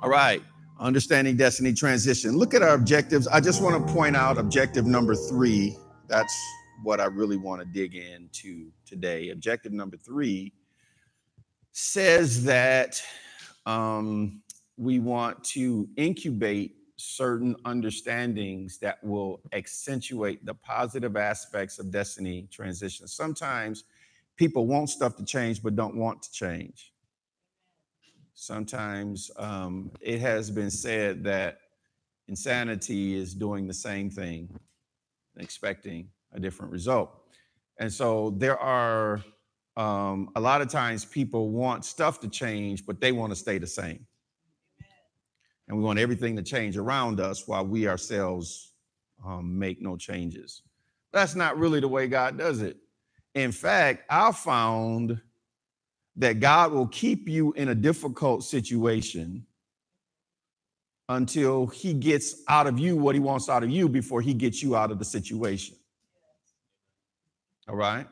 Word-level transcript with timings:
All 0.00 0.08
right. 0.08 0.40
Understanding 0.78 1.36
destiny 1.36 1.72
transition. 1.72 2.36
Look 2.36 2.54
at 2.54 2.62
our 2.62 2.74
objectives. 2.74 3.26
I 3.26 3.40
just 3.40 3.60
want 3.60 3.84
to 3.84 3.92
point 3.92 4.14
out 4.14 4.38
objective 4.38 4.86
number 4.86 5.16
three. 5.16 5.76
That's 6.06 6.32
what 6.84 7.00
I 7.00 7.06
really 7.06 7.36
want 7.36 7.62
to 7.62 7.66
dig 7.66 7.96
into 7.96 8.70
today. 8.86 9.30
Objective 9.30 9.72
number 9.72 9.96
three 9.96 10.52
says 11.72 12.44
that 12.44 13.02
um, 13.66 14.40
we 14.76 15.00
want 15.00 15.42
to 15.44 15.88
incubate 15.96 16.76
certain 16.94 17.56
understandings 17.64 18.78
that 18.78 19.02
will 19.02 19.40
accentuate 19.52 20.46
the 20.46 20.54
positive 20.54 21.16
aspects 21.16 21.80
of 21.80 21.90
destiny 21.90 22.46
transition. 22.52 23.08
Sometimes 23.08 23.82
people 24.36 24.68
want 24.68 24.90
stuff 24.90 25.16
to 25.16 25.24
change 25.24 25.60
but 25.60 25.74
don't 25.74 25.96
want 25.96 26.22
to 26.22 26.30
change. 26.30 26.92
Sometimes 28.40 29.32
um, 29.36 29.90
it 30.00 30.20
has 30.20 30.48
been 30.48 30.70
said 30.70 31.24
that 31.24 31.58
insanity 32.28 33.16
is 33.16 33.34
doing 33.34 33.66
the 33.66 33.74
same 33.74 34.10
thing, 34.10 34.48
expecting 35.38 36.08
a 36.32 36.38
different 36.38 36.70
result. 36.70 37.10
And 37.80 37.92
so 37.92 38.36
there 38.38 38.56
are 38.56 39.24
um, 39.76 40.30
a 40.36 40.40
lot 40.40 40.62
of 40.62 40.68
times 40.68 41.04
people 41.04 41.50
want 41.50 41.84
stuff 41.84 42.20
to 42.20 42.28
change, 42.28 42.86
but 42.86 43.00
they 43.00 43.10
want 43.10 43.32
to 43.32 43.36
stay 43.36 43.58
the 43.58 43.66
same. 43.66 44.06
And 45.66 45.76
we 45.76 45.82
want 45.82 45.98
everything 45.98 46.36
to 46.36 46.42
change 46.42 46.76
around 46.76 47.18
us 47.18 47.48
while 47.48 47.66
we 47.66 47.88
ourselves 47.88 48.72
um, 49.26 49.58
make 49.58 49.82
no 49.82 49.96
changes. 49.96 50.62
That's 51.12 51.34
not 51.34 51.58
really 51.58 51.80
the 51.80 51.88
way 51.88 52.06
God 52.06 52.38
does 52.38 52.62
it. 52.62 52.76
In 53.34 53.50
fact, 53.50 54.04
I 54.08 54.30
found 54.30 55.20
that 56.18 56.40
God 56.40 56.72
will 56.72 56.88
keep 56.88 57.28
you 57.28 57.52
in 57.52 57.68
a 57.68 57.74
difficult 57.74 58.44
situation 58.44 59.46
until 61.08 61.66
he 61.68 61.94
gets 61.94 62.42
out 62.48 62.66
of 62.66 62.78
you 62.78 62.96
what 62.96 63.14
he 63.14 63.20
wants 63.20 63.48
out 63.48 63.62
of 63.62 63.70
you 63.70 63.88
before 63.88 64.20
he 64.20 64.34
gets 64.34 64.62
you 64.62 64.76
out 64.76 64.90
of 64.90 64.98
the 64.98 65.04
situation. 65.04 65.76
All 67.68 67.76
right? 67.76 68.06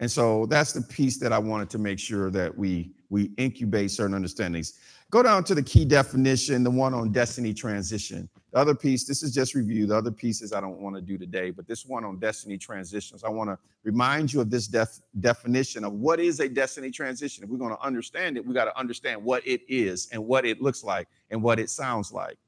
And 0.00 0.10
so 0.10 0.46
that's 0.46 0.72
the 0.72 0.82
piece 0.82 1.18
that 1.18 1.32
I 1.32 1.38
wanted 1.38 1.68
to 1.70 1.78
make 1.78 1.98
sure 1.98 2.30
that 2.30 2.56
we 2.56 2.92
we 3.10 3.32
incubate 3.36 3.90
certain 3.90 4.14
understandings. 4.14 4.78
Go 5.10 5.24
down 5.24 5.42
to 5.44 5.56
the 5.56 5.62
key 5.62 5.84
definition, 5.84 6.62
the 6.62 6.70
one 6.70 6.94
on 6.94 7.10
destiny 7.10 7.52
transition. 7.52 8.28
The 8.52 8.58
other 8.58 8.76
piece, 8.76 9.04
this 9.04 9.24
is 9.24 9.34
just 9.34 9.56
review. 9.56 9.86
The 9.86 9.96
other 9.96 10.12
pieces 10.12 10.52
I 10.52 10.60
don't 10.60 10.78
want 10.78 10.94
to 10.94 11.02
do 11.02 11.18
today, 11.18 11.50
but 11.50 11.66
this 11.66 11.84
one 11.84 12.04
on 12.04 12.20
destiny 12.20 12.56
transitions, 12.56 13.24
I 13.24 13.28
want 13.28 13.50
to 13.50 13.58
remind 13.82 14.32
you 14.32 14.40
of 14.40 14.50
this 14.50 14.68
def- 14.68 15.00
definition 15.18 15.84
of 15.84 15.94
what 15.94 16.20
is 16.20 16.38
a 16.38 16.48
destiny 16.48 16.92
transition. 16.92 17.42
If 17.42 17.50
we're 17.50 17.58
going 17.58 17.74
to 17.74 17.82
understand 17.82 18.36
it, 18.36 18.46
we 18.46 18.54
got 18.54 18.66
to 18.66 18.78
understand 18.78 19.24
what 19.24 19.44
it 19.44 19.62
is 19.68 20.08
and 20.12 20.24
what 20.24 20.44
it 20.44 20.62
looks 20.62 20.84
like 20.84 21.08
and 21.30 21.42
what 21.42 21.58
it 21.58 21.70
sounds 21.70 22.12
like. 22.12 22.38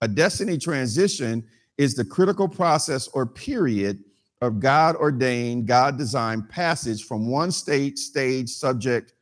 A 0.00 0.06
destiny 0.06 0.58
transition 0.58 1.44
is 1.76 1.94
the 1.94 2.04
critical 2.04 2.48
process 2.48 3.08
or 3.08 3.26
period 3.26 3.98
of 4.42 4.60
God 4.60 4.94
ordained, 4.94 5.66
God 5.66 5.98
designed 5.98 6.48
passage 6.48 7.04
from 7.04 7.28
one 7.28 7.50
state, 7.50 7.98
stage, 7.98 8.48
subject, 8.48 9.12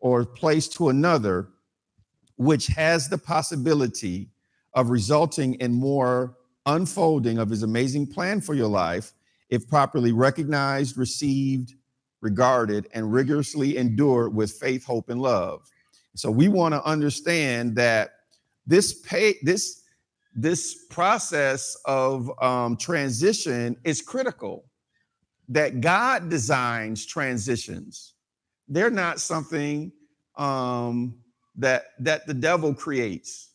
or 0.00 0.24
place 0.24 0.68
to 0.68 0.88
another 0.88 1.48
which 2.40 2.68
has 2.68 3.06
the 3.06 3.18
possibility 3.18 4.30
of 4.72 4.88
resulting 4.88 5.52
in 5.56 5.74
more 5.74 6.38
unfolding 6.64 7.36
of 7.36 7.50
his 7.50 7.62
amazing 7.62 8.06
plan 8.06 8.40
for 8.40 8.54
your 8.54 8.66
life 8.66 9.12
if 9.50 9.68
properly 9.68 10.10
recognized, 10.10 10.96
received, 10.96 11.74
regarded, 12.22 12.88
and 12.94 13.12
rigorously 13.12 13.76
endured 13.76 14.34
with 14.34 14.52
faith, 14.52 14.86
hope, 14.86 15.10
and 15.10 15.20
love. 15.20 15.70
So 16.16 16.30
we 16.30 16.48
want 16.48 16.72
to 16.72 16.82
understand 16.82 17.76
that 17.76 18.12
this 18.66 18.94
pay 19.02 19.34
this 19.42 19.82
this 20.34 20.86
process 20.86 21.76
of 21.84 22.30
um, 22.42 22.78
transition 22.78 23.76
is 23.84 24.00
critical. 24.00 24.64
That 25.50 25.82
God 25.82 26.30
designs 26.30 27.04
transitions; 27.04 28.14
they're 28.66 28.88
not 28.88 29.20
something 29.20 29.92
um, 30.38 31.16
that 31.60 31.84
that 32.00 32.26
the 32.26 32.34
devil 32.34 32.74
creates. 32.74 33.48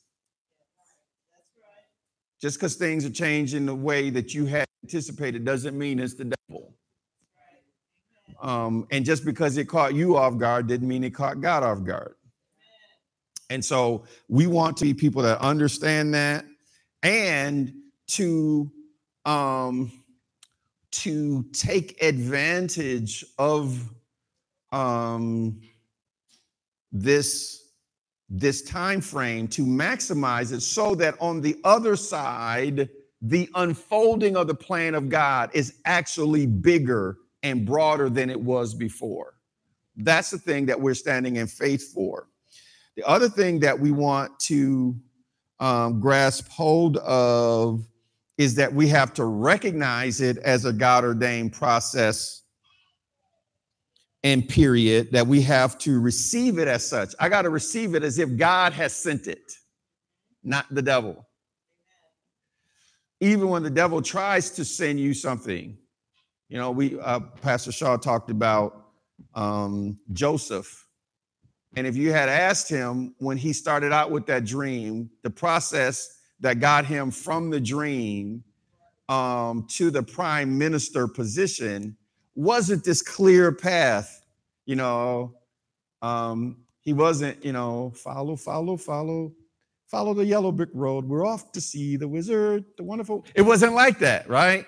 Just 2.42 2.58
because 2.58 2.76
things 2.76 3.06
are 3.06 3.12
changing 3.12 3.66
the 3.66 3.76
way 3.76 4.10
that 4.10 4.34
you 4.34 4.46
had 4.46 4.68
anticipated 4.84 5.46
doesn't 5.46 5.78
mean 5.78 6.00
it's 6.00 6.14
the 6.14 6.26
devil. 6.26 6.76
Um, 8.42 8.86
and 8.92 9.06
just 9.06 9.26
because 9.26 9.58
it 9.58 9.66
caught 9.66 9.96
you 9.96 10.18
off 10.18 10.38
guard 10.38 10.68
didn't 10.68 10.88
mean 10.88 11.04
it 11.04 11.12
caught 11.12 11.42
God 11.42 11.64
off 11.64 11.84
guard. 11.84 12.16
And 13.50 13.64
so 13.64 14.06
we 14.28 14.48
want 14.48 14.78
to 14.78 14.86
be 14.86 14.94
people 14.94 15.22
that 15.24 15.40
understand 15.40 16.14
that 16.14 16.46
and 17.04 17.74
to 18.08 18.72
um, 19.26 19.92
to 20.92 21.44
take 21.52 22.02
advantage 22.02 23.26
of 23.38 23.90
um, 24.72 25.60
this 26.92 27.65
this 28.30 28.62
time 28.64 29.02
frame 29.02 29.48
to 29.48 29.66
maximize 29.66 30.52
it 30.52 30.62
so 30.62 30.96
that 30.96 31.16
on 31.20 31.42
the 31.42 31.58
other 31.64 31.96
side 31.96 32.90
the 33.22 33.50
unfolding 33.56 34.36
of 34.36 34.48
the 34.48 34.56
plan 34.56 34.94
of 34.94 35.10
God 35.10 35.50
is 35.54 35.76
actually 35.86 36.46
bigger 36.46 37.18
and 37.44 37.66
broader 37.66 38.10
than 38.10 38.30
it 38.30 38.40
was 38.40 38.74
before. 38.74 39.36
That's 39.98 40.30
the 40.30 40.38
thing 40.38 40.66
that 40.68 40.80
we're 40.80 40.94
standing 40.94 41.38
in 41.38 41.48
faith 41.48 41.94
for. 41.94 42.28
The 42.96 43.04
other 43.08 43.30
thing 43.30 43.60
that 43.62 43.80
we 43.80 43.92
want 43.92 44.38
to 44.42 44.96
um, 45.60 46.00
grasp 46.00 46.50
hold 46.50 46.98
of 46.98 47.88
is 48.38 48.56
that 48.56 48.74
we 48.74 48.88
have 48.90 49.14
to 49.14 49.26
recognize 49.26 50.22
it 50.22 50.38
as 50.40 50.66
a 50.66 50.74
God 50.74 51.04
ordained 51.04 51.54
process 51.54 52.44
and 54.26 54.50
period 54.50 55.12
that 55.12 55.28
we 55.28 55.40
have 55.40 55.78
to 55.78 56.02
receive 56.02 56.58
it 56.58 56.68
as 56.68 56.84
such. 56.84 57.14
I 57.20 57.30
got 57.30 57.44
to 57.44 57.52
receive 57.52 57.94
it 57.94 58.04
as 58.04 58.18
if 58.18 58.36
God 58.36 58.74
has 58.74 58.92
sent 58.92 59.28
it, 59.28 59.52
not 60.44 60.66
the 60.72 60.82
devil. 60.82 61.28
Even 63.22 63.50
when 63.50 63.62
the 63.62 63.70
devil 63.70 64.02
tries 64.02 64.50
to 64.50 64.66
send 64.66 65.00
you 65.00 65.14
something, 65.14 65.78
you 66.50 66.58
know, 66.58 66.72
we 66.72 67.00
uh, 67.00 67.20
Pastor 67.20 67.72
Shaw 67.72 67.98
talked 67.98 68.32
about 68.32 68.88
um, 69.36 70.00
Joseph, 70.12 70.88
and 71.76 71.86
if 71.86 71.96
you 71.96 72.12
had 72.12 72.28
asked 72.28 72.68
him 72.68 73.14
when 73.20 73.38
he 73.38 73.54
started 73.54 73.94
out 73.94 74.10
with 74.10 74.26
that 74.26 74.44
dream, 74.44 75.08
the 75.22 75.30
process 75.30 76.22
that 76.40 76.60
got 76.60 76.84
him 76.84 77.12
from 77.12 77.52
the 77.52 77.62
dream 77.62 78.44
um, 79.08 79.68
to 79.70 79.92
the 79.92 80.02
prime 80.02 80.58
minister 80.58 81.08
position 81.08 81.96
wasn't 82.36 82.84
this 82.84 83.02
clear 83.02 83.52
path, 83.52 84.24
you 84.66 84.76
know. 84.76 85.34
Um, 86.02 86.58
he 86.82 86.94
wasn't, 86.94 87.44
you 87.44 87.52
know, 87.52 87.92
follow, 87.96 88.36
follow, 88.36 88.78
follow, 88.78 89.34
follow 89.88 90.14
the 90.14 90.26
yellow 90.26 90.52
brick 90.52 90.70
road. 90.74 91.06
We're 91.06 91.26
off 91.26 91.52
to 91.54 91.62
see 91.62 91.98
the 91.98 92.08
wizard, 92.08 92.66
the 92.78 92.84
wonderful. 92.84 93.26
It 93.34 93.42
wasn't 93.42 93.74
like 93.74 94.00
that, 94.00 94.30
right? 94.30 94.66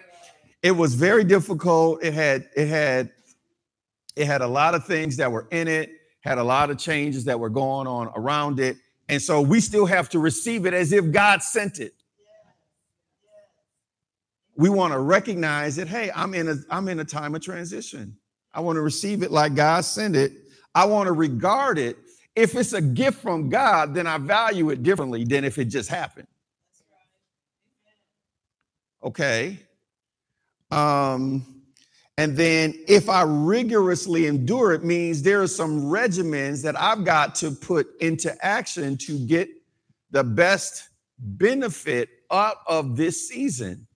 It 0.64 0.72
was 0.72 0.96
very 0.96 1.24
difficult. 1.24 2.04
It 2.04 2.14
had, 2.14 2.50
it 2.56 2.68
had, 2.68 3.12
it 4.16 4.26
had 4.26 4.42
a 4.42 4.48
lot 4.48 4.74
of 4.74 4.86
things 4.86 5.18
that 5.18 5.32
were 5.32 5.48
in 5.52 5.68
it, 5.68 5.92
had 6.22 6.40
a 6.40 6.44
lot 6.44 6.72
of 6.72 6.80
changes 6.80 7.26
that 7.26 7.40
were 7.40 7.52
going 7.52 7.86
on 7.86 8.12
around 8.16 8.60
it. 8.60 8.78
And 9.10 9.22
so 9.22 9.40
we 9.40 9.60
still 9.60 9.86
have 9.86 10.10
to 10.10 10.20
receive 10.20 10.66
it 10.66 10.74
as 10.74 10.92
if 10.92 11.12
God 11.12 11.44
sent 11.44 11.80
it 11.80 11.94
we 14.58 14.70
want 14.70 14.92
to 14.92 15.00
recognize 15.00 15.76
that 15.76 15.88
hey 15.88 16.12
i'm 16.14 16.34
in 16.34 16.50
a 16.50 16.56
i'm 16.70 16.90
in 16.90 17.00
a 17.00 17.06
time 17.06 17.36
of 17.36 17.42
transition. 17.42 18.18
I 18.54 18.60
want 18.62 18.76
to 18.78 18.82
receive 18.82 19.24
it 19.24 19.32
like 19.32 19.56
god 19.56 19.86
sent 19.86 20.16
it. 20.16 20.34
I 20.74 20.86
want 20.86 21.08
to 21.08 21.14
regard 21.14 21.78
it. 21.78 21.98
If 22.36 22.56
it's 22.56 22.74
a 22.74 22.82
gift 22.82 23.22
from 23.22 23.50
god 23.50 23.94
then 23.94 24.08
i 24.08 24.18
value 24.18 24.72
it 24.72 24.84
differently 24.84 25.24
than 25.24 25.46
if 25.46 25.58
it 25.58 25.66
just 25.66 25.90
happened. 25.90 26.28
Okay. 29.04 29.60
Um 30.72 31.54
and 32.18 32.36
then 32.36 32.74
if 32.88 33.10
i 33.10 33.22
rigorously 33.22 34.26
endure 34.26 34.74
it 34.74 34.84
means 34.84 35.22
there 35.22 35.42
are 35.42 35.48
some 35.48 35.84
regimens 35.84 36.64
that 36.64 36.80
i've 36.82 37.06
got 37.06 37.36
to 37.36 37.52
put 37.52 37.88
into 38.02 38.36
action 38.44 38.98
to 38.98 39.20
get 39.28 39.48
the 40.10 40.24
best 40.24 40.90
benefit 41.20 42.10
out 42.32 42.58
of 42.68 42.98
this 42.98 43.28
season 43.30 43.87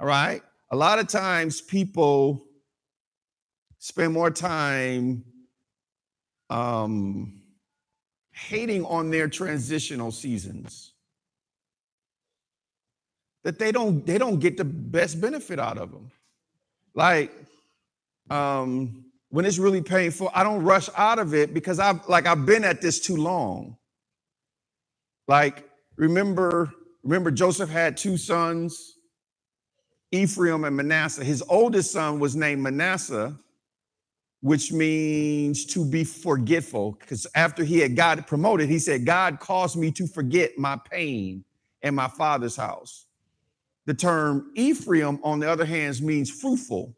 all 0.00 0.06
right. 0.08 0.42
A 0.70 0.76
lot 0.76 0.98
of 0.98 1.08
times 1.08 1.60
people 1.60 2.44
spend 3.78 4.12
more 4.12 4.30
time 4.30 5.24
um, 6.50 7.40
hating 8.32 8.84
on 8.86 9.10
their 9.10 9.28
transitional 9.28 10.12
seasons. 10.12 10.92
That 13.44 13.58
they 13.58 13.72
don't 13.72 14.06
they 14.06 14.18
don't 14.18 14.40
get 14.40 14.56
the 14.56 14.64
best 14.64 15.20
benefit 15.20 15.60
out 15.60 15.78
of 15.78 15.92
them 15.92 16.10
like 16.94 17.32
um 18.30 19.04
when 19.30 19.44
it's 19.44 19.58
really 19.58 19.82
painful 19.82 20.30
i 20.34 20.44
don't 20.44 20.62
rush 20.64 20.88
out 20.96 21.18
of 21.18 21.34
it 21.34 21.54
because 21.54 21.78
i've 21.78 22.08
like 22.08 22.26
i've 22.26 22.46
been 22.46 22.64
at 22.64 22.80
this 22.82 23.00
too 23.00 23.16
long. 23.16 23.76
Like 25.28 25.64
Remember, 25.96 26.72
remember 27.04 27.30
Joseph 27.30 27.70
had 27.70 27.96
two 27.96 28.16
sons, 28.16 28.93
Ephraim 30.14 30.64
and 30.64 30.76
Manasseh. 30.76 31.24
His 31.24 31.42
oldest 31.48 31.90
son 31.92 32.20
was 32.20 32.36
named 32.36 32.62
Manasseh, 32.62 33.36
which 34.40 34.72
means 34.72 35.64
to 35.66 35.84
be 35.84 36.04
forgetful. 36.04 36.92
Because 36.92 37.26
after 37.34 37.64
he 37.64 37.78
had 37.80 37.96
got 37.96 38.26
promoted, 38.26 38.68
he 38.68 38.78
said, 38.78 39.04
God 39.04 39.40
caused 39.40 39.76
me 39.76 39.90
to 39.92 40.06
forget 40.06 40.56
my 40.56 40.78
pain 40.90 41.44
in 41.82 41.94
my 41.94 42.08
father's 42.08 42.56
house. 42.56 43.06
The 43.86 43.94
term 43.94 44.52
Ephraim, 44.54 45.18
on 45.22 45.40
the 45.40 45.50
other 45.50 45.64
hand, 45.64 46.00
means 46.00 46.30
fruitful, 46.30 46.96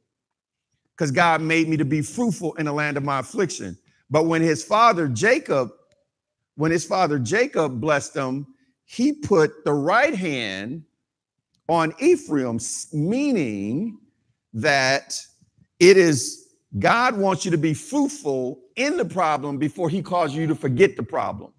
because 0.92 1.10
God 1.10 1.40
made 1.40 1.68
me 1.68 1.76
to 1.76 1.84
be 1.84 2.02
fruitful 2.02 2.54
in 2.54 2.66
the 2.66 2.72
land 2.72 2.96
of 2.96 3.02
my 3.02 3.18
affliction. 3.20 3.76
But 4.08 4.26
when 4.26 4.42
his 4.42 4.62
father 4.62 5.08
Jacob, 5.08 5.70
when 6.54 6.70
his 6.70 6.84
father 6.84 7.18
Jacob 7.18 7.80
blessed 7.80 8.14
him, 8.14 8.46
he 8.84 9.12
put 9.12 9.64
the 9.64 9.72
right 9.72 10.14
hand 10.14 10.84
on 11.68 11.94
Ephraim, 11.98 12.58
meaning 12.92 13.98
that 14.52 15.20
it 15.80 15.96
is 15.96 16.46
God 16.78 17.16
wants 17.16 17.44
you 17.44 17.50
to 17.50 17.58
be 17.58 17.74
fruitful 17.74 18.60
in 18.76 18.96
the 18.96 19.04
problem 19.04 19.58
before 19.58 19.88
he 19.88 20.02
calls 20.02 20.34
you 20.34 20.46
to 20.46 20.54
forget 20.54 20.96
the 20.96 21.02
problem. 21.02 21.52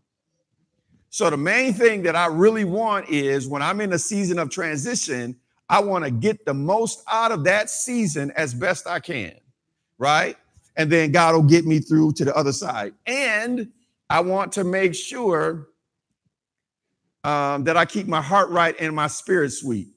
So 1.10 1.30
the 1.30 1.38
main 1.38 1.74
thing 1.74 2.04
that 2.04 2.16
I 2.16 2.28
really 2.28 2.66
want 2.66 3.10
is 3.10 3.48
when 3.48 3.62
I'm 3.62 3.82
in 3.82 3.94
a 3.94 4.00
season 4.00 4.38
of 4.38 4.50
transition, 4.50 5.36
I 5.70 5.82
want 5.82 6.06
to 6.06 6.12
get 6.12 6.46
the 6.46 6.54
most 6.54 7.04
out 7.12 7.32
of 7.32 7.44
that 7.46 7.70
season 7.70 8.32
as 8.36 8.54
best 8.54 8.88
I 8.88 9.00
can, 9.00 9.34
right? 9.98 10.38
And 10.76 10.92
then 10.92 11.12
God 11.12 11.34
will 11.34 11.44
get 11.44 11.66
me 11.66 11.80
through 11.80 12.14
to 12.14 12.26
the 12.26 12.36
other 12.36 12.52
side. 12.52 12.94
And 13.06 13.72
I 14.10 14.20
want 14.20 14.52
to 14.54 14.64
make 14.64 14.94
sure 14.94 15.70
um, 17.24 17.64
that 17.64 17.76
I 17.76 17.86
keep 17.86 18.08
my 18.08 18.22
heart 18.22 18.50
right 18.52 18.76
and 18.80 18.96
my 18.96 19.08
spirit 19.08 19.52
sweet. 19.52 19.88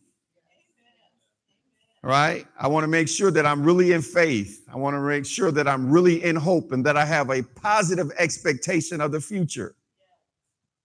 Right? 2.03 2.47
I 2.59 2.67
want 2.69 2.85
to 2.85 2.89
make 2.89 3.09
sure 3.09 3.31
that 3.31 3.45
I'm 3.45 3.63
really 3.63 3.93
in 3.93 4.01
faith. 4.01 4.67
I 4.73 4.77
want 4.77 4.95
to 4.95 5.01
make 5.01 5.27
sure 5.27 5.51
that 5.53 5.69
I'm 5.69 5.91
really 5.91 6.25
in 6.25 6.35
hope 6.35 6.73
and 6.73 6.85
that 6.87 6.97
I 6.97 7.05
have 7.05 7.29
a 7.29 7.43
positive 7.43 8.11
expectation 8.19 9.03
of 9.03 9.13
the 9.13 9.21
future 9.21 9.75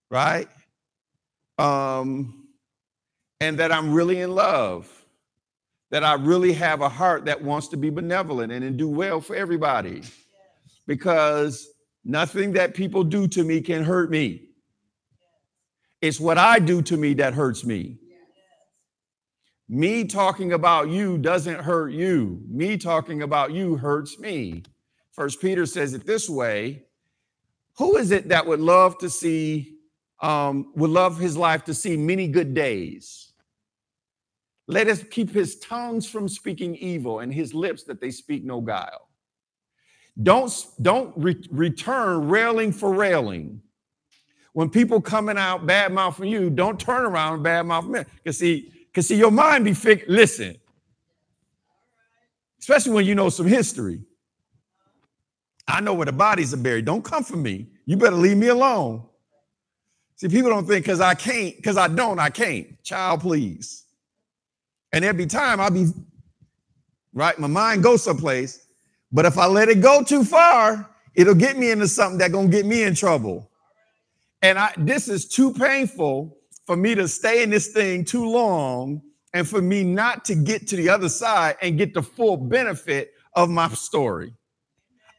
right? 0.09 0.47
Um, 1.57 2.47
and 3.39 3.57
that 3.59 3.71
I'm 3.71 3.93
really 3.93 4.21
in 4.21 4.33
love, 4.33 4.89
that 5.91 6.03
I 6.03 6.13
really 6.13 6.53
have 6.53 6.81
a 6.81 6.89
heart 6.89 7.25
that 7.25 7.41
wants 7.41 7.67
to 7.69 7.77
be 7.77 7.89
benevolent 7.89 8.51
and 8.51 8.77
do 8.77 8.87
well 8.87 9.21
for 9.21 9.35
everybody. 9.35 10.03
Because 10.87 11.67
nothing 12.03 12.53
that 12.53 12.75
people 12.75 13.03
do 13.03 13.27
to 13.29 13.43
me 13.43 13.61
can 13.61 13.83
hurt 13.83 14.09
me. 14.09 14.41
It's 16.01 16.19
what 16.19 16.37
I 16.37 16.59
do 16.59 16.81
to 16.83 16.97
me 16.97 17.13
that 17.15 17.33
hurts 17.33 17.65
me. 17.65 17.97
Me 19.67 20.03
talking 20.03 20.53
about 20.53 20.89
you 20.89 21.17
doesn't 21.17 21.59
hurt 21.59 21.91
you. 21.91 22.41
Me 22.47 22.77
talking 22.77 23.23
about 23.23 23.51
you 23.51 23.75
hurts 23.75 24.19
me. 24.19 24.63
First 25.11 25.41
Peter 25.41 25.65
says 25.65 25.93
it 25.93 26.05
this 26.05 26.29
way 26.29 26.83
Who 27.77 27.97
is 27.97 28.11
it 28.11 28.29
that 28.29 28.45
would 28.45 28.59
love 28.59 28.97
to 28.99 29.09
see 29.09 29.75
um, 30.21 30.71
would 30.75 30.89
love 30.89 31.19
his 31.19 31.37
life 31.37 31.63
to 31.65 31.73
see 31.73 31.97
many 31.97 32.27
good 32.27 32.53
days. 32.53 33.33
Let 34.67 34.87
us 34.87 35.03
keep 35.03 35.29
his 35.31 35.57
tongues 35.59 36.07
from 36.07 36.27
speaking 36.27 36.75
evil 36.75 37.19
and 37.19 37.33
his 37.33 37.53
lips 37.53 37.83
that 37.83 38.01
they 38.01 38.11
speak 38.11 38.43
no 38.43 38.61
guile. 38.61 39.09
Don't, 40.21 40.51
don't 40.81 41.13
re- 41.17 41.47
return 41.51 42.29
railing 42.29 42.71
for 42.71 42.93
railing. 42.93 43.61
When 44.53 44.69
people 44.69 45.01
coming 45.01 45.37
out 45.37 45.67
bad 45.67 45.91
mouth 45.91 46.17
mouthing 46.17 46.31
you, 46.31 46.49
don't 46.49 46.79
turn 46.79 47.03
around 47.03 47.35
and 47.35 47.43
bad 47.43 47.65
mouth 47.65 47.85
me. 47.85 48.03
Cause 48.23 48.37
see, 48.37 48.71
cause 48.95 49.07
see, 49.07 49.17
your 49.17 49.31
mind 49.31 49.65
be 49.65 49.75
fig- 49.75 50.05
listen. 50.07 50.55
Especially 52.59 52.93
when 52.93 53.05
you 53.05 53.13
know 53.13 53.29
some 53.29 53.45
history. 53.45 54.01
I 55.67 55.81
know 55.81 55.93
where 55.93 56.05
the 56.05 56.11
bodies 56.13 56.53
are 56.53 56.57
buried. 56.57 56.85
Don't 56.85 57.03
come 57.03 57.23
for 57.23 57.37
me. 57.37 57.67
You 57.85 57.97
better 57.97 58.15
leave 58.15 58.37
me 58.37 58.47
alone. 58.47 59.05
See, 60.15 60.29
people 60.29 60.49
don't 60.49 60.65
think 60.65 60.85
because 60.85 61.01
I 61.01 61.13
can't, 61.13 61.55
because 61.57 61.77
I 61.77 61.87
don't, 61.87 62.19
I 62.19 62.29
can't. 62.29 62.81
Child, 62.83 63.21
please. 63.21 63.85
And 64.93 65.03
there'd 65.03 65.29
time 65.29 65.59
I'll 65.59 65.71
be, 65.71 65.91
right? 67.13 67.37
My 67.37 67.47
mind 67.47 67.83
goes 67.83 68.03
someplace. 68.03 68.65
But 69.11 69.25
if 69.25 69.37
I 69.37 69.45
let 69.45 69.69
it 69.69 69.81
go 69.81 70.03
too 70.03 70.23
far, 70.23 70.89
it'll 71.15 71.35
get 71.35 71.57
me 71.57 71.71
into 71.71 71.87
something 71.87 72.17
that's 72.17 72.31
gonna 72.31 72.47
get 72.47 72.65
me 72.65 72.83
in 72.83 72.95
trouble. 72.95 73.51
And 74.41 74.57
I 74.57 74.73
this 74.77 75.07
is 75.07 75.27
too 75.27 75.53
painful 75.53 76.34
for 76.65 76.75
me 76.75 76.95
to 76.95 77.07
stay 77.07 77.43
in 77.43 77.49
this 77.49 77.67
thing 77.67 78.05
too 78.05 78.25
long 78.25 79.01
and 79.33 79.47
for 79.47 79.61
me 79.61 79.83
not 79.83 80.25
to 80.25 80.35
get 80.35 80.67
to 80.67 80.75
the 80.75 80.89
other 80.89 81.09
side 81.09 81.57
and 81.61 81.77
get 81.77 81.93
the 81.93 82.01
full 82.01 82.37
benefit 82.37 83.13
of 83.33 83.49
my 83.49 83.67
story. 83.69 84.33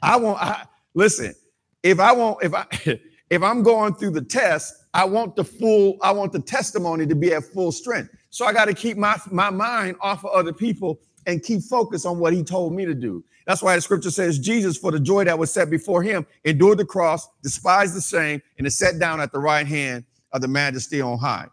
I 0.03 0.17
want 0.17 0.41
I 0.41 0.65
listen, 0.95 1.35
if 1.83 2.01
I 2.01 2.13
want 2.13 2.43
if 2.43 2.55
I 2.55 2.67
if 3.31 3.43
I'm 3.43 3.63
going 3.63 3.95
through 3.95 4.11
the 4.11 4.23
test 4.23 4.75
I 4.97 5.05
want 5.05 5.37
the 5.37 5.45
full, 5.45 5.99
I 6.01 6.11
want 6.11 6.33
the 6.33 6.41
testimony 6.41 7.07
to 7.07 7.15
be 7.15 7.35
at 7.35 7.45
full 7.45 7.71
strength. 7.71 8.09
So 8.31 8.47
I 8.47 8.55
got 8.55 8.65
to 8.65 8.73
keep 8.73 8.97
my, 8.97 9.19
my 9.31 9.51
mind 9.51 9.97
off 10.01 10.25
of 10.25 10.31
other 10.31 10.55
people 10.55 11.01
and 11.27 11.43
keep 11.43 11.61
focus 11.65 12.07
on 12.07 12.19
what 12.19 12.33
he 12.33 12.43
told 12.43 12.73
me 12.73 12.87
to 12.87 12.95
do. 12.95 13.23
That's 13.47 13.63
why 13.63 13.77
the 13.77 13.83
scripture 13.83 14.11
says 14.11 14.39
Jesus, 14.39 14.79
for 14.79 14.91
the 14.91 14.99
joy 14.99 15.25
that 15.25 15.39
was 15.39 15.53
set 15.53 15.69
before 15.69 16.03
him, 16.03 16.27
endured 16.45 16.79
the 16.79 16.87
cross, 16.87 17.29
despised 17.43 17.95
the 17.95 18.01
shame, 18.01 18.41
and 18.57 18.67
is 18.67 18.79
set 18.79 18.99
down 18.99 19.21
at 19.21 19.33
the 19.33 19.39
right 19.39 19.67
hand 19.67 20.07
of 20.33 20.41
the 20.41 20.49
majesty 20.49 21.01
on 21.01 21.19
high. 21.19 21.47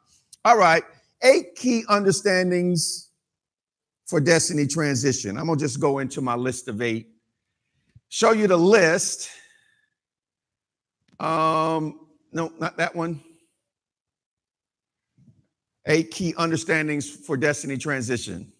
All 0.45 0.57
right, 0.57 0.83
eight 1.23 1.55
key 1.55 1.83
understandings 1.89 3.09
for 4.05 4.19
destiny 4.19 4.67
transition. 4.67 5.37
I'm 5.37 5.47
gonna 5.47 5.59
just 5.59 5.79
go 5.79 5.99
into 5.99 6.21
my 6.21 6.35
list 6.35 6.67
of 6.67 6.81
eight, 6.81 7.07
show 8.09 8.31
you 8.31 8.47
the 8.47 8.57
list. 8.57 9.29
Um, 11.19 12.07
no, 12.31 12.51
not 12.59 12.77
that 12.77 12.95
one. 12.95 13.21
Eight 15.85 16.11
key 16.11 16.33
understandings 16.37 17.09
for 17.09 17.37
destiny 17.37 17.77
transition. 17.77 18.51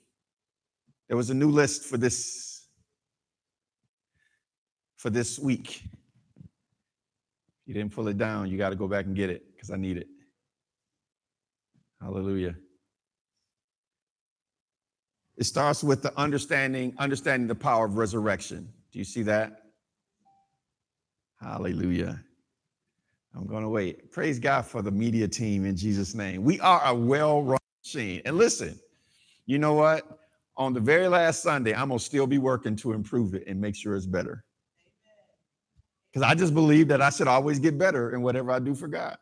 There 1.07 1.17
was 1.17 1.29
a 1.29 1.33
new 1.33 1.49
list 1.49 1.83
for 1.83 1.97
this 1.97 2.65
for 4.97 5.09
this 5.09 5.37
week. 5.37 5.83
You 7.65 7.73
didn't 7.73 7.93
pull 7.93 8.07
it 8.07 8.17
down, 8.17 8.49
you 8.49 8.57
got 8.57 8.69
to 8.69 8.75
go 8.75 8.87
back 8.87 9.05
and 9.05 9.15
get 9.15 9.29
it 9.29 9.52
because 9.63 9.73
I 9.73 9.77
need 9.77 9.95
it. 9.95 10.07
Hallelujah. 12.01 12.55
It 15.37 15.45
starts 15.45 15.83
with 15.83 16.01
the 16.01 16.17
understanding, 16.19 16.93
understanding 16.97 17.47
the 17.47 17.55
power 17.55 17.85
of 17.85 17.95
resurrection. 17.95 18.67
Do 18.91 18.99
you 18.99 19.05
see 19.05 19.21
that? 19.23 19.61
Hallelujah. 21.41 22.21
I'm 23.33 23.47
going 23.47 23.63
to 23.63 23.69
wait. 23.69 24.11
Praise 24.11 24.37
God 24.37 24.65
for 24.65 24.81
the 24.81 24.91
media 24.91 25.29
team 25.29 25.65
in 25.65 25.77
Jesus' 25.77 26.13
name. 26.13 26.43
We 26.43 26.59
are 26.59 26.81
a 26.83 26.93
well 26.93 27.41
run 27.41 27.59
machine. 27.85 28.21
And 28.25 28.37
listen, 28.37 28.77
you 29.45 29.59
know 29.59 29.73
what? 29.75 30.19
On 30.57 30.73
the 30.73 30.81
very 30.81 31.07
last 31.07 31.41
Sunday, 31.41 31.73
I'm 31.73 31.87
going 31.87 31.99
to 31.99 32.03
still 32.03 32.27
be 32.27 32.37
working 32.37 32.75
to 32.77 32.91
improve 32.91 33.33
it 33.33 33.45
and 33.47 33.61
make 33.61 33.75
sure 33.75 33.95
it's 33.95 34.05
better. 34.05 34.43
Because 36.11 36.29
I 36.29 36.35
just 36.35 36.53
believe 36.53 36.89
that 36.89 37.01
I 37.01 37.09
should 37.09 37.29
always 37.29 37.59
get 37.59 37.77
better 37.77 38.13
in 38.13 38.21
whatever 38.21 38.51
I 38.51 38.59
do 38.59 38.75
for 38.75 38.87
God. 38.87 39.17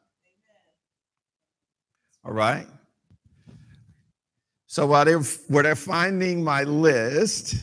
All 2.24 2.34
right. 2.34 2.68
So 4.68 4.86
while 4.86 5.06
they're, 5.06 5.20
while 5.20 5.64
they're 5.64 5.76
finding 5.76 6.44
my 6.44 6.64
list, 6.64 7.56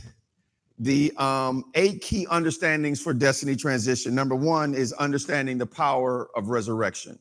the 0.78 1.12
um, 1.16 1.64
eight 1.74 2.02
key 2.02 2.26
understandings 2.30 3.00
for 3.00 3.12
destiny 3.12 3.56
transition. 3.56 4.14
Number 4.14 4.36
one 4.36 4.74
is 4.74 4.92
understanding 4.94 5.58
the 5.58 5.66
power 5.66 6.28
of 6.36 6.48
resurrection. 6.48 7.18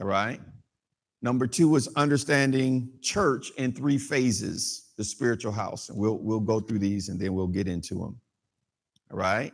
All 0.00 0.06
right. 0.06 0.40
Number 1.22 1.46
two 1.46 1.74
is 1.76 1.88
understanding 1.96 2.90
church 3.02 3.50
in 3.58 3.72
three 3.72 3.98
phases, 3.98 4.92
the 4.96 5.04
spiritual 5.04 5.52
house. 5.52 5.88
And 5.88 5.98
we'll 5.98 6.18
we'll 6.18 6.40
go 6.40 6.60
through 6.60 6.78
these 6.78 7.08
and 7.08 7.20
then 7.20 7.34
we'll 7.34 7.48
get 7.48 7.66
into 7.66 7.94
them. 7.94 8.20
All 9.10 9.18
right. 9.18 9.52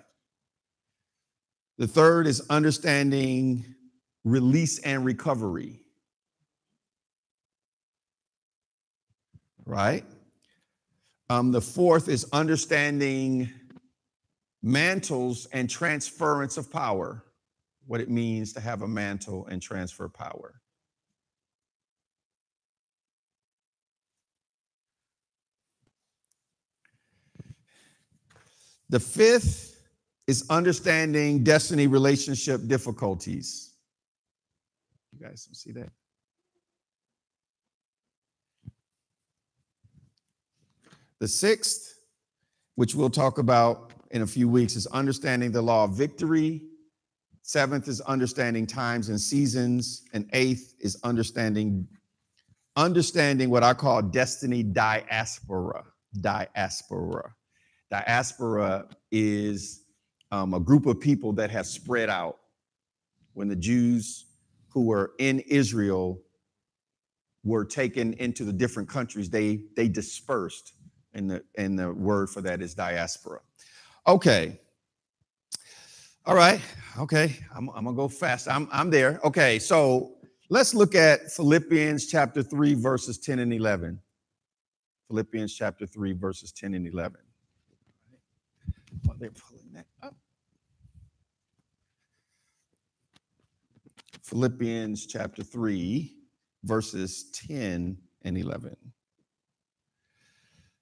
The 1.78 1.86
third 1.86 2.26
is 2.26 2.42
understanding 2.50 3.64
release 4.25 4.78
and 4.80 5.04
recovery. 5.04 5.80
Right? 9.66 10.04
Um, 11.28 11.50
the 11.50 11.61
fourth 11.61 12.08
is 12.08 12.25
understanding 12.32 13.50
mantles 14.62 15.46
and 15.52 15.68
transference 15.68 16.56
of 16.56 16.70
power, 16.70 17.25
what 17.87 18.00
it 18.00 18.08
means 18.08 18.52
to 18.52 18.61
have 18.61 18.82
a 18.82 18.88
mantle 18.88 19.46
and 19.46 19.61
transfer 19.61 20.08
power. 20.08 20.61
The 28.88 29.00
fifth 29.00 29.82
is 30.28 30.46
understanding 30.49 31.42
destiny 31.42 31.88
relationship 31.88 32.66
difficulties. 32.68 33.73
You 35.12 35.26
guys 35.26 35.49
see 35.52 35.73
that? 35.73 35.90
The 41.20 41.28
sixth, 41.28 41.94
which 42.75 42.94
we'll 42.94 43.11
talk 43.11 43.38
about 43.38 43.92
in 44.11 44.23
a 44.23 44.26
few 44.26 44.49
weeks, 44.49 44.76
is 44.76 44.87
understanding 44.88 45.50
the 45.52 45.62
law 45.62 45.85
of 45.85 45.96
victory. 45.96 46.62
Seventh 47.42 47.88
is 47.88 48.00
understanding 48.02 48.66
times 48.66 49.08
and 49.08 49.20
seasons. 49.20 50.02
And 50.12 50.28
eighth 50.32 50.75
is 50.80 50.99
understanding 51.04 51.88
understanding 52.76 53.49
what 53.49 53.62
I 53.62 53.73
call 53.73 54.02
destiny 54.02 54.62
diaspora. 54.62 55.85
Diaspora. 56.20 57.35
Diaspora 57.90 58.87
is 59.11 59.82
um, 60.30 60.54
a 60.54 60.61
group 60.61 60.87
of 60.87 61.00
people 61.00 61.32
that 61.35 61.50
have 61.50 61.66
spread 61.66 62.11
out. 62.11 62.37
When 63.32 63.49
the 63.49 63.56
Jews 63.56 64.26
who 64.68 64.85
were 64.85 65.12
in 65.18 65.40
Israel 65.40 66.20
were 67.44 67.64
taken 67.64 68.12
into 68.14 68.44
the 68.44 68.52
different 68.52 68.88
countries, 68.88 69.30
they 69.30 69.61
they 69.76 69.88
dispersed, 69.88 70.75
and 71.16 71.30
the 71.30 71.42
and 71.56 71.78
the 71.78 71.92
word 71.92 72.30
for 72.30 72.42
that 72.42 72.62
is 72.62 72.75
diaspora. 72.75 73.40
Okay. 74.06 74.61
All 76.26 76.37
right. 76.37 76.61
Okay. 76.99 77.37
I'm, 77.54 77.70
I'm 77.70 77.85
gonna 77.85 77.96
go 77.96 78.08
fast. 78.08 78.49
I'm 78.49 78.68
I'm 78.70 78.90
there. 78.90 79.18
Okay. 79.25 79.58
So 79.58 80.12
let's 80.50 80.75
look 80.75 80.94
at 80.94 81.32
Philippians 81.32 82.06
chapter 82.06 82.42
3, 82.42 82.75
verses 82.75 83.18
10 83.18 83.38
and 83.40 83.52
11. 83.52 83.99
Philippians 85.08 85.54
chapter 85.54 85.87
3, 85.87 86.12
verses 86.12 86.52
10 86.52 86.75
and 86.75 86.87
11. 86.87 87.20
While 89.04 89.16
they're 89.18 89.30
pulling 89.30 89.73
that 89.73 89.87
up. 90.02 90.16
Philippians 94.23 95.06
chapter 95.06 95.44
3, 95.44 96.12
verses 96.64 97.30
10 97.32 97.96
and 98.23 98.38
11. 98.38 98.76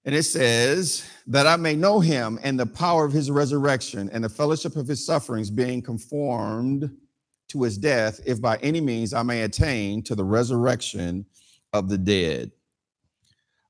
And 0.04 0.14
it 0.14 0.24
says, 0.24 1.08
that 1.26 1.46
I 1.46 1.56
may 1.56 1.74
know 1.74 2.00
him 2.00 2.38
and 2.42 2.60
the 2.60 2.66
power 2.66 3.04
of 3.04 3.12
his 3.12 3.30
resurrection 3.30 4.10
and 4.12 4.22
the 4.22 4.28
fellowship 4.28 4.76
of 4.76 4.86
his 4.86 5.04
sufferings, 5.04 5.50
being 5.50 5.80
conformed 5.80 6.94
to 7.48 7.62
his 7.62 7.78
death, 7.78 8.20
if 8.26 8.40
by 8.40 8.56
any 8.58 8.80
means 8.80 9.14
I 9.14 9.22
may 9.22 9.42
attain 9.42 10.02
to 10.04 10.14
the 10.14 10.24
resurrection 10.24 11.24
of 11.72 11.88
the 11.88 11.98
dead. 11.98 12.50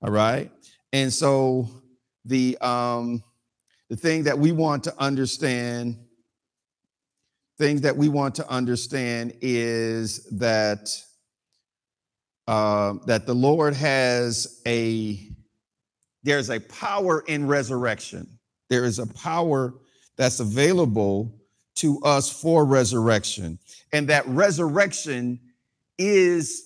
All 0.02 0.10
right. 0.10 0.50
And 0.92 1.12
so 1.12 1.68
the 2.24 2.56
um 2.60 3.22
the 3.90 3.96
thing 3.96 4.24
that 4.24 4.38
we 4.38 4.50
want 4.50 4.84
to 4.84 4.94
understand 4.98 5.98
things 7.58 7.82
that 7.82 7.96
we 7.96 8.08
want 8.08 8.34
to 8.34 8.48
understand 8.48 9.36
is 9.40 10.24
that 10.38 10.90
uh, 12.48 12.94
that 13.06 13.26
the 13.26 13.34
Lord 13.34 13.74
has 13.74 14.60
a 14.66 15.33
there's 16.24 16.50
a 16.50 16.58
power 16.60 17.22
in 17.26 17.46
resurrection. 17.46 18.26
There 18.68 18.84
is 18.84 18.98
a 18.98 19.06
power 19.06 19.74
that's 20.16 20.40
available 20.40 21.34
to 21.76 22.00
us 22.02 22.30
for 22.30 22.64
resurrection, 22.64 23.58
and 23.92 24.08
that 24.08 24.26
resurrection 24.26 25.38
is 25.98 26.64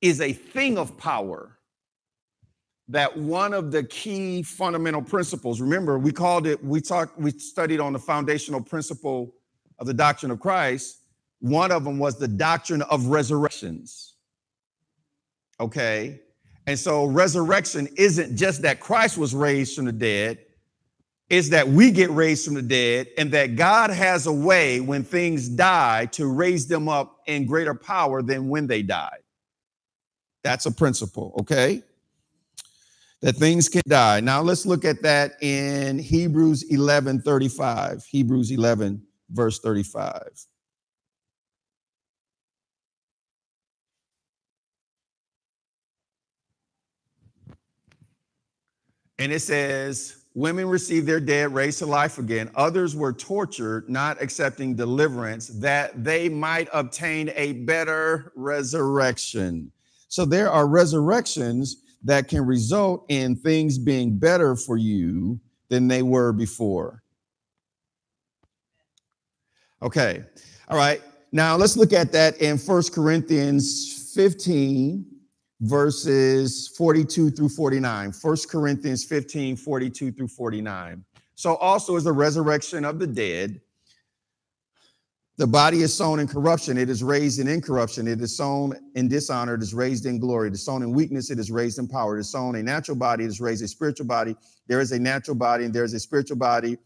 is 0.00 0.20
a 0.20 0.32
thing 0.32 0.78
of 0.78 0.96
power. 0.96 1.58
That 2.88 3.16
one 3.16 3.54
of 3.54 3.72
the 3.72 3.82
key 3.84 4.42
fundamental 4.42 5.00
principles. 5.00 5.60
Remember, 5.60 5.98
we 5.98 6.12
called 6.12 6.46
it. 6.46 6.62
We 6.62 6.80
talked. 6.80 7.18
We 7.18 7.30
studied 7.32 7.80
on 7.80 7.92
the 7.92 7.98
foundational 7.98 8.60
principle 8.60 9.34
of 9.78 9.86
the 9.86 9.94
doctrine 9.94 10.30
of 10.30 10.40
Christ, 10.40 11.02
one 11.40 11.72
of 11.72 11.84
them 11.84 11.98
was 11.98 12.18
the 12.18 12.28
doctrine 12.28 12.82
of 12.82 13.06
resurrections. 13.06 14.14
Okay. 15.60 16.20
And 16.66 16.78
so 16.78 17.04
resurrection 17.04 17.88
isn't 17.96 18.36
just 18.36 18.62
that 18.62 18.80
Christ 18.80 19.18
was 19.18 19.34
raised 19.34 19.76
from 19.76 19.84
the 19.84 19.92
dead, 19.92 20.38
it's 21.30 21.50
that 21.50 21.68
we 21.68 21.90
get 21.90 22.10
raised 22.10 22.44
from 22.44 22.54
the 22.54 22.62
dead 22.62 23.08
and 23.16 23.32
that 23.32 23.56
God 23.56 23.90
has 23.90 24.26
a 24.26 24.32
way 24.32 24.80
when 24.80 25.04
things 25.04 25.48
die 25.48 26.06
to 26.12 26.26
raise 26.26 26.66
them 26.66 26.88
up 26.88 27.20
in 27.26 27.46
greater 27.46 27.74
power 27.74 28.22
than 28.22 28.48
when 28.48 28.66
they 28.66 28.82
died. 28.82 29.20
That's 30.42 30.66
a 30.66 30.72
principle, 30.72 31.34
okay? 31.40 31.82
That 33.22 33.36
things 33.36 33.70
can 33.70 33.82
die. 33.88 34.20
Now 34.20 34.42
let's 34.42 34.66
look 34.66 34.84
at 34.84 35.02
that 35.02 35.42
in 35.42 35.98
Hebrews 35.98 36.64
11 36.64 37.22
35. 37.22 38.04
Hebrews 38.04 38.50
11 38.50 39.02
verse 39.30 39.58
35. 39.60 40.22
And 49.18 49.32
it 49.32 49.40
says, 49.40 50.24
Women 50.36 50.66
received 50.66 51.06
their 51.06 51.20
dead 51.20 51.54
raised 51.54 51.78
to 51.78 51.86
life 51.86 52.18
again. 52.18 52.50
Others 52.56 52.96
were 52.96 53.12
tortured, 53.12 53.88
not 53.88 54.20
accepting 54.20 54.74
deliverance, 54.74 55.46
that 55.60 56.02
they 56.02 56.28
might 56.28 56.68
obtain 56.72 57.30
a 57.36 57.52
better 57.52 58.32
resurrection. 58.34 59.70
So 60.08 60.24
there 60.24 60.50
are 60.50 60.66
resurrections 60.66 61.82
that 62.02 62.26
can 62.26 62.44
result 62.44 63.06
in 63.08 63.36
things 63.36 63.78
being 63.78 64.18
better 64.18 64.56
for 64.56 64.76
you 64.76 65.38
than 65.68 65.86
they 65.86 66.02
were 66.02 66.32
before. 66.32 67.04
Okay. 69.82 70.24
All 70.68 70.76
right. 70.76 71.00
Now 71.30 71.56
let's 71.56 71.76
look 71.76 71.92
at 71.92 72.10
that 72.12 72.38
in 72.38 72.58
First 72.58 72.92
Corinthians 72.92 74.10
15, 74.14 75.06
verses 75.64 76.68
42 76.76 77.30
through 77.30 77.48
49. 77.48 78.12
First 78.12 78.50
Corinthians 78.50 79.04
15, 79.04 79.56
42 79.56 80.12
through 80.12 80.28
49. 80.28 81.04
So 81.34 81.56
also 81.56 81.96
is 81.96 82.04
the 82.04 82.12
resurrection 82.12 82.84
of 82.84 82.98
the 82.98 83.06
dead. 83.06 83.60
The 85.36 85.46
body 85.46 85.82
is 85.82 85.92
sown 85.92 86.20
in 86.20 86.28
corruption, 86.28 86.78
it 86.78 86.88
is 86.88 87.02
raised 87.02 87.40
in 87.40 87.48
incorruption. 87.48 88.06
It 88.06 88.20
is 88.20 88.36
sown 88.36 88.74
in 88.94 89.08
dishonor, 89.08 89.54
it 89.54 89.62
is 89.62 89.74
raised 89.74 90.06
in 90.06 90.20
glory. 90.20 90.46
It 90.48 90.54
is 90.54 90.64
sown 90.64 90.82
in 90.82 90.92
weakness, 90.92 91.30
it 91.30 91.40
is 91.40 91.50
raised 91.50 91.80
in 91.80 91.88
power. 91.88 92.16
It 92.16 92.20
is 92.20 92.30
sown 92.30 92.54
a 92.54 92.62
natural 92.62 92.96
body, 92.96 93.24
it 93.24 93.28
is 93.28 93.40
raised 93.40 93.64
a 93.64 93.68
spiritual 93.68 94.06
body. 94.06 94.36
There 94.68 94.80
is 94.80 94.92
a 94.92 94.98
natural 94.98 95.36
body 95.36 95.64
and 95.64 95.74
there 95.74 95.82
is 95.82 95.92
a 95.92 95.98
spiritual 95.98 96.36
body. 96.36 96.78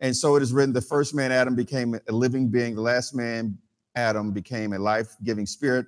And 0.00 0.16
so 0.16 0.34
it 0.34 0.42
is 0.42 0.52
written 0.52 0.72
the 0.72 0.80
first 0.80 1.14
man, 1.14 1.30
Adam, 1.30 1.54
became 1.54 1.94
a 2.08 2.12
living 2.12 2.48
being. 2.48 2.74
The 2.74 2.80
last 2.80 3.14
man, 3.14 3.56
Adam, 3.94 4.32
became 4.32 4.72
a 4.72 4.78
life 4.78 5.14
giving 5.22 5.46
spirit. 5.46 5.86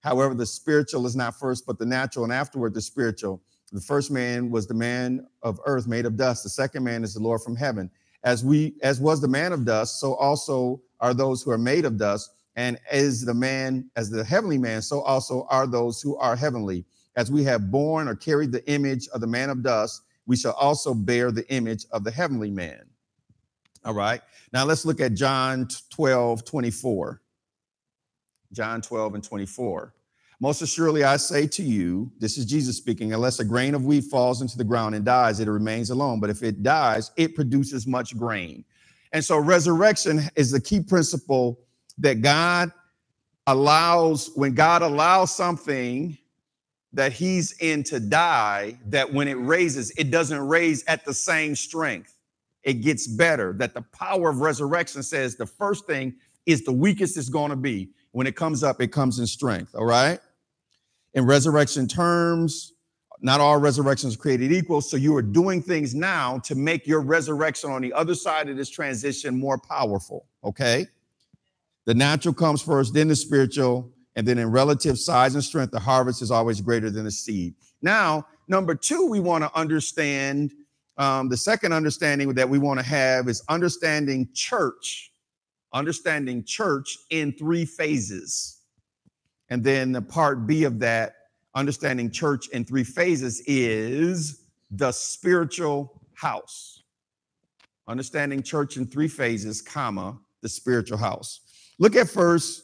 However, 0.00 0.34
the 0.34 0.46
spiritual 0.46 1.06
is 1.06 1.14
not 1.14 1.38
first, 1.38 1.66
but 1.66 1.78
the 1.78 1.86
natural, 1.86 2.24
and 2.24 2.32
afterward 2.32 2.74
the 2.74 2.80
spiritual. 2.80 3.42
The 3.72 3.80
first 3.80 4.10
man 4.10 4.50
was 4.50 4.66
the 4.66 4.74
man 4.74 5.26
of 5.42 5.60
earth 5.66 5.86
made 5.86 6.06
of 6.06 6.16
dust. 6.16 6.42
The 6.42 6.50
second 6.50 6.82
man 6.82 7.04
is 7.04 7.14
the 7.14 7.20
Lord 7.20 7.42
from 7.42 7.54
heaven. 7.54 7.90
As 8.24 8.44
we, 8.44 8.74
as 8.82 9.00
was 9.00 9.20
the 9.20 9.28
man 9.28 9.52
of 9.52 9.64
dust, 9.64 10.00
so 10.00 10.14
also 10.14 10.82
are 11.00 11.14
those 11.14 11.42
who 11.42 11.50
are 11.50 11.58
made 11.58 11.84
of 11.84 11.96
dust. 11.96 12.30
And 12.56 12.78
as 12.90 13.24
the 13.24 13.34
man, 13.34 13.88
as 13.96 14.10
the 14.10 14.24
heavenly 14.24 14.58
man, 14.58 14.82
so 14.82 15.00
also 15.02 15.46
are 15.50 15.66
those 15.66 16.02
who 16.02 16.16
are 16.16 16.34
heavenly. 16.34 16.84
As 17.16 17.30
we 17.30 17.44
have 17.44 17.70
borne 17.70 18.08
or 18.08 18.16
carried 18.16 18.52
the 18.52 18.68
image 18.70 19.08
of 19.08 19.20
the 19.20 19.26
man 19.26 19.50
of 19.50 19.62
dust, 19.62 20.02
we 20.26 20.36
shall 20.36 20.52
also 20.52 20.92
bear 20.92 21.30
the 21.30 21.48
image 21.52 21.86
of 21.92 22.04
the 22.04 22.10
heavenly 22.10 22.50
man. 22.50 22.82
All 23.84 23.94
right. 23.94 24.20
Now 24.52 24.64
let's 24.64 24.84
look 24.84 25.00
at 25.00 25.14
John 25.14 25.68
12, 25.90 26.44
24. 26.44 27.22
John 28.52 28.80
12 28.82 29.14
and 29.14 29.24
24. 29.24 29.94
Most 30.40 30.62
assuredly, 30.62 31.04
I 31.04 31.16
say 31.16 31.46
to 31.48 31.62
you, 31.62 32.10
this 32.18 32.38
is 32.38 32.46
Jesus 32.46 32.76
speaking, 32.76 33.12
unless 33.12 33.40
a 33.40 33.44
grain 33.44 33.74
of 33.74 33.84
wheat 33.84 34.04
falls 34.04 34.40
into 34.40 34.56
the 34.56 34.64
ground 34.64 34.94
and 34.94 35.04
dies, 35.04 35.38
it 35.38 35.48
remains 35.48 35.90
alone. 35.90 36.18
But 36.18 36.30
if 36.30 36.42
it 36.42 36.62
dies, 36.62 37.10
it 37.16 37.34
produces 37.34 37.86
much 37.86 38.16
grain. 38.16 38.64
And 39.12 39.22
so, 39.24 39.38
resurrection 39.38 40.20
is 40.36 40.50
the 40.50 40.60
key 40.60 40.80
principle 40.80 41.60
that 41.98 42.22
God 42.22 42.72
allows, 43.46 44.30
when 44.34 44.54
God 44.54 44.82
allows 44.82 45.34
something 45.34 46.16
that 46.94 47.12
He's 47.12 47.52
in 47.58 47.82
to 47.84 48.00
die, 48.00 48.78
that 48.86 49.12
when 49.12 49.28
it 49.28 49.34
raises, 49.34 49.90
it 49.98 50.10
doesn't 50.10 50.48
raise 50.48 50.84
at 50.86 51.04
the 51.04 51.12
same 51.12 51.54
strength 51.54 52.16
it 52.62 52.74
gets 52.82 53.06
better. 53.06 53.52
That 53.54 53.74
the 53.74 53.82
power 53.82 54.30
of 54.30 54.40
resurrection 54.40 55.02
says 55.02 55.36
the 55.36 55.46
first 55.46 55.86
thing 55.86 56.14
is 56.46 56.64
the 56.64 56.72
weakest 56.72 57.16
it's 57.16 57.28
going 57.28 57.50
to 57.50 57.56
be. 57.56 57.90
When 58.12 58.26
it 58.26 58.36
comes 58.36 58.62
up, 58.62 58.80
it 58.80 58.88
comes 58.88 59.18
in 59.18 59.26
strength. 59.26 59.74
All 59.74 59.86
right. 59.86 60.18
In 61.14 61.26
resurrection 61.26 61.86
terms, 61.88 62.72
not 63.20 63.40
all 63.40 63.58
resurrections 63.58 64.16
created 64.16 64.52
equal. 64.52 64.80
So 64.80 64.96
you 64.96 65.14
are 65.16 65.22
doing 65.22 65.62
things 65.62 65.94
now 65.94 66.38
to 66.40 66.54
make 66.54 66.86
your 66.86 67.00
resurrection 67.00 67.70
on 67.70 67.82
the 67.82 67.92
other 67.92 68.14
side 68.14 68.48
of 68.48 68.56
this 68.56 68.70
transition 68.70 69.38
more 69.38 69.58
powerful. 69.58 70.26
Okay. 70.42 70.86
The 71.84 71.94
natural 71.94 72.34
comes 72.34 72.62
first, 72.62 72.94
then 72.94 73.08
the 73.08 73.16
spiritual, 73.16 73.90
and 74.16 74.26
then 74.26 74.38
in 74.38 74.50
relative 74.50 74.98
size 74.98 75.34
and 75.34 75.42
strength, 75.42 75.70
the 75.70 75.80
harvest 75.80 76.22
is 76.22 76.30
always 76.30 76.60
greater 76.60 76.90
than 76.90 77.04
the 77.04 77.10
seed. 77.10 77.54
Now, 77.82 78.26
number 78.48 78.74
two, 78.74 79.06
we 79.06 79.20
want 79.20 79.44
to 79.44 79.58
understand 79.58 80.52
um, 80.98 81.28
the 81.28 81.36
second 81.36 81.72
understanding 81.72 82.32
that 82.34 82.48
we 82.48 82.58
want 82.58 82.78
to 82.78 82.84
have 82.84 83.28
is 83.28 83.42
understanding 83.48 84.28
church, 84.34 85.12
understanding 85.72 86.44
church 86.44 86.98
in 87.10 87.32
three 87.32 87.64
phases. 87.64 88.58
And 89.48 89.62
then 89.62 89.92
the 89.92 90.02
part 90.02 90.46
B 90.46 90.64
of 90.64 90.78
that, 90.80 91.14
understanding 91.54 92.10
church 92.10 92.48
in 92.48 92.64
three 92.64 92.84
phases, 92.84 93.42
is 93.46 94.46
the 94.70 94.92
spiritual 94.92 96.02
house. 96.14 96.82
Understanding 97.88 98.42
church 98.42 98.76
in 98.76 98.86
three 98.86 99.08
phases, 99.08 99.60
comma, 99.60 100.18
the 100.42 100.48
spiritual 100.48 100.98
house. 100.98 101.40
Look 101.78 101.96
at 101.96 102.08
first 102.08 102.62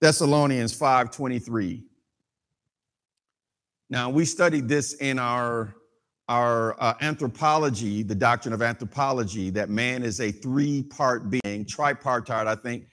Thessalonians 0.00 0.72
5:23. 0.72 1.84
Now, 3.90 4.10
we 4.10 4.24
studied 4.24 4.68
this 4.68 4.92
in 4.94 5.18
our 5.18 5.74
our 6.28 6.76
uh, 6.82 6.94
anthropology, 7.00 8.02
the 8.02 8.14
doctrine 8.14 8.52
of 8.52 8.60
anthropology, 8.60 9.50
that 9.50 9.70
man 9.70 10.02
is 10.02 10.20
a 10.20 10.30
three-part 10.30 11.30
being, 11.30 11.64
tripartite, 11.64 12.46
I 12.46 12.54
think 12.54 12.86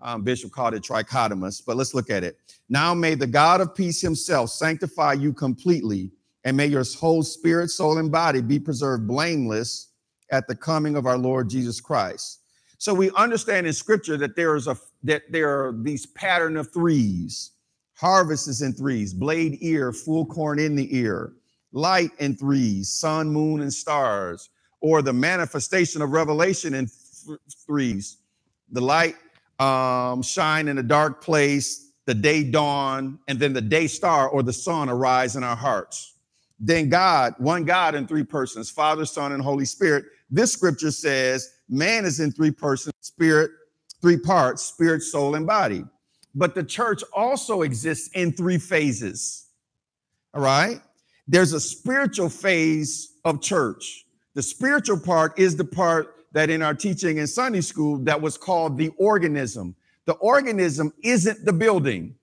um, 0.00 0.22
Bishop 0.22 0.50
called 0.50 0.74
it 0.74 0.82
trichotomous, 0.82 1.62
but 1.64 1.76
let's 1.76 1.94
look 1.94 2.10
at 2.10 2.24
it. 2.24 2.38
Now 2.68 2.94
may 2.94 3.14
the 3.14 3.26
God 3.26 3.60
of 3.60 3.74
peace 3.74 4.00
himself 4.00 4.50
sanctify 4.50 5.12
you 5.14 5.32
completely, 5.32 6.10
and 6.44 6.56
may 6.56 6.66
your 6.66 6.84
whole 6.98 7.22
spirit, 7.22 7.68
soul, 7.68 7.98
and 7.98 8.10
body 8.10 8.40
be 8.40 8.58
preserved 8.58 9.06
blameless 9.06 9.88
at 10.30 10.48
the 10.48 10.54
coming 10.54 10.96
of 10.96 11.06
our 11.06 11.18
Lord 11.18 11.50
Jesus 11.50 11.80
Christ. 11.80 12.40
So 12.78 12.94
we 12.94 13.10
understand 13.10 13.66
in 13.66 13.74
scripture 13.74 14.16
that 14.16 14.36
there 14.36 14.56
is 14.56 14.66
a 14.66 14.76
that 15.02 15.22
there 15.30 15.50
are 15.50 15.74
these 15.82 16.06
pattern 16.06 16.56
of 16.56 16.72
threes. 16.72 17.52
Harvest 17.94 18.48
is 18.48 18.62
in 18.62 18.72
threes, 18.72 19.12
blade 19.12 19.58
ear, 19.60 19.92
full 19.92 20.24
corn 20.24 20.58
in 20.58 20.74
the 20.74 20.96
ear, 20.96 21.34
light 21.72 22.10
in 22.18 22.36
threes, 22.36 22.90
sun, 22.90 23.28
moon, 23.30 23.60
and 23.60 23.72
stars, 23.72 24.50
or 24.80 25.02
the 25.02 25.12
manifestation 25.12 26.02
of 26.02 26.10
revelation 26.10 26.74
in 26.74 26.86
th- 26.86 27.38
threes. 27.66 28.18
The 28.72 28.80
light 28.80 29.16
um, 29.58 30.22
shine 30.22 30.68
in 30.68 30.78
a 30.78 30.82
dark 30.82 31.22
place, 31.22 31.92
the 32.06 32.14
day 32.14 32.42
dawn, 32.42 33.18
and 33.28 33.38
then 33.38 33.52
the 33.52 33.60
day 33.60 33.86
star 33.86 34.28
or 34.28 34.42
the 34.42 34.52
sun 34.52 34.88
arise 34.88 35.36
in 35.36 35.44
our 35.44 35.56
hearts. 35.56 36.14
Then 36.58 36.88
God, 36.88 37.34
one 37.38 37.64
God 37.64 37.94
in 37.94 38.06
three 38.06 38.24
persons, 38.24 38.70
Father, 38.70 39.06
Son, 39.06 39.32
and 39.32 39.42
Holy 39.42 39.64
Spirit. 39.64 40.04
This 40.30 40.52
scripture 40.52 40.90
says 40.90 41.54
man 41.68 42.04
is 42.04 42.20
in 42.20 42.32
three 42.32 42.50
persons, 42.50 42.94
spirit, 43.00 43.50
three 44.02 44.18
parts, 44.18 44.62
spirit, 44.62 45.02
soul, 45.02 45.34
and 45.34 45.46
body. 45.46 45.84
But 46.34 46.54
the 46.54 46.62
church 46.62 47.02
also 47.12 47.62
exists 47.62 48.08
in 48.14 48.32
three 48.32 48.58
phases. 48.58 49.48
All 50.34 50.42
right. 50.42 50.80
There's 51.30 51.52
a 51.52 51.60
spiritual 51.60 52.28
phase 52.28 53.12
of 53.24 53.40
church. 53.40 54.04
The 54.34 54.42
spiritual 54.42 54.98
part 54.98 55.38
is 55.38 55.54
the 55.54 55.64
part 55.64 56.16
that 56.32 56.50
in 56.50 56.60
our 56.60 56.74
teaching 56.74 57.18
in 57.18 57.28
Sunday 57.28 57.60
school 57.60 57.98
that 57.98 58.20
was 58.20 58.36
called 58.36 58.76
the 58.76 58.88
organism. 58.98 59.76
The 60.06 60.14
organism 60.14 60.92
isn't 61.04 61.44
the 61.44 61.52
building. 61.52 62.16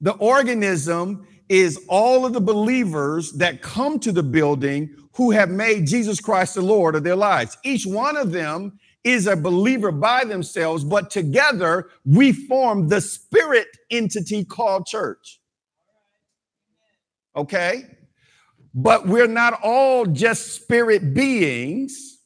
The 0.00 0.12
organism 0.12 1.26
is 1.48 1.84
all 1.88 2.24
of 2.24 2.32
the 2.32 2.40
believers 2.40 3.32
that 3.32 3.60
come 3.60 3.98
to 3.98 4.12
the 4.12 4.22
building 4.22 4.94
who 5.14 5.32
have 5.32 5.50
made 5.50 5.88
Jesus 5.88 6.20
Christ 6.20 6.54
the 6.54 6.62
Lord 6.62 6.94
of 6.94 7.02
their 7.02 7.16
lives. 7.16 7.58
Each 7.64 7.84
one 7.84 8.16
of 8.16 8.30
them 8.30 8.78
is 9.02 9.26
a 9.26 9.34
believer 9.34 9.90
by 9.90 10.24
themselves, 10.24 10.84
but 10.84 11.10
together 11.10 11.90
we 12.04 12.30
form 12.30 12.86
the 12.86 13.00
spirit 13.00 13.66
entity 13.90 14.44
called 14.44 14.86
church. 14.86 15.40
Okay? 17.36 17.84
But 18.74 19.06
we're 19.06 19.28
not 19.28 19.60
all 19.62 20.04
just 20.06 20.54
spirit 20.54 21.14
beings. 21.14 22.18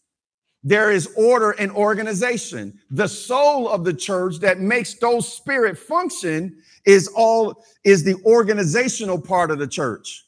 There 0.64 0.90
is 0.90 1.08
order 1.16 1.52
and 1.52 1.70
organization. 1.70 2.78
The 2.90 3.06
soul 3.06 3.68
of 3.68 3.84
the 3.84 3.94
church 3.94 4.38
that 4.40 4.58
makes 4.58 4.94
those 4.94 5.30
spirit 5.30 5.78
function 5.78 6.56
is 6.84 7.08
all 7.14 7.64
is 7.84 8.02
the 8.02 8.16
organizational 8.24 9.20
part 9.20 9.50
of 9.50 9.58
the 9.58 9.68
church. 9.68 10.26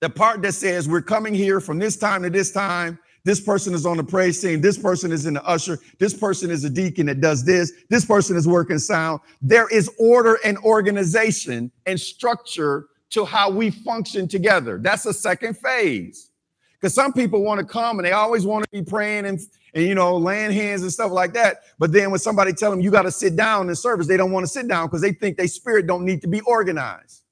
The 0.00 0.10
part 0.10 0.42
that 0.42 0.52
says 0.52 0.88
we're 0.88 1.02
coming 1.02 1.34
here 1.34 1.60
from 1.60 1.78
this 1.78 1.96
time 1.96 2.22
to 2.22 2.30
this 2.30 2.50
time. 2.50 2.98
This 3.24 3.40
person 3.40 3.72
is 3.72 3.86
on 3.86 3.96
the 3.96 4.04
praise 4.04 4.42
team. 4.42 4.60
This 4.60 4.76
person 4.76 5.10
is 5.10 5.24
in 5.24 5.34
the 5.34 5.44
usher. 5.44 5.78
This 5.98 6.12
person 6.12 6.50
is 6.50 6.64
a 6.64 6.70
deacon 6.70 7.06
that 7.06 7.22
does 7.22 7.42
this. 7.44 7.72
This 7.88 8.04
person 8.04 8.36
is 8.36 8.46
working 8.46 8.78
sound. 8.78 9.20
There 9.40 9.66
is 9.68 9.90
order 9.98 10.38
and 10.44 10.58
organization 10.58 11.72
and 11.86 11.98
structure 11.98 12.88
to 13.14 13.24
how 13.24 13.48
we 13.48 13.70
function 13.70 14.28
together. 14.28 14.78
That's 14.78 15.04
the 15.04 15.14
second 15.14 15.56
phase. 15.56 16.30
Because 16.74 16.94
some 16.94 17.12
people 17.12 17.42
want 17.42 17.60
to 17.60 17.66
come 17.66 17.98
and 17.98 18.06
they 18.06 18.12
always 18.12 18.44
want 18.44 18.64
to 18.64 18.70
be 18.70 18.82
praying 18.82 19.24
and, 19.24 19.40
and 19.72 19.84
you 19.84 19.94
know 19.94 20.16
laying 20.16 20.50
hands 20.50 20.82
and 20.82 20.92
stuff 20.92 21.10
like 21.10 21.32
that. 21.32 21.62
But 21.78 21.92
then 21.92 22.10
when 22.10 22.20
somebody 22.20 22.52
tell 22.52 22.70
them 22.70 22.80
you 22.80 22.90
got 22.90 23.02
to 23.02 23.10
sit 23.10 23.36
down 23.36 23.68
in 23.68 23.74
service, 23.74 24.06
they 24.06 24.16
don't 24.16 24.32
want 24.32 24.44
to 24.44 24.52
sit 24.52 24.68
down 24.68 24.88
because 24.88 25.00
they 25.00 25.12
think 25.12 25.36
their 25.36 25.48
spirit 25.48 25.86
don't 25.86 26.04
need 26.04 26.20
to 26.22 26.28
be 26.28 26.40
organized. 26.42 27.22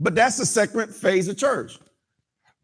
But 0.00 0.14
that's 0.14 0.38
the 0.38 0.46
second 0.46 0.94
phase 0.94 1.28
of 1.28 1.36
church. 1.36 1.78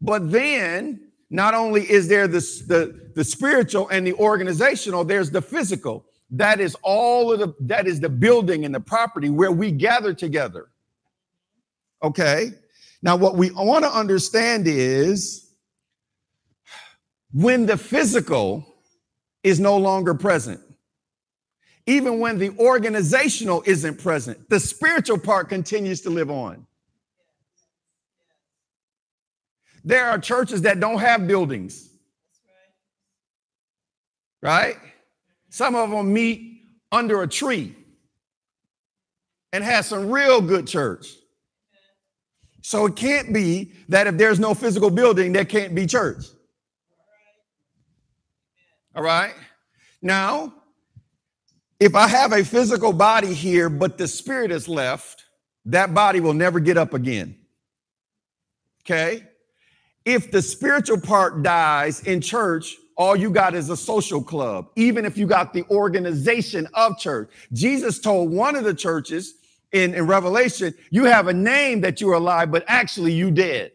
But 0.01 0.31
then 0.31 1.11
not 1.29 1.53
only 1.53 1.89
is 1.89 2.07
there 2.07 2.27
this, 2.27 2.61
the, 2.61 3.11
the 3.15 3.23
spiritual 3.23 3.89
and 3.89 4.05
the 4.05 4.13
organizational, 4.13 5.03
there's 5.03 5.31
the 5.31 5.41
physical. 5.41 6.05
That 6.31 6.59
is 6.59 6.75
all 6.81 7.33
of 7.33 7.39
the 7.39 7.53
that 7.61 7.87
is 7.87 7.99
the 7.99 8.09
building 8.09 8.63
and 8.63 8.73
the 8.73 8.79
property 8.79 9.29
where 9.29 9.51
we 9.51 9.71
gather 9.71 10.13
together. 10.13 10.69
Okay. 12.01 12.53
Now, 13.03 13.15
what 13.15 13.35
we 13.35 13.51
want 13.51 13.83
to 13.83 13.91
understand 13.91 14.65
is 14.67 15.51
when 17.33 17.65
the 17.65 17.77
physical 17.77 18.65
is 19.43 19.59
no 19.59 19.77
longer 19.77 20.13
present, 20.13 20.61
even 21.85 22.19
when 22.19 22.37
the 22.37 22.51
organizational 22.57 23.63
isn't 23.65 23.99
present, 23.99 24.49
the 24.49 24.59
spiritual 24.59 25.17
part 25.17 25.49
continues 25.49 26.01
to 26.01 26.09
live 26.09 26.29
on. 26.29 26.65
There 29.83 30.07
are 30.07 30.19
churches 30.19 30.61
that 30.61 30.79
don't 30.79 30.99
have 30.99 31.27
buildings. 31.27 31.89
Right? 34.41 34.77
Some 35.51 35.75
of 35.75 35.89
them 35.89 36.13
meet 36.13 36.63
under 36.93 37.21
a 37.21 37.27
tree 37.27 37.75
and 39.51 39.63
have 39.63 39.85
some 39.85 40.09
real 40.09 40.39
good 40.41 40.65
church. 40.65 41.07
So 42.61 42.85
it 42.85 42.95
can't 42.95 43.33
be 43.33 43.73
that 43.89 44.07
if 44.07 44.17
there's 44.17 44.39
no 44.39 44.53
physical 44.53 44.89
building, 44.89 45.33
there 45.33 45.43
can't 45.43 45.75
be 45.75 45.85
church. 45.85 46.23
All 48.95 49.03
right. 49.03 49.33
Now, 50.01 50.53
if 51.81 51.95
I 51.95 52.07
have 52.07 52.31
a 52.31 52.45
physical 52.45 52.93
body 52.93 53.33
here, 53.33 53.69
but 53.69 53.97
the 53.97 54.07
spirit 54.07 54.51
is 54.51 54.69
left, 54.69 55.25
that 55.65 55.93
body 55.93 56.21
will 56.21 56.33
never 56.33 56.61
get 56.61 56.77
up 56.77 56.93
again. 56.93 57.35
Okay. 58.83 59.27
If 60.05 60.31
the 60.31 60.41
spiritual 60.41 61.01
part 61.01 61.43
dies 61.43 62.01
in 62.01 62.21
church, 62.21 62.77
all 62.97 63.15
you 63.15 63.29
got 63.29 63.55
is 63.55 63.69
a 63.69 63.77
social 63.77 64.21
club, 64.21 64.69
even 64.75 65.05
if 65.05 65.17
you 65.17 65.25
got 65.25 65.53
the 65.53 65.63
organization 65.69 66.67
of 66.73 66.97
church. 66.97 67.29
Jesus 67.53 67.99
told 67.99 68.31
one 68.31 68.55
of 68.55 68.63
the 68.63 68.73
churches 68.73 69.35
in, 69.71 69.93
in 69.93 70.05
Revelation, 70.05 70.73
you 70.89 71.05
have 71.05 71.27
a 71.27 71.33
name 71.33 71.81
that 71.81 72.01
you're 72.01 72.13
alive, 72.13 72.51
but 72.51 72.63
actually 72.67 73.13
you 73.13 73.31
dead. 73.31 73.71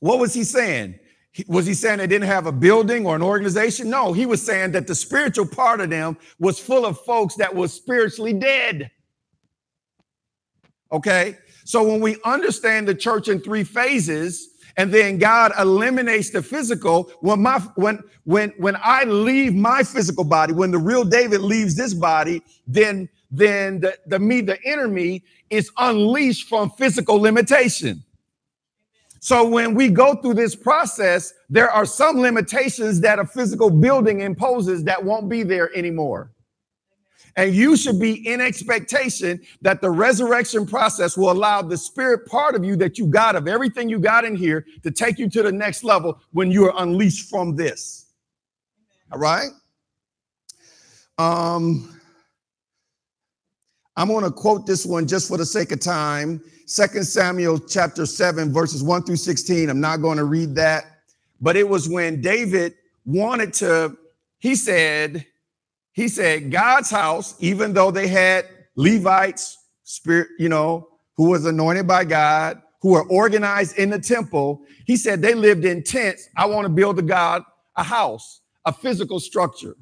What 0.00 0.18
was 0.18 0.34
he 0.34 0.44
saying? 0.44 0.98
Was 1.46 1.66
he 1.66 1.74
saying 1.74 1.98
they 1.98 2.06
didn't 2.06 2.28
have 2.28 2.46
a 2.46 2.52
building 2.52 3.06
or 3.06 3.14
an 3.14 3.22
organization? 3.22 3.88
No, 3.88 4.12
he 4.12 4.26
was 4.26 4.44
saying 4.44 4.72
that 4.72 4.86
the 4.86 4.94
spiritual 4.94 5.46
part 5.46 5.80
of 5.80 5.90
them 5.90 6.16
was 6.38 6.58
full 6.58 6.84
of 6.84 6.98
folks 7.00 7.36
that 7.36 7.54
was 7.54 7.72
spiritually 7.72 8.32
dead. 8.32 8.90
Okay. 10.90 11.36
So 11.64 11.84
when 11.84 12.00
we 12.00 12.16
understand 12.24 12.88
the 12.88 12.94
church 12.94 13.28
in 13.28 13.40
three 13.40 13.62
phases, 13.62 14.48
and 14.80 14.94
then 14.94 15.18
God 15.18 15.52
eliminates 15.58 16.30
the 16.30 16.42
physical. 16.42 17.12
When 17.20 17.42
my 17.42 17.58
when 17.74 18.02
when 18.24 18.48
when 18.56 18.78
I 18.82 19.04
leave 19.04 19.54
my 19.54 19.82
physical 19.82 20.24
body, 20.24 20.54
when 20.54 20.70
the 20.70 20.78
real 20.78 21.04
David 21.04 21.42
leaves 21.42 21.76
this 21.76 21.92
body, 21.92 22.40
then 22.66 23.06
then 23.30 23.80
the, 23.80 23.98
the 24.06 24.18
me, 24.18 24.40
the 24.40 24.58
inner 24.62 24.88
me, 24.88 25.22
is 25.50 25.70
unleashed 25.76 26.48
from 26.48 26.70
physical 26.70 27.16
limitation. 27.20 28.02
So 29.20 29.46
when 29.46 29.74
we 29.74 29.90
go 29.90 30.14
through 30.14 30.34
this 30.34 30.56
process, 30.56 31.34
there 31.50 31.70
are 31.70 31.84
some 31.84 32.16
limitations 32.18 33.02
that 33.02 33.18
a 33.18 33.26
physical 33.26 33.68
building 33.68 34.22
imposes 34.22 34.84
that 34.84 35.04
won't 35.04 35.28
be 35.28 35.42
there 35.42 35.70
anymore. 35.76 36.30
And 37.36 37.54
you 37.54 37.76
should 37.76 38.00
be 38.00 38.26
in 38.26 38.40
expectation 38.40 39.40
that 39.62 39.80
the 39.80 39.90
resurrection 39.90 40.66
process 40.66 41.16
will 41.16 41.30
allow 41.30 41.62
the 41.62 41.76
spirit 41.76 42.26
part 42.26 42.54
of 42.54 42.64
you 42.64 42.76
that 42.76 42.98
you 42.98 43.06
got 43.06 43.36
of 43.36 43.46
everything 43.48 43.88
you 43.88 43.98
got 43.98 44.24
in 44.24 44.34
here 44.34 44.66
to 44.82 44.90
take 44.90 45.18
you 45.18 45.28
to 45.30 45.42
the 45.42 45.52
next 45.52 45.84
level 45.84 46.20
when 46.32 46.50
you 46.50 46.66
are 46.66 46.82
unleashed 46.82 47.30
from 47.30 47.56
this. 47.56 48.06
All 49.12 49.18
right. 49.18 49.50
Um, 51.18 52.00
I'm 53.96 54.08
going 54.08 54.24
to 54.24 54.30
quote 54.30 54.66
this 54.66 54.86
one 54.86 55.06
just 55.06 55.28
for 55.28 55.36
the 55.36 55.44
sake 55.44 55.72
of 55.72 55.80
time. 55.80 56.42
Second 56.66 57.04
Samuel 57.04 57.58
chapter 57.58 58.06
7, 58.06 58.52
verses 58.52 58.82
1 58.82 59.02
through 59.02 59.16
16. 59.16 59.68
I'm 59.68 59.80
not 59.80 59.98
going 59.98 60.16
to 60.18 60.24
read 60.24 60.54
that, 60.54 60.84
but 61.40 61.56
it 61.56 61.68
was 61.68 61.88
when 61.88 62.20
David 62.20 62.74
wanted 63.04 63.52
to, 63.54 63.96
he 64.38 64.54
said, 64.54 65.26
he 66.00 66.08
said, 66.08 66.50
God's 66.50 66.90
house, 66.90 67.34
even 67.40 67.74
though 67.74 67.90
they 67.90 68.08
had 68.08 68.46
Levites, 68.76 69.58
spirit, 69.84 70.28
you 70.38 70.48
know, 70.48 70.88
who 71.18 71.30
was 71.30 71.46
anointed 71.46 71.86
by 71.86 72.04
God, 72.06 72.62
who 72.82 72.92
were 72.92 73.04
organized 73.10 73.78
in 73.78 73.90
the 73.90 73.98
temple. 74.00 74.62
He 74.86 74.96
said 74.96 75.22
they 75.22 75.34
lived 75.34 75.66
in 75.66 75.82
tents. 75.84 76.28
I 76.38 76.46
want 76.46 76.64
to 76.66 76.70
build 76.70 76.98
a 76.98 77.02
God 77.02 77.44
a 77.76 77.82
house, 77.84 78.40
a 78.66 78.72
physical 78.72 79.20
structure. 79.20 79.76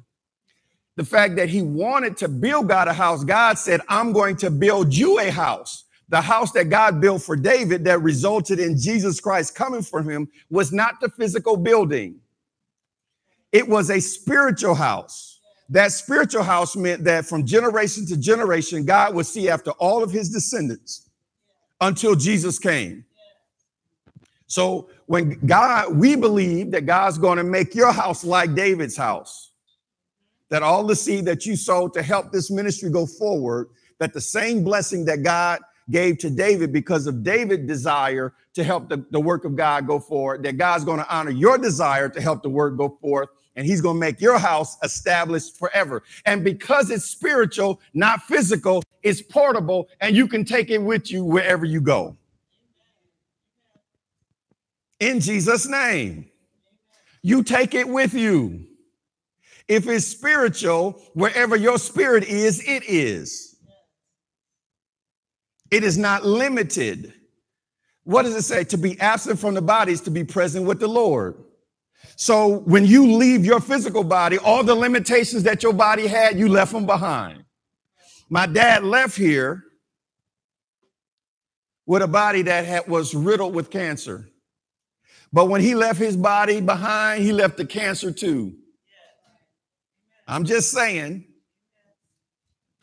The 0.97 1.05
fact 1.05 1.37
that 1.37 1.49
he 1.49 1.61
wanted 1.61 2.17
to 2.17 2.29
build 2.29 2.69
God 2.69 2.87
a 2.87 2.93
house, 2.93 3.23
God 3.23 3.57
said, 3.59 3.81
I'm 3.89 4.13
going 4.13 4.37
to 4.37 4.51
build 4.51 4.95
you 4.95 5.19
a 5.19 5.31
house. 5.31 5.85
The 6.09 6.21
house 6.21 6.51
that 6.53 6.69
God 6.69 7.01
built 7.01 7.21
for 7.23 7.35
David 7.37 7.85
that 7.85 8.01
resulted 8.01 8.59
in 8.59 8.77
Jesus 8.79 9.19
Christ 9.21 9.55
coming 9.55 9.83
for 9.83 10.03
him 10.03 10.29
was 10.49 10.71
not 10.73 11.01
the 11.01 11.09
physical 11.09 11.57
building. 11.57 12.21
It 13.51 13.67
was 13.69 13.89
a 13.91 14.01
spiritual 14.01 14.75
house. 14.75 15.28
That 15.69 15.91
spiritual 15.91 16.43
house 16.43 16.75
meant 16.75 17.03
that 17.03 17.25
from 17.25 17.45
generation 17.45 18.05
to 18.07 18.17
generation, 18.17 18.85
God 18.85 19.13
would 19.13 19.27
see 19.27 19.49
after 19.49 19.71
all 19.71 20.03
of 20.03 20.11
his 20.11 20.29
descendants 20.29 21.09
until 21.79 22.15
Jesus 22.15 22.57
came. 22.57 23.05
So 24.47 24.89
when 25.05 25.39
God, 25.45 25.95
we 25.95 26.15
believe 26.15 26.71
that 26.71 26.87
God's 26.87 27.19
going 27.19 27.37
to 27.37 27.43
make 27.43 27.75
your 27.75 27.91
house 27.91 28.23
like 28.23 28.55
David's 28.55 28.97
house, 28.97 29.51
that 30.49 30.63
all 30.63 30.83
the 30.83 30.95
seed 30.95 31.25
that 31.25 31.45
you 31.45 31.55
sowed 31.55 31.93
to 31.93 32.01
help 32.01 32.31
this 32.31 32.49
ministry 32.49 32.89
go 32.89 33.05
forward, 33.05 33.67
that 33.99 34.13
the 34.13 34.21
same 34.21 34.63
blessing 34.63 35.05
that 35.05 35.21
God 35.21 35.59
gave 35.91 36.17
to 36.19 36.31
David 36.31 36.73
because 36.73 37.05
of 37.05 37.21
David's 37.21 37.67
desire 37.67 38.33
to 38.55 38.63
help 38.63 38.89
the, 38.89 39.05
the 39.11 39.19
work 39.19 39.45
of 39.45 39.55
God 39.55 39.85
go 39.85 39.99
forward, 39.99 40.41
that 40.43 40.57
God's 40.57 40.83
going 40.83 40.99
to 40.99 41.15
honor 41.15 41.31
your 41.31 41.59
desire 41.59 42.09
to 42.09 42.19
help 42.19 42.41
the 42.41 42.49
work 42.49 42.75
go 42.75 42.97
forth, 43.01 43.29
and 43.59 43.67
He's 43.67 43.81
going 43.81 43.97
to 43.97 43.99
make 43.99 44.21
your 44.21 44.39
house 44.39 44.77
established 44.83 45.59
forever. 45.59 46.01
And 46.25 46.45
because 46.45 46.89
it's 46.89 47.03
spiritual, 47.03 47.81
not 47.93 48.21
physical, 48.21 48.81
it's 49.03 49.21
portable, 49.21 49.89
and 49.99 50.15
you 50.15 50.29
can 50.29 50.45
take 50.45 50.69
it 50.69 50.77
with 50.77 51.11
you 51.11 51.25
wherever 51.25 51.65
you 51.65 51.81
go. 51.81 52.15
In 55.01 55.19
Jesus' 55.19 55.67
name, 55.67 56.29
you 57.21 57.43
take 57.43 57.73
it 57.73 57.89
with 57.89 58.13
you. 58.13 58.65
If 59.67 59.89
it's 59.89 60.07
spiritual, 60.07 60.93
wherever 61.13 61.57
your 61.57 61.79
spirit 61.79 62.23
is, 62.23 62.63
it 62.65 62.83
is. 62.87 63.57
It 65.69 65.83
is 65.83 65.97
not 65.97 66.23
limited. 66.25 67.13
What 68.05 68.23
does 68.23 68.35
it 68.35 68.43
say? 68.43 68.63
To 68.63 68.77
be 68.77 68.97
absent 69.01 69.37
from 69.37 69.53
the 69.53 69.61
body 69.61 69.91
is 69.91 69.99
to 70.01 70.11
be 70.11 70.23
present 70.23 70.65
with 70.65 70.79
the 70.79 70.87
Lord. 70.87 71.35
So 72.15 72.59
when 72.59 72.85
you 72.85 73.13
leave 73.13 73.45
your 73.45 73.59
physical 73.59 74.03
body, 74.03 74.37
all 74.37 74.63
the 74.63 74.75
limitations 74.75 75.43
that 75.43 75.63
your 75.63 75.73
body 75.73 76.07
had, 76.07 76.37
you 76.37 76.49
left 76.49 76.73
them 76.73 76.85
behind. 76.85 77.45
My 78.29 78.45
dad 78.45 78.83
left 78.83 79.17
here 79.17 79.63
with 81.85 82.01
a 82.01 82.07
body 82.07 82.41
that 82.43 82.65
had, 82.65 82.87
was 82.87 83.15
riddled 83.15 83.55
with 83.55 83.71
cancer. 83.71 84.29
But 85.31 85.49
when 85.49 85.61
he 85.61 85.75
left 85.75 85.97
his 85.97 86.17
body 86.17 86.61
behind, 86.61 87.23
he 87.23 87.31
left 87.31 87.57
the 87.57 87.65
cancer 87.65 88.11
too. 88.11 88.53
I'm 90.27 90.45
just 90.45 90.71
saying. 90.71 91.25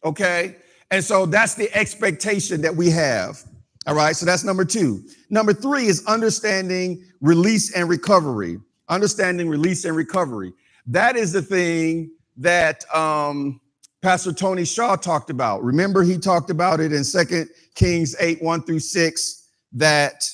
Okay. 0.04 0.56
And 0.90 1.04
so 1.04 1.26
that's 1.26 1.54
the 1.54 1.72
expectation 1.76 2.62
that 2.62 2.74
we 2.74 2.90
have. 2.90 3.42
All 3.86 3.94
right. 3.94 4.16
So 4.16 4.26
that's 4.26 4.44
number 4.44 4.64
two. 4.64 5.04
Number 5.30 5.52
three 5.52 5.86
is 5.86 6.04
understanding 6.06 7.04
release 7.20 7.74
and 7.74 7.88
recovery. 7.88 8.58
Understanding 8.88 9.48
release 9.48 9.84
and 9.84 9.96
recovery. 9.96 10.52
That 10.86 11.16
is 11.16 11.32
the 11.32 11.42
thing 11.42 12.12
that 12.36 12.84
um, 12.94 13.60
Pastor 14.02 14.32
Tony 14.32 14.64
Shaw 14.64 14.96
talked 14.96 15.30
about. 15.30 15.64
Remember, 15.64 16.02
he 16.02 16.18
talked 16.18 16.50
about 16.50 16.80
it 16.80 16.92
in 16.92 17.02
Second 17.02 17.48
Kings 17.74 18.14
8 18.20 18.42
1 18.42 18.62
through 18.62 18.78
6 18.78 19.48
that, 19.72 20.30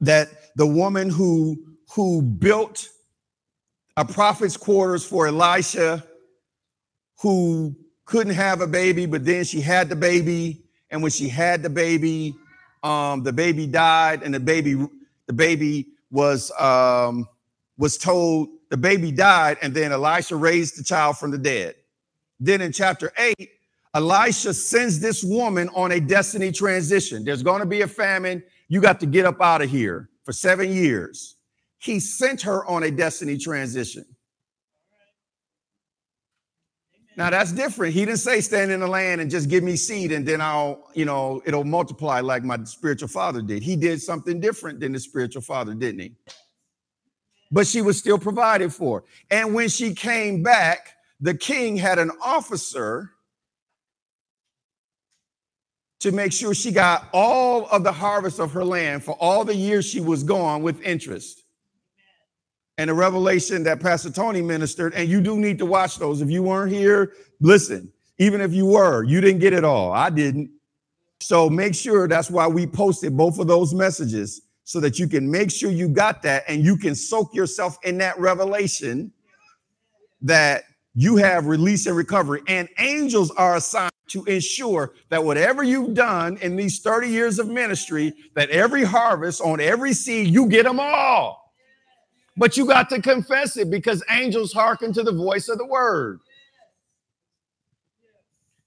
that 0.00 0.28
the 0.56 0.66
woman 0.66 1.08
who, 1.08 1.56
who 1.94 2.20
built 2.20 2.88
a 3.96 4.04
prophet's 4.04 4.56
quarters 4.56 5.04
for 5.04 5.28
Elisha, 5.28 6.04
who 7.20 7.74
couldn't 8.04 8.34
have 8.34 8.60
a 8.60 8.66
baby, 8.66 9.06
but 9.06 9.24
then 9.24 9.44
she 9.44 9.60
had 9.60 9.88
the 9.88 9.96
baby, 9.96 10.62
and 10.90 11.02
when 11.02 11.10
she 11.10 11.28
had 11.28 11.62
the 11.62 11.70
baby, 11.70 12.34
um, 12.82 13.22
the 13.22 13.32
baby 13.32 13.66
died, 13.66 14.22
and 14.22 14.34
the 14.34 14.40
baby 14.40 14.74
the 15.26 15.32
baby 15.32 15.86
was 16.10 16.50
um, 16.58 17.26
was 17.78 17.98
told 17.98 18.48
the 18.70 18.76
baby 18.76 19.12
died, 19.12 19.58
and 19.62 19.74
then 19.74 19.92
Elisha 19.92 20.36
raised 20.36 20.78
the 20.78 20.84
child 20.84 21.18
from 21.18 21.30
the 21.30 21.38
dead. 21.38 21.74
Then 22.40 22.60
in 22.60 22.72
chapter 22.72 23.12
eight, 23.18 23.50
Elisha 23.94 24.52
sends 24.52 25.00
this 25.00 25.22
woman 25.24 25.68
on 25.74 25.92
a 25.92 26.00
destiny 26.00 26.52
transition. 26.52 27.24
There's 27.24 27.42
going 27.42 27.60
to 27.60 27.66
be 27.66 27.82
a 27.82 27.88
famine. 27.88 28.42
You 28.68 28.80
got 28.80 29.00
to 29.00 29.06
get 29.06 29.24
up 29.24 29.40
out 29.40 29.62
of 29.62 29.70
here 29.70 30.10
for 30.24 30.32
seven 30.32 30.72
years. 30.72 31.36
He 31.78 32.00
sent 32.00 32.42
her 32.42 32.66
on 32.66 32.82
a 32.82 32.90
destiny 32.90 33.38
transition. 33.38 34.04
Now 37.16 37.30
that's 37.30 37.50
different. 37.50 37.94
He 37.94 38.04
didn't 38.04 38.18
say 38.18 38.42
stand 38.42 38.70
in 38.70 38.80
the 38.80 38.86
land 38.86 39.22
and 39.22 39.30
just 39.30 39.48
give 39.48 39.64
me 39.64 39.76
seed 39.76 40.12
and 40.12 40.26
then 40.28 40.42
I'll, 40.42 40.90
you 40.94 41.06
know, 41.06 41.40
it'll 41.46 41.64
multiply 41.64 42.20
like 42.20 42.44
my 42.44 42.62
spiritual 42.64 43.08
father 43.08 43.40
did. 43.40 43.62
He 43.62 43.74
did 43.74 44.02
something 44.02 44.38
different 44.38 44.80
than 44.80 44.92
the 44.92 45.00
spiritual 45.00 45.40
father, 45.40 45.72
didn't 45.72 46.00
he? 46.00 46.12
But 47.50 47.66
she 47.66 47.80
was 47.80 47.98
still 47.98 48.18
provided 48.18 48.72
for. 48.72 49.04
And 49.30 49.54
when 49.54 49.70
she 49.70 49.94
came 49.94 50.42
back, 50.42 50.90
the 51.18 51.34
king 51.34 51.76
had 51.76 51.98
an 51.98 52.10
officer 52.22 53.12
to 56.00 56.12
make 56.12 56.32
sure 56.32 56.52
she 56.52 56.70
got 56.70 57.08
all 57.14 57.66
of 57.68 57.82
the 57.82 57.92
harvest 57.92 58.38
of 58.38 58.52
her 58.52 58.64
land 58.64 59.02
for 59.02 59.12
all 59.12 59.42
the 59.42 59.54
years 59.54 59.86
she 59.86 60.00
was 60.00 60.22
gone 60.22 60.62
with 60.62 60.82
interest 60.82 61.45
and 62.78 62.90
the 62.90 62.94
revelation 62.94 63.62
that 63.64 63.80
Pastor 63.80 64.10
Tony 64.10 64.42
ministered. 64.42 64.94
And 64.94 65.08
you 65.08 65.20
do 65.20 65.36
need 65.36 65.58
to 65.58 65.66
watch 65.66 65.98
those. 65.98 66.20
If 66.20 66.30
you 66.30 66.42
weren't 66.42 66.72
here, 66.72 67.12
listen. 67.40 67.92
Even 68.18 68.40
if 68.40 68.52
you 68.52 68.66
were, 68.66 69.02
you 69.02 69.20
didn't 69.20 69.40
get 69.40 69.52
it 69.52 69.64
all. 69.64 69.92
I 69.92 70.10
didn't. 70.10 70.50
So 71.20 71.48
make 71.48 71.74
sure 71.74 72.08
that's 72.08 72.30
why 72.30 72.46
we 72.46 72.66
posted 72.66 73.16
both 73.16 73.38
of 73.38 73.46
those 73.46 73.74
messages 73.74 74.42
so 74.64 74.80
that 74.80 74.98
you 74.98 75.06
can 75.06 75.30
make 75.30 75.50
sure 75.50 75.70
you 75.70 75.88
got 75.88 76.22
that 76.22 76.44
and 76.48 76.64
you 76.64 76.76
can 76.76 76.94
soak 76.94 77.34
yourself 77.34 77.78
in 77.84 77.98
that 77.98 78.18
revelation 78.18 79.12
that 80.22 80.64
you 80.94 81.16
have 81.16 81.46
release 81.46 81.86
and 81.86 81.96
recovery. 81.96 82.42
And 82.48 82.68
angels 82.78 83.30
are 83.32 83.56
assigned 83.56 83.92
to 84.08 84.24
ensure 84.24 84.94
that 85.08 85.22
whatever 85.22 85.62
you've 85.62 85.94
done 85.94 86.38
in 86.38 86.56
these 86.56 86.80
30 86.80 87.08
years 87.08 87.38
of 87.38 87.48
ministry, 87.48 88.12
that 88.34 88.50
every 88.50 88.84
harvest 88.84 89.40
on 89.40 89.60
every 89.60 89.92
seed, 89.92 90.28
you 90.28 90.48
get 90.48 90.64
them 90.64 90.80
all. 90.80 91.45
But 92.36 92.56
you 92.56 92.66
got 92.66 92.90
to 92.90 93.00
confess 93.00 93.56
it 93.56 93.70
because 93.70 94.02
angels 94.10 94.52
hearken 94.52 94.92
to 94.92 95.02
the 95.02 95.12
voice 95.12 95.48
of 95.48 95.58
the 95.58 95.66
word. 95.66 96.20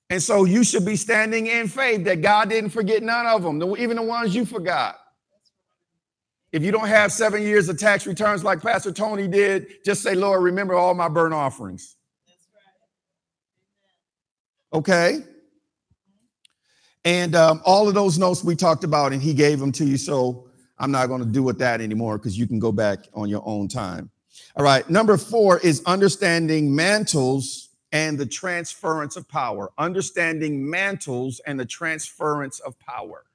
And 0.09 0.21
so 0.21 0.45
you 0.45 0.63
should 0.63 0.85
be 0.85 0.95
standing 0.95 1.47
in 1.47 1.67
faith 1.67 2.03
that 2.05 2.21
God 2.21 2.49
didn't 2.49 2.71
forget 2.71 3.03
none 3.03 3.27
of 3.27 3.43
them, 3.43 3.61
even 3.77 3.97
the 3.97 4.03
ones 4.03 4.33
you 4.33 4.43
forgot. 4.43 4.97
If 6.51 6.63
you 6.63 6.71
don't 6.71 6.87
have 6.87 7.11
seven 7.11 7.43
years 7.43 7.69
of 7.69 7.77
tax 7.77 8.07
returns 8.07 8.43
like 8.43 8.61
Pastor 8.61 8.91
Tony 8.91 9.27
did, 9.27 9.67
just 9.85 10.01
say, 10.01 10.15
Lord, 10.15 10.41
remember 10.41 10.73
all 10.73 10.95
my 10.95 11.07
burnt 11.07 11.35
offerings. 11.35 11.95
Okay? 14.73 15.19
And 17.05 17.35
um, 17.35 17.61
all 17.63 17.87
of 17.87 17.93
those 17.93 18.17
notes 18.17 18.43
we 18.43 18.55
talked 18.55 18.83
about, 18.83 19.13
and 19.13 19.21
he 19.21 19.35
gave 19.35 19.59
them 19.59 19.71
to 19.73 19.85
you. 19.85 19.97
So 19.97 20.48
I'm 20.79 20.91
not 20.91 21.07
going 21.07 21.21
to 21.21 21.27
do 21.27 21.43
with 21.43 21.59
that 21.59 21.81
anymore 21.81 22.17
because 22.17 22.37
you 22.37 22.47
can 22.47 22.59
go 22.59 22.71
back 22.71 23.07
on 23.13 23.29
your 23.29 23.43
own 23.45 23.67
time. 23.67 24.09
All 24.55 24.63
right. 24.63 24.89
Number 24.89 25.17
four 25.17 25.59
is 25.59 25.81
understanding 25.85 26.73
mantles 26.73 27.69
and 27.91 28.17
the 28.17 28.25
transference 28.25 29.15
of 29.15 29.27
power. 29.27 29.71
Understanding 29.77 30.67
mantles 30.69 31.41
and 31.45 31.59
the 31.59 31.65
transference 31.65 32.59
of 32.59 32.77
power. 32.79 33.25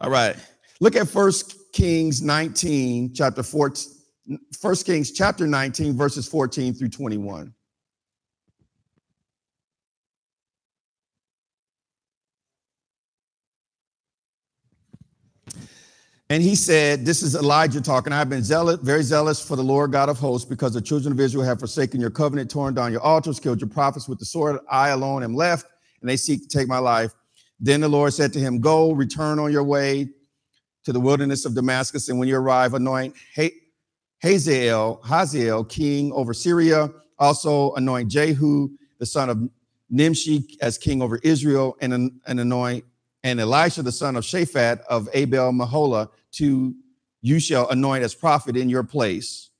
All 0.00 0.10
right. 0.10 0.36
Look 0.80 0.96
at 0.96 1.08
First 1.08 1.72
Kings 1.72 2.22
19, 2.22 3.14
chapter 3.14 3.42
14. 3.42 3.94
First 4.60 4.84
Kings 4.84 5.12
chapter 5.12 5.46
19, 5.46 5.96
verses 5.96 6.28
14 6.28 6.74
through 6.74 6.90
21. 6.90 7.52
And 16.30 16.42
he 16.42 16.54
said, 16.54 17.06
This 17.06 17.22
is 17.22 17.34
Elijah 17.34 17.80
talking. 17.80 18.12
I've 18.12 18.28
been 18.28 18.42
zealous, 18.42 18.78
very 18.80 19.02
zealous 19.02 19.40
for 19.40 19.56
the 19.56 19.62
Lord 19.62 19.92
God 19.92 20.08
of 20.08 20.18
hosts, 20.18 20.46
because 20.46 20.74
the 20.74 20.82
children 20.82 21.12
of 21.12 21.20
Israel 21.20 21.44
have 21.44 21.58
forsaken 21.58 22.00
your 22.00 22.10
covenant, 22.10 22.50
torn 22.50 22.74
down 22.74 22.92
your 22.92 23.00
altars, 23.00 23.40
killed 23.40 23.60
your 23.60 23.70
prophets 23.70 24.08
with 24.08 24.18
the 24.18 24.26
sword. 24.26 24.60
I 24.70 24.90
alone 24.90 25.22
am 25.22 25.34
left, 25.34 25.66
and 26.00 26.08
they 26.08 26.16
seek 26.16 26.42
to 26.42 26.48
take 26.48 26.68
my 26.68 26.78
life. 26.78 27.12
Then 27.60 27.80
the 27.80 27.88
Lord 27.88 28.12
said 28.12 28.32
to 28.34 28.38
him, 28.38 28.60
Go, 28.60 28.92
return 28.92 29.38
on 29.38 29.50
your 29.50 29.64
way 29.64 30.08
to 30.84 30.92
the 30.92 31.00
wilderness 31.00 31.44
of 31.44 31.54
Damascus, 31.54 32.08
and 32.08 32.18
when 32.18 32.28
you 32.28 32.36
arrive, 32.36 32.74
anoint 32.74 33.14
Hazael, 34.22 35.00
Hazael, 35.04 35.64
king 35.64 36.12
over 36.12 36.34
Syria. 36.34 36.90
Also 37.18 37.72
anoint 37.74 38.08
Jehu, 38.10 38.68
the 38.98 39.06
son 39.06 39.28
of 39.28 39.48
Nimshi 39.90 40.56
as 40.60 40.78
king 40.78 41.02
over 41.02 41.18
Israel, 41.22 41.76
and, 41.80 42.12
and 42.26 42.40
anoint 42.40 42.84
and 43.24 43.40
Elisha 43.40 43.82
the 43.82 43.92
son 43.92 44.16
of 44.16 44.24
Shaphat 44.24 44.80
of 44.88 45.08
Abel 45.12 45.52
Meholah 45.52 46.08
to 46.32 46.74
you 47.20 47.40
shall 47.40 47.68
anoint 47.70 48.04
as 48.04 48.14
prophet 48.14 48.56
in 48.56 48.68
your 48.68 48.84
place. 48.84 49.50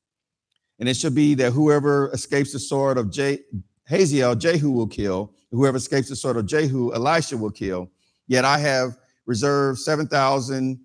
And 0.78 0.88
it 0.88 0.96
shall 0.96 1.10
be 1.10 1.34
that 1.34 1.52
whoever 1.52 2.10
escapes 2.12 2.52
the 2.52 2.58
sword 2.58 2.98
of 2.98 3.10
Je- 3.10 3.40
Hazael, 3.88 4.36
Jehu 4.36 4.70
will 4.70 4.86
kill. 4.86 5.32
Whoever 5.50 5.76
escapes 5.76 6.08
the 6.08 6.16
sword 6.16 6.36
of 6.36 6.46
Jehu, 6.46 6.92
Elisha 6.94 7.36
will 7.36 7.50
kill. 7.50 7.90
Yet 8.28 8.44
I 8.44 8.58
have 8.58 8.96
reserved 9.26 9.80
7,000 9.80 10.78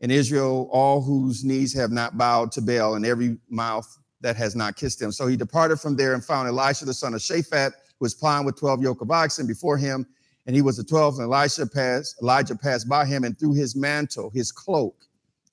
in 0.00 0.10
Israel, 0.10 0.68
all 0.72 1.00
whose 1.00 1.44
knees 1.44 1.72
have 1.74 1.90
not 1.90 2.18
bowed 2.18 2.52
to 2.52 2.60
Baal, 2.60 2.94
and 2.94 3.06
every 3.06 3.38
mouth 3.48 3.98
that 4.20 4.36
has 4.36 4.54
not 4.54 4.76
kissed 4.76 5.00
him. 5.00 5.12
So 5.12 5.26
he 5.26 5.36
departed 5.36 5.80
from 5.80 5.96
there 5.96 6.14
and 6.14 6.24
found 6.24 6.48
Elisha 6.48 6.84
the 6.84 6.94
son 6.94 7.14
of 7.14 7.20
Shaphat, 7.20 7.72
who 7.98 8.04
was 8.04 8.14
plowing 8.14 8.44
with 8.44 8.58
12 8.58 8.82
yoke 8.82 9.00
of 9.00 9.10
oxen 9.10 9.46
before 9.46 9.76
him. 9.76 10.06
And 10.48 10.56
he 10.56 10.62
was 10.62 10.78
the 10.78 10.82
12th, 10.82 11.20
and 11.20 11.30
Elisha 11.30 11.66
passed, 11.66 12.16
Elijah 12.22 12.56
passed 12.56 12.88
by 12.88 13.04
him 13.04 13.24
and 13.24 13.38
threw 13.38 13.52
his 13.52 13.76
mantle, 13.76 14.30
his 14.30 14.50
cloak, 14.50 15.04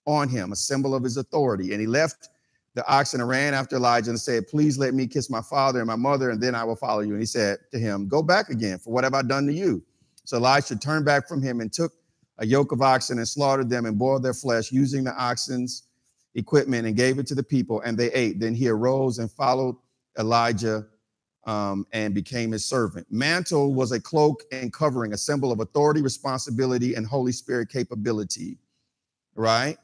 on 0.06 0.30
him, 0.30 0.54
a 0.54 0.56
symbol 0.56 0.96
of 0.96 1.04
his 1.04 1.18
authority. 1.18 1.74
And 1.74 1.82
he 1.82 1.86
left 1.86 2.30
the 2.76 2.88
oxen 2.88 3.20
and 3.20 3.28
ran 3.28 3.54
after 3.54 3.76
Elijah 3.76 4.12
and 4.12 4.20
said, 4.20 4.48
Please 4.48 4.78
let 4.78 4.94
me 4.94 5.06
kiss 5.06 5.30
my 5.30 5.42
father 5.42 5.80
and 5.80 5.88
my 5.88 5.98
mother, 5.98 6.30
and 6.30 6.42
then 6.42 6.56
I 6.56 6.64
will 6.64 6.78
follow 6.78 7.02
you. 7.02 7.12
And 7.12 7.20
he 7.20 7.26
said 7.26 7.58
to 7.74 7.78
him, 7.78 8.08
Go 8.08 8.24
back 8.24 8.50
again, 8.50 8.80
for 8.80 8.94
what 8.94 9.04
have 9.04 9.14
I 9.14 9.22
done 9.22 9.46
to 9.48 9.54
you? 9.54 9.84
So 10.24 10.38
Elijah 10.38 10.78
turned 10.78 11.04
back 11.04 11.28
from 11.28 11.42
him 11.42 11.60
and 11.60 11.74
took 11.74 11.92
a 12.38 12.46
yoke 12.46 12.72
of 12.72 12.82
oxen 12.82 13.18
and 13.18 13.28
slaughtered 13.28 13.70
them 13.70 13.86
and 13.86 14.00
boiled 14.00 14.24
their 14.24 14.34
flesh 14.34 14.72
using 14.72 15.04
the 15.04 15.16
oxen's 15.18 15.84
equipment 16.36 16.88
and 16.88 16.96
gave 16.96 17.20
it 17.20 17.28
to 17.28 17.36
the 17.36 17.44
people, 17.44 17.82
and 17.82 17.98
they 17.98 18.14
ate. 18.14 18.40
Then 18.40 18.56
he 18.56 18.70
arose 18.70 19.20
and 19.20 19.30
followed 19.30 19.76
Elijah 20.18 20.88
um, 21.46 21.86
and 21.94 22.14
became 22.14 22.52
his 22.52 22.66
servant. 22.66 23.06
Mantle 23.12 23.74
was 23.74 23.92
a 23.92 24.00
cloak 24.00 24.44
and 24.52 24.74
covering, 24.74 25.14
a 25.14 25.18
symbol 25.18 25.52
of 25.52 25.60
authority, 25.60 26.02
responsibility, 26.02 26.96
and 26.96 27.06
Holy 27.06 27.32
Spirit 27.32 27.70
capability, 27.70 28.58
right? 29.36 29.78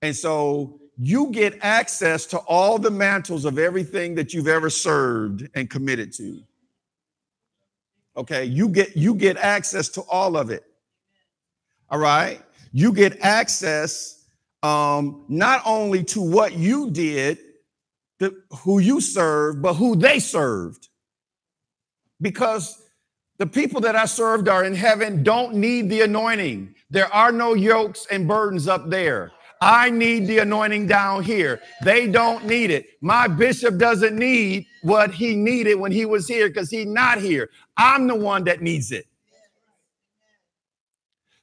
And 0.00 0.14
so 0.16 0.80
you 0.98 1.30
get 1.30 1.58
access 1.62 2.26
to 2.26 2.38
all 2.38 2.78
the 2.78 2.90
mantles 2.90 3.44
of 3.44 3.58
everything 3.58 4.14
that 4.14 4.32
you've 4.32 4.48
ever 4.48 4.70
served 4.70 5.48
and 5.54 5.68
committed 5.68 6.12
to. 6.14 6.42
Okay, 8.16 8.44
you 8.44 8.68
get 8.68 8.96
you 8.96 9.14
get 9.14 9.38
access 9.38 9.88
to 9.90 10.02
all 10.02 10.36
of 10.36 10.50
it. 10.50 10.64
All 11.90 11.98
right, 11.98 12.42
you 12.72 12.92
get 12.92 13.18
access 13.20 14.24
um, 14.62 15.24
not 15.28 15.62
only 15.64 16.04
to 16.04 16.20
what 16.20 16.54
you 16.54 16.90
did, 16.90 17.38
the, 18.18 18.42
who 18.60 18.78
you 18.78 19.00
served, 19.00 19.62
but 19.62 19.74
who 19.74 19.96
they 19.96 20.18
served. 20.18 20.88
Because 22.22 22.80
the 23.38 23.46
people 23.46 23.80
that 23.82 23.96
I 23.96 24.06
served 24.06 24.48
are 24.48 24.64
in 24.64 24.74
heaven 24.74 25.22
don't 25.22 25.54
need 25.54 25.90
the 25.90 26.02
anointing. 26.02 26.74
There 26.90 27.12
are 27.12 27.32
no 27.32 27.54
yokes 27.54 28.06
and 28.10 28.28
burdens 28.28 28.68
up 28.68 28.88
there. 28.88 29.32
I 29.60 29.90
need 29.90 30.26
the 30.26 30.38
anointing 30.38 30.88
down 30.88 31.22
here. 31.22 31.60
They 31.84 32.08
don't 32.08 32.46
need 32.46 32.70
it. 32.70 32.86
My 33.00 33.28
bishop 33.28 33.78
doesn't 33.78 34.16
need 34.16 34.66
what 34.82 35.12
he 35.12 35.36
needed 35.36 35.76
when 35.76 35.92
he 35.92 36.04
was 36.04 36.26
here 36.26 36.48
because 36.48 36.70
he's 36.70 36.86
not 36.86 37.18
here. 37.18 37.48
I'm 37.76 38.08
the 38.08 38.16
one 38.16 38.44
that 38.44 38.60
needs 38.60 38.90
it. 38.90 39.06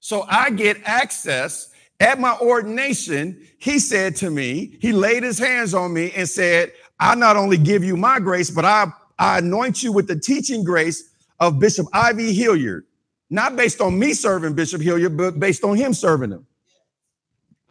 So 0.02 0.26
I 0.28 0.50
get 0.50 0.78
access 0.84 1.72
at 2.00 2.20
my 2.20 2.38
ordination. 2.40 3.46
He 3.58 3.80
said 3.80 4.16
to 4.18 4.30
me, 4.30 4.78
he 4.82 4.92
laid 4.92 5.24
his 5.24 5.40
hands 5.40 5.74
on 5.74 5.94
me 5.94 6.12
and 6.12 6.28
said, 6.28 6.74
I 7.00 7.16
not 7.16 7.38
only 7.38 7.58
give 7.58 7.84
you 7.84 7.96
my 7.96 8.20
grace, 8.20 8.50
but 8.50 8.66
I, 8.66 8.92
I 9.20 9.40
anoint 9.40 9.84
you 9.84 9.92
with 9.92 10.08
the 10.08 10.18
teaching 10.18 10.64
grace 10.64 11.14
of 11.40 11.60
Bishop 11.60 11.88
I.V. 11.94 12.34
Hilliard, 12.34 12.86
not 13.30 13.56
based 13.56 13.82
on 13.82 14.00
me 14.00 14.14
serving 14.14 14.56
Bishop 14.56 14.82
Hilliard, 14.82 15.18
but 15.18 15.40
based 15.40 15.64
on 15.64 15.76
him 15.76 15.94
serving 15.94 16.32
him. 16.32 16.48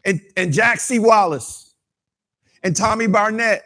And, 0.05 0.21
and 0.37 0.53
Jack 0.53 0.81
C. 0.81 0.99
Wallace 0.99 1.75
and 2.63 2.77
Tommy 2.77 3.07
Barnett 3.07 3.65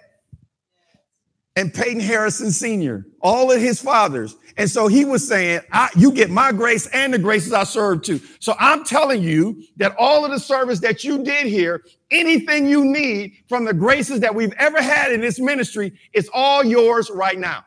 and 1.57 1.73
Peyton 1.75 2.01
Harrison 2.01 2.51
Sr., 2.51 3.05
all 3.21 3.53
of 3.53 3.61
his 3.61 3.81
fathers. 3.81 4.37
And 4.57 4.71
so 4.71 4.87
he 4.87 5.05
was 5.05 5.27
saying, 5.27 5.61
You 5.97 6.12
get 6.12 6.31
my 6.31 6.53
grace 6.53 6.87
and 6.88 7.12
the 7.12 7.18
graces 7.18 7.53
I 7.53 7.64
serve 7.64 8.03
too. 8.03 8.21
So 8.38 8.55
I'm 8.59 8.85
telling 8.85 9.23
you 9.23 9.62
that 9.77 9.95
all 9.99 10.25
of 10.25 10.31
the 10.31 10.38
service 10.38 10.81
that 10.81 11.05
you 11.05 11.23
did 11.23 11.47
here, 11.47 11.83
anything 12.11 12.68
you 12.68 12.85
need 12.85 13.35
from 13.49 13.64
the 13.64 13.75
graces 13.75 14.21
that 14.21 14.35
we've 14.35 14.53
ever 14.55 14.81
had 14.81 15.12
in 15.12 15.21
this 15.21 15.38
ministry, 15.38 15.92
it's 16.12 16.29
all 16.33 16.64
yours 16.64 17.11
right 17.11 17.38
now. 17.38 17.64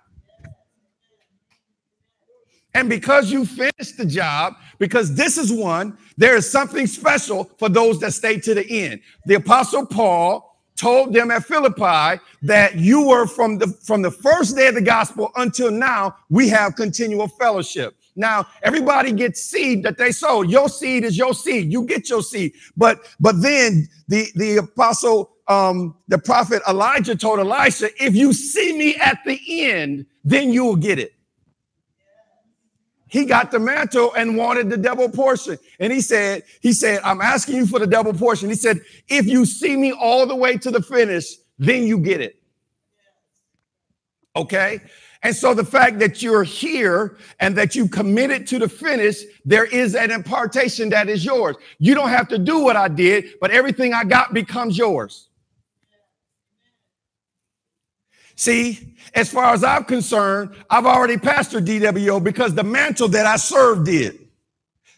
And 2.75 2.89
because 2.89 3.31
you 3.31 3.45
finished 3.45 3.97
the 3.97 4.05
job, 4.05 4.55
because 4.79 5.15
this 5.15 5.37
is 5.37 5.51
one, 5.51 5.97
there 6.17 6.35
is 6.35 6.51
something 6.51 6.87
special 6.87 7.45
for 7.57 7.69
those 7.69 8.01
that 8.01 8.11
stay 8.11 8.37
to 8.41 8.53
the 8.53 8.69
end. 8.69 8.99
The 9.27 9.35
apostle 9.35 9.85
Paul 9.85 10.59
told 10.75 11.13
them 11.13 11.31
at 11.31 11.45
Philippi 11.45 12.21
that 12.41 12.75
you 12.75 13.07
were 13.07 13.27
from 13.27 13.59
the 13.59 13.67
from 13.67 14.01
the 14.01 14.11
first 14.11 14.57
day 14.57 14.67
of 14.67 14.75
the 14.75 14.81
gospel 14.81 15.31
until 15.37 15.71
now, 15.71 16.17
we 16.29 16.49
have 16.49 16.75
continual 16.75 17.29
fellowship. 17.29 17.95
Now, 18.17 18.45
everybody 18.61 19.13
gets 19.13 19.41
seed 19.41 19.83
that 19.83 19.97
they 19.97 20.11
sow. 20.11 20.41
Your 20.41 20.67
seed 20.67 21.05
is 21.05 21.17
your 21.17 21.33
seed. 21.33 21.71
You 21.71 21.85
get 21.85 22.09
your 22.09 22.23
seed. 22.23 22.55
But 22.75 22.99
but 23.21 23.41
then 23.41 23.87
the 24.09 24.27
the 24.35 24.57
apostle 24.57 25.31
um 25.47 25.95
the 26.09 26.17
prophet 26.17 26.61
Elijah 26.67 27.15
told 27.15 27.39
Elisha, 27.39 27.87
if 28.03 28.15
you 28.15 28.33
see 28.33 28.77
me 28.77 28.95
at 28.97 29.19
the 29.25 29.39
end, 29.47 30.05
then 30.25 30.51
you 30.51 30.65
will 30.65 30.75
get 30.75 30.99
it 30.99 31.13
he 33.15 33.23
got 33.23 33.49
the 33.49 33.59
mantle 33.59 34.13
and 34.13 34.35
wanted 34.35 34.69
the 34.69 34.75
double 34.75 35.07
portion. 35.07 35.57
And 35.79 35.93
he 35.93 36.01
said, 36.01 36.43
he 36.59 36.73
said, 36.73 36.99
I'm 37.01 37.21
asking 37.21 37.55
you 37.55 37.65
for 37.65 37.79
the 37.79 37.87
double 37.87 38.11
portion. 38.11 38.49
He 38.49 38.55
said, 38.55 38.81
if 39.07 39.25
you 39.25 39.45
see 39.45 39.77
me 39.77 39.93
all 39.93 40.25
the 40.25 40.35
way 40.35 40.57
to 40.57 40.69
the 40.69 40.81
finish, 40.81 41.35
then 41.57 41.83
you 41.83 41.97
get 41.97 42.19
it. 42.19 42.35
Okay. 44.35 44.81
And 45.23 45.33
so 45.33 45.53
the 45.53 45.63
fact 45.63 45.97
that 45.99 46.21
you're 46.21 46.43
here 46.43 47.15
and 47.39 47.55
that 47.55 47.73
you 47.73 47.87
committed 47.87 48.47
to 48.47 48.59
the 48.59 48.67
finish, 48.67 49.23
there 49.45 49.63
is 49.63 49.95
an 49.95 50.11
impartation 50.11 50.89
that 50.89 51.07
is 51.07 51.23
yours. 51.23 51.55
You 51.79 51.95
don't 51.95 52.09
have 52.09 52.27
to 52.27 52.37
do 52.37 52.59
what 52.59 52.75
I 52.75 52.89
did, 52.89 53.35
but 53.39 53.49
everything 53.49 53.93
I 53.93 54.03
got 54.03 54.33
becomes 54.33 54.77
yours. 54.77 55.29
See, 58.35 58.95
as 59.13 59.29
far 59.29 59.53
as 59.53 59.63
I'm 59.63 59.85
concerned, 59.85 60.55
I've 60.69 60.85
already 60.85 61.17
pastored 61.17 61.65
DWO 61.65 62.23
because 62.23 62.53
the 62.53 62.63
mantle 62.63 63.07
that 63.09 63.25
I 63.25 63.37
served 63.37 63.85
did. 63.85 64.19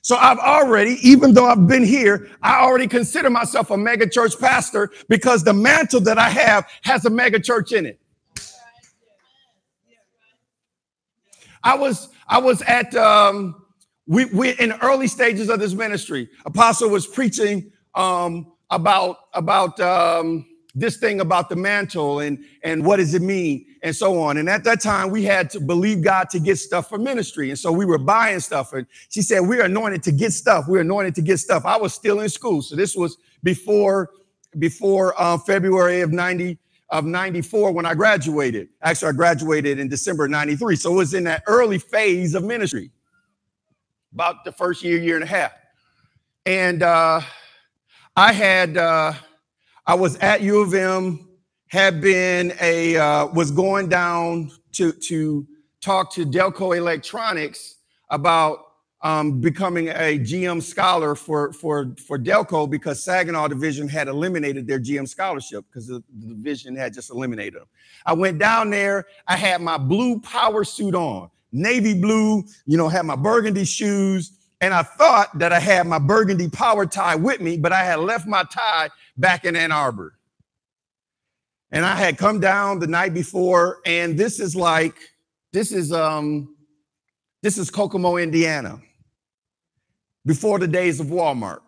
So 0.02 0.15
I've 0.15 0.39
already, 0.39 0.97
even 1.08 1.34
though 1.34 1.45
I've 1.45 1.67
been 1.67 1.84
here, 1.84 2.30
I 2.41 2.62
already 2.62 2.88
consider 2.88 3.30
myself 3.30 3.71
a 3.71 3.78
mega 3.78 4.10
church 4.10 4.39
pastor 4.39 4.89
because 5.10 5.43
the 5.43 5.54
mantle 5.54 6.00
that 6.02 6.17
I 6.17 6.30
have 6.30 6.65
has 6.84 7.06
a 7.06 7.10
mega 7.10 7.39
church 7.39 7.73
in 7.73 7.86
it. 7.86 8.00
I 11.63 11.76
was 11.76 12.10
I 12.28 12.39
was 12.39 12.62
at 12.62 12.95
um, 12.95 13.56
we 14.08 14.26
we 14.26 14.52
in 14.52 14.71
early 14.82 15.08
stages 15.08 15.50
of 15.50 15.60
this 15.60 15.73
ministry. 15.73 16.30
Apostle 16.45 16.89
was 16.89 17.06
preaching 17.06 17.73
um, 17.93 18.54
about 18.69 19.17
about 19.34 19.78
um, 19.82 20.45
this 20.79 20.97
thing 20.97 21.21
about 21.21 21.49
the 21.49 21.57
mantle 21.57 22.19
and 22.21 22.39
and 22.63 22.85
what 22.85 22.97
does 22.97 23.13
it 23.15 23.21
mean 23.23 23.65
and 23.83 23.95
so 23.95 24.21
on. 24.21 24.37
And 24.37 24.49
at 24.49 24.63
that 24.65 24.81
time, 24.81 25.11
we 25.11 25.23
had 25.25 25.49
to 25.51 25.61
believe 25.61 26.03
God 26.03 26.29
to 26.31 26.39
get 26.39 26.57
stuff 26.57 26.89
for 26.89 26.97
ministry, 26.99 27.49
and 27.49 27.59
so 27.59 27.71
we 27.71 27.85
were 27.85 27.97
buying 27.99 28.39
stuff. 28.41 28.73
And 28.73 28.87
she 29.09 29.21
said, 29.23 29.41
"We're 29.41 29.65
anointed 29.65 30.03
to 30.03 30.13
get 30.13 30.33
stuff. 30.33 30.65
We're 30.67 30.81
anointed 30.81 31.15
to 31.15 31.23
get 31.23 31.39
stuff." 31.39 31.65
I 31.65 31.77
was 31.77 31.93
still 31.93 32.21
in 32.21 32.29
school, 32.29 32.61
so 32.61 32.75
this 32.75 32.95
was 32.95 33.17
before 33.43 34.11
before 34.59 35.15
uh, 35.21 35.37
February 35.39 36.01
of 36.01 36.11
ninety 36.13 36.59
of 36.91 37.05
94 37.05 37.73
when 37.73 37.85
I 37.85 37.95
graduated. 37.95 38.69
Actually, 38.81 39.09
I 39.09 39.13
graduated 39.13 39.79
in 39.79 39.89
December 39.89 40.27
93. 40.27 40.75
So 40.77 40.93
it 40.93 40.97
was 40.97 41.13
in 41.15 41.25
that 41.25 41.43
early 41.47 41.79
phase 41.79 42.35
of 42.35 42.43
ministry, 42.43 42.91
about 44.13 44.45
the 44.45 44.51
first 44.53 44.83
year, 44.83 44.97
year 44.99 45.15
and 45.15 45.23
a 45.23 45.27
half. 45.27 45.53
And 46.45 46.83
uh, 46.83 47.21
I 48.15 48.33
had 48.33 48.77
uh, 48.77 49.13
I 49.88 49.93
was 49.93 50.17
at 50.17 50.41
U 50.41 50.62
of 50.62 50.73
M, 50.73 51.30
had 51.69 52.02
been 52.02 52.54
a 52.60 52.97
uh, 52.97 53.28
was 53.28 53.52
going 53.52 53.88
down 53.88 54.52
to 54.73 54.91
to 54.91 55.47
talk 55.80 56.12
to 56.13 56.26
Delco 56.26 56.76
Electronics 56.76 57.76
about 58.10 58.60
um, 59.02 59.39
becoming 59.39 59.88
a 59.88 60.19
GM 60.19 60.62
scholar 60.62 61.15
for 61.15 61.54
for 61.54 61.95
for 62.06 62.19
Delco 62.19 62.69
because 62.69 63.02
Saginaw 63.02 63.47
Division 63.47 63.88
had 63.88 64.10
eliminated 64.10 64.67
their 64.67 64.80
GM 64.80 65.08
scholarship 65.08 65.63
because 65.69 65.88
the, 65.88 66.04
the 66.19 66.34
division 66.34 66.76
had 66.76 66.93
just 66.93 67.10
eliminated 67.10 67.56
them. 67.56 67.67
I 68.06 68.12
went 68.12 68.39
down 68.39 68.69
there. 68.69 69.06
I 69.26 69.38
had 69.38 69.62
my 69.62 69.78
blue 69.78 70.19
power 70.19 70.65
suit 70.65 70.95
on, 70.95 71.30
navy 71.54 71.93
blue. 71.93 72.43
You 72.65 72.78
know, 72.78 72.89
had 72.89 73.06
my 73.06 73.15
burgundy 73.15 73.63
shoes. 73.63 74.34
And 74.62 74.74
I 74.74 74.84
thought 74.84 75.38
that 75.39 75.54
I 75.54 75.60
had 75.60 75.88
my 75.88 76.00
burgundy 76.00 76.50
power 76.50 76.86
tie 76.86 77.15
with 77.15 77.41
me, 77.41 77.58
but 77.58 77.72
I 77.74 77.84
had 77.84 78.00
left 78.00 78.28
my 78.28 78.43
tie 78.43 78.89
back 79.17 79.46
in 79.46 79.56
Ann 79.56 79.72
Arbor. 79.72 80.13
And 81.72 81.86
I 81.86 81.96
had 81.96 82.17
come 82.17 82.39
down 82.39 82.80
the 82.80 82.88
night 82.88 83.13
before, 83.13 83.80
and 83.86 84.17
this 84.17 84.39
is 84.39 84.56
like, 84.56 84.96
this 85.54 85.72
is 85.72 85.91
um 85.91 86.56
This 87.43 87.58
is 87.58 87.70
Kokomo, 87.70 88.17
Indiana, 88.17 88.82
before 90.26 90.60
the 90.60 90.67
days 90.67 91.00
of 91.00 91.08
Walmart. 91.08 91.62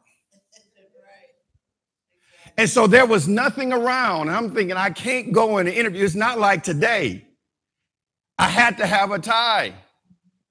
And 2.58 2.70
so 2.70 2.88
there 2.88 3.06
was 3.06 3.28
nothing 3.28 3.72
around. 3.72 4.30
I'm 4.30 4.54
thinking, 4.54 4.76
I 4.76 4.90
can't 4.90 5.32
go 5.32 5.60
in 5.60 5.68
an 5.68 5.74
interview. 5.74 6.04
It's 6.04 6.16
not 6.16 6.40
like 6.40 6.64
today. 6.64 7.26
I 8.38 8.50
had 8.50 8.78
to 8.80 8.86
have 8.88 9.12
a 9.12 9.20
tie. 9.20 9.74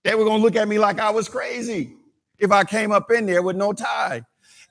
They 0.05 0.15
were 0.15 0.25
going 0.25 0.39
to 0.39 0.43
look 0.43 0.57
at 0.57 0.69
me 0.69 0.79
like 0.79 1.01
I 1.01 1.11
was 1.11 1.29
crazy 1.29 1.98
if 2.39 2.51
I 2.51 2.65
came 2.65 2.93
up 2.93 3.11
in 3.11 3.27
there 3.27 3.43
with 3.43 3.57
no 3.57 3.73
tie. 3.73 4.23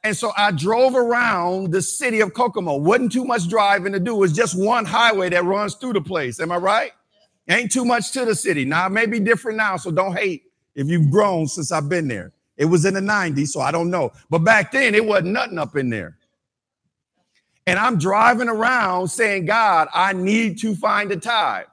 And 0.03 0.15
so 0.15 0.31
I 0.37 0.51
drove 0.51 0.95
around 0.95 1.71
the 1.71 1.81
city 1.81 2.21
of 2.21 2.33
Kokomo. 2.33 2.77
Wasn't 2.77 3.11
too 3.11 3.25
much 3.25 3.49
driving 3.49 3.93
to 3.93 3.99
do. 3.99 4.15
It 4.15 4.19
was 4.19 4.33
just 4.33 4.57
one 4.57 4.85
highway 4.85 5.29
that 5.29 5.43
runs 5.43 5.75
through 5.75 5.93
the 5.93 6.01
place. 6.01 6.39
Am 6.39 6.51
I 6.51 6.57
right? 6.57 6.91
Ain't 7.49 7.71
too 7.71 7.85
much 7.85 8.11
to 8.11 8.25
the 8.25 8.35
city. 8.35 8.65
Now, 8.65 8.87
it 8.87 8.91
may 8.91 9.05
be 9.05 9.19
different 9.19 9.57
now, 9.57 9.77
so 9.77 9.91
don't 9.91 10.17
hate 10.17 10.43
if 10.75 10.87
you've 10.87 11.09
grown 11.09 11.47
since 11.47 11.71
I've 11.71 11.89
been 11.89 12.07
there. 12.07 12.31
It 12.57 12.65
was 12.65 12.85
in 12.85 12.93
the 12.93 12.99
90s, 12.99 13.49
so 13.49 13.61
I 13.61 13.71
don't 13.71 13.89
know. 13.89 14.11
But 14.29 14.39
back 14.39 14.71
then, 14.71 14.95
it 14.95 15.05
wasn't 15.05 15.33
nothing 15.33 15.57
up 15.57 15.75
in 15.75 15.89
there. 15.89 16.17
And 17.65 17.77
I'm 17.77 17.97
driving 17.97 18.49
around 18.49 19.09
saying, 19.09 19.45
God, 19.45 19.89
I 19.93 20.13
need 20.13 20.57
to 20.59 20.75
find 20.75 21.11
a 21.11 21.17
tie. 21.17 21.65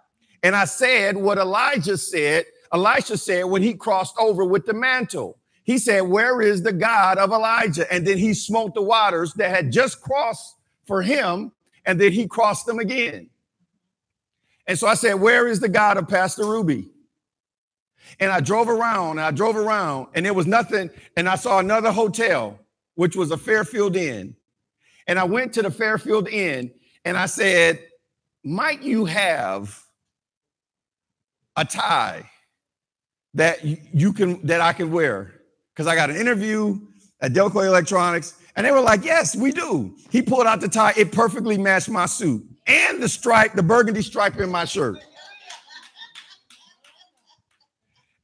And 0.43 0.55
I 0.55 0.65
said 0.65 1.17
what 1.17 1.39
Elijah 1.39 1.97
said, 1.97 2.45
Elisha 2.73 3.17
said 3.17 3.45
when 3.45 3.63
he 3.63 3.75
crossed 3.75 4.17
over 4.19 4.45
with 4.45 4.67
the 4.67 4.75
mantle. 4.75 5.39
He 5.65 5.79
said, 5.79 6.03
Where 6.03 6.41
is 6.41 6.63
the 6.63 6.73
God 6.73 7.19
of 7.19 7.31
Elijah? 7.31 7.93
And 7.93 8.07
then 8.07 8.19
he 8.19 8.33
smote 8.35 8.75
the 8.75 8.83
waters 8.83 9.35
that 9.35 9.51
had 9.51 9.73
just 9.73 10.01
crossed 10.01 10.57
for 10.87 11.03
him, 11.03 11.53
and 11.85 12.01
then 12.01 12.13
he 12.13 12.29
crossed 12.29 12.67
them 12.67 12.79
again. 12.79 13.31
And 14.67 14.79
so 14.79 14.87
I 14.87 14.95
said, 14.95 15.15
Where 15.15 15.49
is 15.49 15.61
the 15.61 15.69
God 15.69 15.97
of 15.97 16.09
Pastor 16.09 16.45
Ruby? 16.45 16.91
And 18.21 18.31
I 18.31 18.41
drove 18.41 18.69
around, 18.69 19.13
and 19.13 19.23
I 19.23 19.31
drove 19.31 19.57
around, 19.57 20.09
and 20.15 20.25
there 20.25 20.35
was 20.35 20.47
nothing. 20.47 20.91
And 21.17 21.29
I 21.29 21.37
saw 21.37 21.59
another 21.59 21.91
hotel, 21.91 22.59
which 22.95 23.17
was 23.17 23.31
a 23.31 23.37
Fairfield 23.37 23.97
Inn. 23.97 24.37
And 25.07 25.19
I 25.19 25.25
went 25.25 25.53
to 25.55 25.63
the 25.63 25.71
Fairfield 25.71 26.29
Inn 26.29 26.71
and 27.05 27.17
I 27.17 27.27
said, 27.27 27.81
Might 28.43 28.83
you 28.83 29.05
have 29.05 29.83
a 31.57 31.65
tie 31.65 32.29
that 33.35 33.65
you 33.65 34.13
can 34.13 34.45
that 34.47 34.61
I 34.61 34.73
can 34.73 34.91
wear? 34.91 35.34
Because 35.75 35.87
I 35.89 35.97
got 35.97 36.11
an 36.11 36.17
interview 36.17 36.79
at 37.21 37.33
Delco 37.33 37.67
Electronics, 37.67 38.35
and 38.57 38.65
they 38.65 38.71
were 38.71 38.81
like, 38.81 39.05
Yes, 39.05 39.35
we 39.35 39.51
do. 39.51 39.97
He 40.11 40.23
pulled 40.23 40.47
out 40.47 40.61
the 40.61 40.69
tie, 40.69 40.93
it 40.97 41.13
perfectly 41.13 41.59
matched 41.59 41.89
my 41.89 42.07
suit 42.07 42.45
and 42.67 43.03
the 43.03 43.09
stripe, 43.09 43.55
the 43.55 43.63
burgundy 43.63 44.03
stripe 44.03 44.39
in 44.39 44.51
my 44.51 44.65
shirt. 44.65 44.97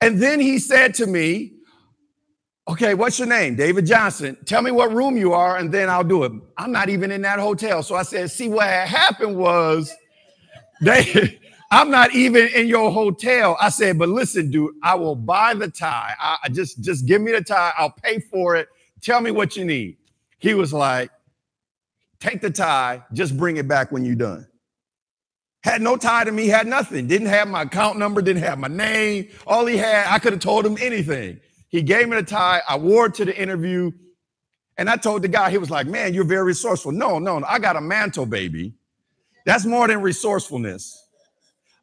And 0.01 0.21
then 0.21 0.41
he 0.41 0.59
said 0.59 0.95
to 0.95 1.07
me, 1.07 1.55
Okay, 2.69 2.95
what's 2.95 3.19
your 3.19 3.27
name? 3.27 3.57
David 3.57 3.85
Johnson. 3.85 4.37
Tell 4.45 4.63
me 4.63 4.71
what 4.71 4.93
room 4.93 5.17
you 5.17 5.33
are, 5.33 5.57
and 5.57 5.73
then 5.73 5.91
I'll 5.91 6.05
do 6.05 6.23
it. 6.23 6.33
I'm 6.57 6.71
not 6.71 6.89
even 6.89 7.11
in 7.11 7.23
that 7.23 7.41
hotel. 7.41 7.83
So 7.83 7.97
I 7.97 8.05
said, 8.05 8.31
see, 8.31 8.49
what 8.49 8.69
happened 8.69 9.37
was 9.37 9.93
they 10.81 11.41
I'm 11.71 11.91
not 11.91 12.15
even 12.15 12.49
in 12.49 12.69
your 12.69 12.91
hotel. 12.93 13.57
I 13.61 13.69
said, 13.71 13.99
but 13.99 14.09
listen, 14.09 14.51
dude, 14.51 14.75
I 14.83 14.95
will 14.97 15.17
buy 15.17 15.55
the 15.55 15.69
tie. 15.69 16.15
I, 16.19 16.39
I 16.45 16.49
just 16.51 16.83
just 16.83 17.07
give 17.07 17.23
me 17.23 17.33
the 17.33 17.43
tie. 17.45 17.73
I'll 17.79 17.93
pay 17.93 18.21
for 18.21 18.57
it. 18.57 18.69
Tell 19.03 19.21
me 19.21 19.31
what 19.31 19.57
you 19.57 19.65
need. 19.67 19.99
He 20.39 20.55
was 20.55 20.73
like, 20.73 21.11
take 22.21 22.41
the 22.41 22.51
tie, 22.51 23.05
just 23.13 23.37
bring 23.37 23.59
it 23.59 23.69
back 23.69 23.93
when 23.93 24.05
you're 24.05 24.17
done. 24.17 24.47
Had 25.65 25.83
no 25.83 25.97
tie 25.97 26.25
to 26.25 26.33
me, 26.33 26.49
had 26.49 26.67
nothing. 26.67 27.07
Didn't 27.09 27.29
have 27.29 27.49
my 27.49 27.63
account 27.63 27.99
number, 27.99 28.23
didn't 28.23 28.43
have 28.45 28.59
my 28.59 28.69
name. 28.69 29.29
All 29.47 29.67
he 29.67 29.77
had, 29.79 30.07
I 30.09 30.19
could 30.19 30.33
have 30.35 30.43
told 30.43 30.67
him 30.67 30.79
anything. 30.81 31.41
He 31.69 31.83
gave 31.83 32.09
me 32.09 32.17
the 32.17 32.23
tie. 32.25 32.63
I 32.69 32.79
wore 32.79 33.07
it 33.07 33.15
to 33.17 33.27
the 33.27 33.37
interview. 33.41 33.93
And 34.79 34.91
I 34.91 34.97
told 34.97 35.23
the 35.23 35.29
guy, 35.29 35.51
he 35.51 35.59
was 35.59 35.71
like, 35.71 35.87
Man, 35.87 36.15
you're 36.15 36.25
very 36.25 36.45
resourceful. 36.45 36.93
No, 36.93 37.19
no, 37.19 37.43
I 37.47 37.59
got 37.61 37.77
a 37.77 37.83
mantle, 37.83 38.27
baby. 38.27 38.75
That's 39.47 39.67
more 39.67 39.89
than 39.89 40.03
resourcefulness. 40.03 41.00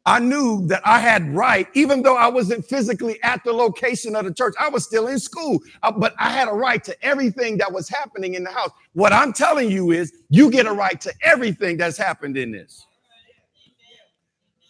I 0.08 0.20
knew 0.20 0.66
that 0.68 0.80
I 0.86 1.00
had 1.00 1.34
right, 1.34 1.68
even 1.74 2.00
though 2.00 2.16
I 2.16 2.28
wasn't 2.28 2.64
physically 2.64 3.22
at 3.22 3.44
the 3.44 3.52
location 3.52 4.16
of 4.16 4.24
the 4.24 4.32
church. 4.32 4.54
I 4.58 4.70
was 4.70 4.82
still 4.84 5.06
in 5.06 5.18
school, 5.18 5.60
uh, 5.82 5.92
but 5.92 6.14
I 6.18 6.30
had 6.30 6.48
a 6.48 6.52
right 6.52 6.82
to 6.84 6.96
everything 7.04 7.58
that 7.58 7.70
was 7.70 7.90
happening 7.90 8.32
in 8.32 8.42
the 8.42 8.50
house. 8.50 8.70
What 8.94 9.12
I'm 9.12 9.34
telling 9.34 9.70
you 9.70 9.90
is, 9.90 10.10
you 10.30 10.50
get 10.50 10.64
a 10.64 10.72
right 10.72 10.98
to 11.02 11.12
everything 11.22 11.76
that's 11.76 11.98
happened 11.98 12.38
in 12.38 12.50
this. 12.52 12.86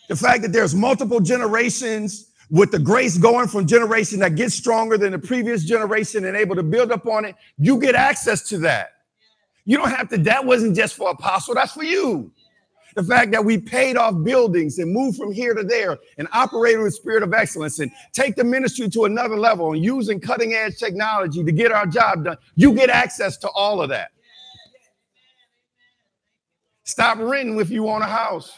The 0.08 0.16
fact 0.16 0.42
that 0.42 0.52
there's 0.52 0.74
multiple 0.74 1.20
generations 1.20 2.32
with 2.50 2.72
the 2.72 2.80
grace 2.80 3.16
going 3.16 3.46
from 3.46 3.64
generation 3.64 4.18
that 4.18 4.34
gets 4.34 4.56
stronger 4.56 4.98
than 4.98 5.12
the 5.12 5.20
previous 5.20 5.62
generation 5.64 6.24
and 6.24 6.36
able 6.36 6.56
to 6.56 6.64
build 6.64 6.90
up 6.90 7.06
on 7.06 7.24
it, 7.24 7.36
you 7.58 7.78
get 7.78 7.94
access 7.94 8.48
to 8.48 8.58
that. 8.58 8.88
You 9.64 9.76
don't 9.76 9.90
have 9.90 10.08
to, 10.08 10.18
that 10.18 10.44
wasn't 10.44 10.74
just 10.74 10.96
for 10.96 11.10
apostle, 11.10 11.54
that's 11.54 11.74
for 11.74 11.84
you. 11.84 12.32
The 12.98 13.04
fact 13.04 13.30
that 13.30 13.44
we 13.44 13.58
paid 13.58 13.96
off 13.96 14.24
buildings 14.24 14.80
and 14.80 14.92
moved 14.92 15.18
from 15.18 15.30
here 15.30 15.54
to 15.54 15.62
there 15.62 15.98
and 16.16 16.26
operated 16.32 16.82
with 16.82 16.94
spirit 16.94 17.22
of 17.22 17.32
excellence 17.32 17.78
and 17.78 17.92
take 18.12 18.34
the 18.34 18.42
ministry 18.42 18.88
to 18.88 19.04
another 19.04 19.36
level 19.38 19.72
and 19.72 19.84
using 19.84 20.18
cutting 20.18 20.52
edge 20.54 20.78
technology 20.78 21.44
to 21.44 21.52
get 21.52 21.70
our 21.70 21.86
job 21.86 22.24
done, 22.24 22.36
you 22.56 22.72
get 22.72 22.90
access 22.90 23.36
to 23.36 23.48
all 23.50 23.80
of 23.80 23.90
that. 23.90 24.10
Stop 26.82 27.18
renting 27.18 27.60
if 27.60 27.70
you 27.70 27.84
want 27.84 28.02
a 28.02 28.08
house. 28.08 28.52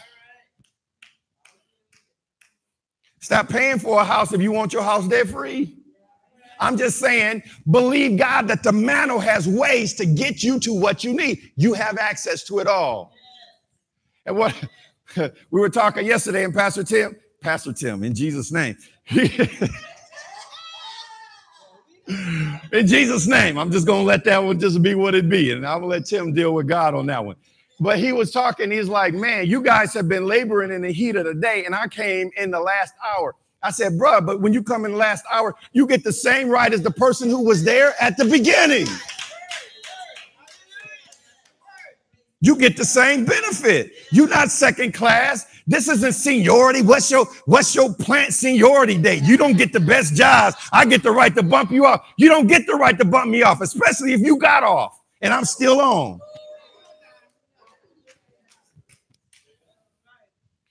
Stop 3.21 3.51
paying 3.51 3.79
for 3.79 4.01
a 4.01 4.05
house 4.05 4.33
if 4.33 4.41
you 4.41 4.53
want 4.53 4.73
your 4.73 4.85
house 4.85 5.07
debt 5.07 5.29
free. 5.29 5.77
I'm 6.59 6.79
just 6.79 6.99
saying, 6.99 7.43
believe 7.71 8.19
God 8.19 8.49
that 8.49 8.63
the 8.63 8.73
mantle 8.73 9.21
has 9.21 9.47
ways 9.47 9.93
to 9.97 10.07
get 10.07 10.43
you 10.43 10.59
to 10.61 10.73
what 10.73 11.05
you 11.05 11.13
need. 11.13 11.53
You 11.57 11.75
have 11.75 11.99
access 11.99 12.43
to 12.45 12.61
it 12.61 12.67
all. 12.67 13.13
And 14.27 14.37
what 14.37 14.55
we 15.17 15.61
were 15.61 15.71
talking 15.71 16.07
yesterday, 16.07 16.45
and 16.45 16.55
Pastor 16.55 16.85
Tim, 16.85 17.17
Pastor 17.41 17.73
Tim, 17.73 18.05
in 18.05 18.15
Jesus' 18.15 18.53
name. 18.53 18.77
in 19.11 19.29
Jesus' 22.87 23.27
name, 23.27 23.59
I'm 23.59 23.71
just 23.71 23.87
gonna 23.87 24.03
let 24.03 24.25
that 24.25 24.39
one 24.39 24.61
just 24.61 24.83
be 24.83 24.95
what 24.95 25.15
it 25.15 25.29
be, 25.29 25.53
and 25.53 25.67
I'm 25.67 25.81
gonna 25.81 25.87
let 25.87 26.07
Tim 26.07 26.33
deal 26.33 26.55
with 26.55 26.69
God 26.69 26.95
on 26.95 27.07
that 27.07 27.25
one. 27.25 27.37
But 27.81 27.99
he 27.99 28.13
was 28.13 28.31
talking, 28.31 28.71
he's 28.71 28.89
like, 28.89 29.15
man, 29.15 29.47
you 29.47 29.63
guys 29.63 29.95
have 29.95 30.09
been 30.09 30.27
laboring 30.27 30.71
in 30.71 30.83
the 30.83 30.93
heat 30.93 31.17
of 31.17 31.25
the 31.25 31.35
day, 31.35 31.65
and 31.65 31.75
I 31.75 31.89
came 31.89 32.31
in 32.37 32.51
the 32.51 32.61
last 32.61 32.95
hour. 33.05 33.35
I 33.63 33.71
said, 33.71 33.99
bro, 33.99 34.21
but 34.21 34.41
when 34.41 34.53
you 34.53 34.63
come 34.63 34.85
in 34.85 34.93
the 34.93 34.99
last 34.99 35.25
hour, 35.33 35.57
you 35.73 35.87
get 35.87 36.05
the 36.05 36.13
same 36.13 36.49
right 36.49 36.73
as 36.73 36.83
the 36.83 36.91
person 36.91 37.31
who 37.31 37.45
was 37.45 37.65
there 37.65 37.95
at 38.01 38.17
the 38.17 38.25
beginning. 38.27 38.87
You 42.41 42.57
get 42.57 42.77
the 42.77 42.85
same 42.85 43.27
benefit. 43.27 43.93
You're 44.11 44.29
not 44.29 44.51
second 44.51 44.95
class. 44.95 45.47
This 45.67 45.89
isn't 45.89 46.13
seniority. 46.15 46.83
What's 46.83 47.11
your 47.11 47.27
what's 47.45 47.75
your 47.75 47.93
plant 47.93 48.33
seniority 48.33 48.97
date? 48.97 49.23
You 49.25 49.37
don't 49.37 49.59
get 49.59 49.73
the 49.73 49.81
best 49.81 50.15
jobs. 50.15 50.57
I 50.73 50.87
get 50.87 51.03
the 51.03 51.13
right 51.13 51.35
to 51.35 51.43
bump 51.43 51.71
you 51.71 51.85
off. 51.87 52.01
You 52.17 52.29
don't 52.29 52.47
get 52.47 52.67
the 52.67 52.75
right 52.75 52.97
to 52.99 53.05
bump 53.05 53.31
me 53.31 53.43
off, 53.43 53.61
especially 53.61 54.15
if 54.15 54.21
you 54.21 54.39
got 54.39 54.63
off 54.63 54.99
and 55.21 55.35
I'm 55.35 55.45
still 55.45 55.81
on. 55.81 56.19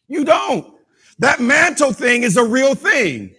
You 0.07 0.25
don't. 0.25 0.73
That 1.19 1.39
mantle 1.39 1.93
thing 1.93 2.23
is 2.23 2.35
a 2.35 2.43
real 2.43 2.73
thing. 2.73 3.35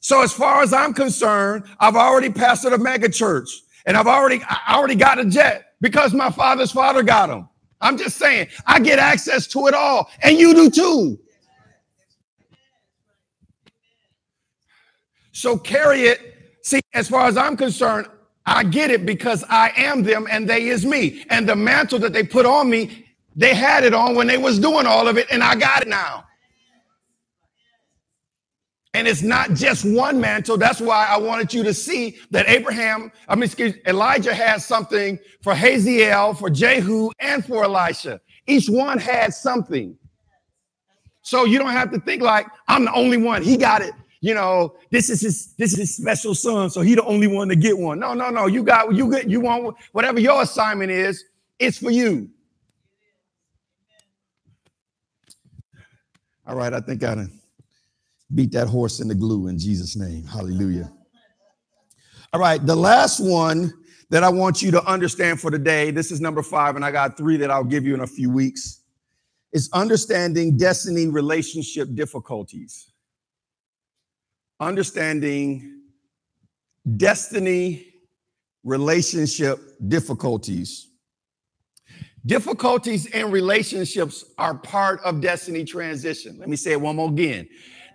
So 0.00 0.22
as 0.22 0.32
far 0.32 0.62
as 0.62 0.72
I'm 0.72 0.94
concerned, 0.94 1.64
I've 1.80 1.96
already 1.96 2.28
pastored 2.28 2.72
a 2.72 2.78
mega 2.78 3.08
church 3.08 3.50
and 3.84 3.96
I've 3.96 4.06
already 4.06 4.42
I 4.48 4.74
already 4.76 4.94
got 4.94 5.18
a 5.18 5.24
jet 5.24 5.74
because 5.80 6.14
my 6.14 6.30
father's 6.30 6.70
father 6.70 7.02
got 7.02 7.30
him. 7.30 7.48
I'm 7.80 7.96
just 7.96 8.16
saying, 8.16 8.48
I 8.66 8.80
get 8.80 8.98
access 8.98 9.46
to 9.48 9.66
it 9.66 9.74
all 9.74 10.10
and 10.22 10.38
you 10.38 10.54
do 10.54 10.70
too. 10.70 11.18
So 15.32 15.56
carry 15.56 16.02
it. 16.02 16.34
See, 16.62 16.80
as 16.94 17.08
far 17.08 17.26
as 17.26 17.36
I'm 17.36 17.56
concerned, 17.56 18.08
I 18.44 18.64
get 18.64 18.90
it 18.90 19.06
because 19.06 19.44
I 19.48 19.72
am 19.76 20.02
them 20.02 20.26
and 20.30 20.48
they 20.48 20.68
is 20.68 20.84
me. 20.84 21.24
And 21.30 21.48
the 21.48 21.54
mantle 21.54 21.98
that 22.00 22.12
they 22.12 22.24
put 22.24 22.46
on 22.46 22.68
me 22.68 23.04
they 23.38 23.54
had 23.54 23.84
it 23.84 23.94
on 23.94 24.16
when 24.16 24.26
they 24.26 24.36
was 24.36 24.58
doing 24.58 24.84
all 24.84 25.06
of 25.06 25.16
it, 25.16 25.28
and 25.30 25.44
I 25.44 25.54
got 25.54 25.82
it 25.82 25.88
now. 25.88 26.24
And 28.94 29.06
it's 29.06 29.22
not 29.22 29.52
just 29.52 29.84
one 29.84 30.20
mantle. 30.20 30.56
That's 30.56 30.80
why 30.80 31.06
I 31.08 31.18
wanted 31.18 31.52
you 31.52 31.62
to 31.64 31.74
see 31.74 32.18
that 32.30 32.48
Abraham, 32.48 33.12
I 33.28 33.34
mean, 33.34 33.44
excuse, 33.44 33.74
Elijah 33.86 34.34
has 34.34 34.64
something 34.64 35.18
for 35.42 35.54
Hazael, 35.54 36.34
for 36.34 36.48
Jehu, 36.48 37.10
and 37.20 37.44
for 37.44 37.64
Elisha. 37.64 38.20
Each 38.46 38.68
one 38.68 38.98
had 38.98 39.34
something. 39.34 39.96
So 41.22 41.44
you 41.44 41.58
don't 41.58 41.72
have 41.72 41.92
to 41.92 42.00
think 42.00 42.22
like 42.22 42.46
I'm 42.66 42.86
the 42.86 42.92
only 42.94 43.18
one. 43.18 43.42
He 43.42 43.58
got 43.58 43.82
it. 43.82 43.92
You 44.20 44.34
know, 44.34 44.74
this 44.90 45.10
is 45.10 45.20
his 45.20 45.54
this 45.58 45.72
is 45.74 45.78
his 45.78 45.96
special 45.96 46.34
son, 46.34 46.70
so 46.70 46.80
he 46.80 46.94
the 46.94 47.04
only 47.04 47.26
one 47.26 47.48
to 47.48 47.56
get 47.56 47.78
one. 47.78 48.00
No, 48.00 48.14
no, 48.14 48.30
no. 48.30 48.46
You 48.46 48.62
got 48.62 48.94
you 48.94 49.10
get 49.10 49.28
you 49.28 49.40
want 49.40 49.76
whatever 49.92 50.18
your 50.18 50.42
assignment 50.42 50.90
is. 50.90 51.24
It's 51.58 51.78
for 51.78 51.90
you. 51.90 52.30
All 56.46 56.56
right, 56.56 56.72
I 56.72 56.80
think 56.80 57.04
I 57.04 57.14
done 57.14 57.37
Beat 58.34 58.52
that 58.52 58.68
horse 58.68 59.00
in 59.00 59.08
the 59.08 59.14
glue 59.14 59.48
in 59.48 59.58
Jesus' 59.58 59.96
name. 59.96 60.24
Hallelujah. 60.24 60.92
All 62.32 62.40
right, 62.40 62.64
the 62.64 62.76
last 62.76 63.20
one 63.20 63.72
that 64.10 64.22
I 64.22 64.28
want 64.28 64.62
you 64.62 64.70
to 64.72 64.84
understand 64.84 65.40
for 65.40 65.50
today, 65.50 65.90
this 65.90 66.10
is 66.10 66.20
number 66.20 66.42
five, 66.42 66.76
and 66.76 66.84
I 66.84 66.90
got 66.90 67.16
three 67.16 67.38
that 67.38 67.50
I'll 67.50 67.64
give 67.64 67.86
you 67.86 67.94
in 67.94 68.00
a 68.00 68.06
few 68.06 68.30
weeks, 68.30 68.82
is 69.52 69.70
understanding 69.72 70.56
destiny 70.58 71.06
relationship 71.06 71.88
difficulties. 71.94 72.92
Understanding 74.60 75.82
destiny 76.96 77.86
relationship 78.64 79.58
difficulties. 79.88 80.88
Difficulties 82.26 83.06
in 83.06 83.30
relationships 83.30 84.24
are 84.36 84.54
part 84.54 85.00
of 85.00 85.22
destiny 85.22 85.64
transition. 85.64 86.36
Let 86.38 86.48
me 86.48 86.56
say 86.56 86.72
it 86.72 86.80
one 86.80 86.96
more 86.96 87.08
again. 87.08 87.48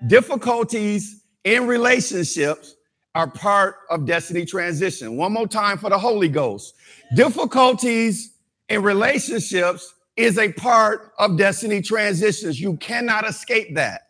Difficulties 0.08 1.24
in 1.44 1.68
relationships 1.68 2.76
are 3.16 3.30
part 3.30 3.76
of 3.90 4.06
destiny 4.06 4.46
transition. 4.46 5.18
One 5.18 5.32
more 5.34 5.48
time 5.48 5.78
for 5.78 5.90
the 5.90 5.98
Holy 5.98 6.28
Ghost. 6.30 6.76
Difficulties 7.16 8.34
in 8.70 8.82
relationships 8.82 9.94
is 10.18 10.38
a 10.38 10.52
part 10.54 11.12
of 11.20 11.38
destiny 11.38 11.82
transitions. 11.82 12.60
You 12.60 12.78
cannot 12.78 13.28
escape 13.28 13.76
that. 13.76 14.02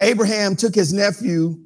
Abraham 0.00 0.56
took 0.56 0.74
his 0.74 0.92
nephew 0.92 1.58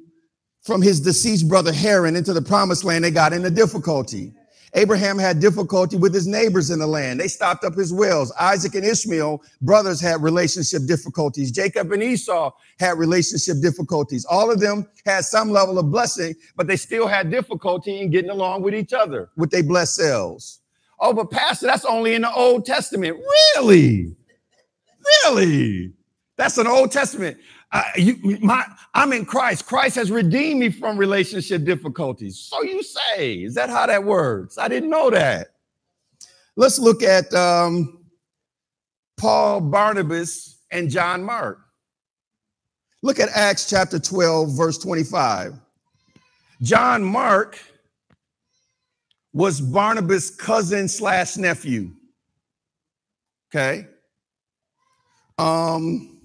from 0.61 0.81
his 0.81 0.99
deceased 0.99 1.47
brother 1.47 1.73
Haran 1.73 2.15
into 2.15 2.33
the 2.33 2.41
promised 2.41 2.83
land. 2.83 3.03
They 3.03 3.11
got 3.11 3.33
into 3.33 3.49
difficulty. 3.49 4.33
Abraham 4.73 5.17
had 5.17 5.39
difficulty 5.39 5.97
with 5.97 6.13
his 6.13 6.27
neighbors 6.27 6.69
in 6.69 6.79
the 6.79 6.87
land. 6.87 7.19
They 7.19 7.27
stopped 7.27 7.63
up 7.63 7.75
his 7.75 7.91
wells. 7.91 8.31
Isaac 8.39 8.75
and 8.75 8.85
Ishmael, 8.85 9.41
brothers, 9.61 9.99
had 9.99 10.21
relationship 10.21 10.85
difficulties. 10.85 11.51
Jacob 11.51 11.91
and 11.91 12.03
Esau 12.03 12.51
had 12.79 12.97
relationship 12.97 13.61
difficulties. 13.61 14.25
All 14.25 14.51
of 14.51 14.59
them 14.59 14.87
had 15.05 15.25
some 15.25 15.49
level 15.51 15.79
of 15.79 15.91
blessing, 15.91 16.35
but 16.55 16.67
they 16.67 16.75
still 16.75 17.07
had 17.07 17.31
difficulty 17.31 17.99
in 17.99 18.11
getting 18.11 18.31
along 18.31 18.61
with 18.61 18.75
each 18.75 18.93
other 18.93 19.29
with 19.35 19.49
their 19.49 19.63
blessed 19.63 19.95
selves. 19.95 20.59
Oh, 20.99 21.13
but 21.13 21.31
Pastor, 21.31 21.65
that's 21.65 21.85
only 21.85 22.13
in 22.13 22.23
the 22.23 22.33
Old 22.33 22.65
Testament. 22.65 23.17
Really? 23.55 24.15
Really? 25.23 25.93
That's 26.35 26.57
an 26.57 26.67
Old 26.67 26.91
Testament. 26.91 27.37
I, 27.71 27.91
you, 27.97 28.39
my, 28.41 28.65
I'm 28.93 29.13
in 29.13 29.25
Christ. 29.25 29.67
Christ 29.67 29.95
has 29.95 30.09
redeemed 30.09 30.59
me 30.59 30.69
from 30.69 30.97
relationship 30.97 31.63
difficulties. 31.63 32.39
So 32.39 32.63
you 32.63 32.81
say, 32.81 33.35
is 33.35 33.53
that 33.55 33.69
how 33.69 33.85
that 33.85 34.03
works? 34.03 34.57
I 34.57 34.67
didn't 34.67 34.89
know 34.89 35.09
that. 35.11 35.49
Let's 36.55 36.79
look 36.79 37.03
at 37.03 37.31
um, 37.33 38.05
Paul, 39.17 39.61
Barnabas, 39.61 40.61
and 40.71 40.89
John 40.89 41.23
Mark. 41.23 41.59
Look 43.01 43.19
at 43.19 43.29
Acts 43.33 43.69
chapter 43.69 43.99
12, 43.99 44.57
verse 44.57 44.77
25. 44.77 45.53
John 46.61 47.03
Mark 47.03 47.57
was 49.31 49.61
Barnabas' 49.61 50.31
cousin 50.31 50.87
slash 50.87 51.37
nephew. 51.37 51.91
Okay. 53.49 53.87
Um, 55.37 56.18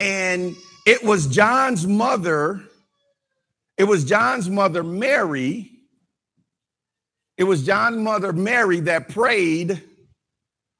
and 0.00 0.56
it 0.86 1.02
was 1.02 1.26
John's 1.26 1.86
mother, 1.86 2.62
it 3.76 3.84
was 3.84 4.04
John's 4.04 4.48
mother, 4.48 4.82
Mary. 4.82 5.70
It 7.36 7.44
was 7.44 7.64
John's 7.64 7.98
mother, 7.98 8.32
Mary, 8.32 8.80
that 8.80 9.08
prayed 9.08 9.80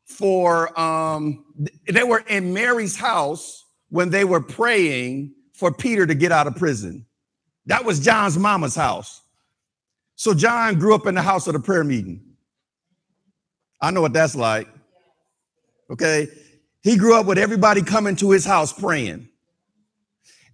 for, 0.06 0.78
um, 0.78 1.44
they 1.86 2.02
were 2.02 2.24
in 2.26 2.52
Mary's 2.52 2.96
house 2.96 3.64
when 3.90 4.10
they 4.10 4.24
were 4.24 4.40
praying 4.40 5.34
for 5.52 5.72
Peter 5.72 6.04
to 6.06 6.14
get 6.14 6.32
out 6.32 6.48
of 6.48 6.56
prison. 6.56 7.06
That 7.66 7.84
was 7.84 8.00
John's 8.00 8.36
mama's 8.36 8.74
house. 8.74 9.22
So 10.16 10.34
John 10.34 10.78
grew 10.80 10.94
up 10.96 11.06
in 11.06 11.14
the 11.14 11.22
house 11.22 11.46
of 11.46 11.52
the 11.52 11.60
prayer 11.60 11.84
meeting. 11.84 12.24
I 13.80 13.92
know 13.92 14.00
what 14.00 14.12
that's 14.12 14.34
like. 14.34 14.68
Okay. 15.90 16.26
He 16.82 16.96
grew 16.96 17.18
up 17.18 17.26
with 17.26 17.38
everybody 17.38 17.82
coming 17.82 18.16
to 18.16 18.30
his 18.30 18.44
house 18.44 18.72
praying. 18.72 19.28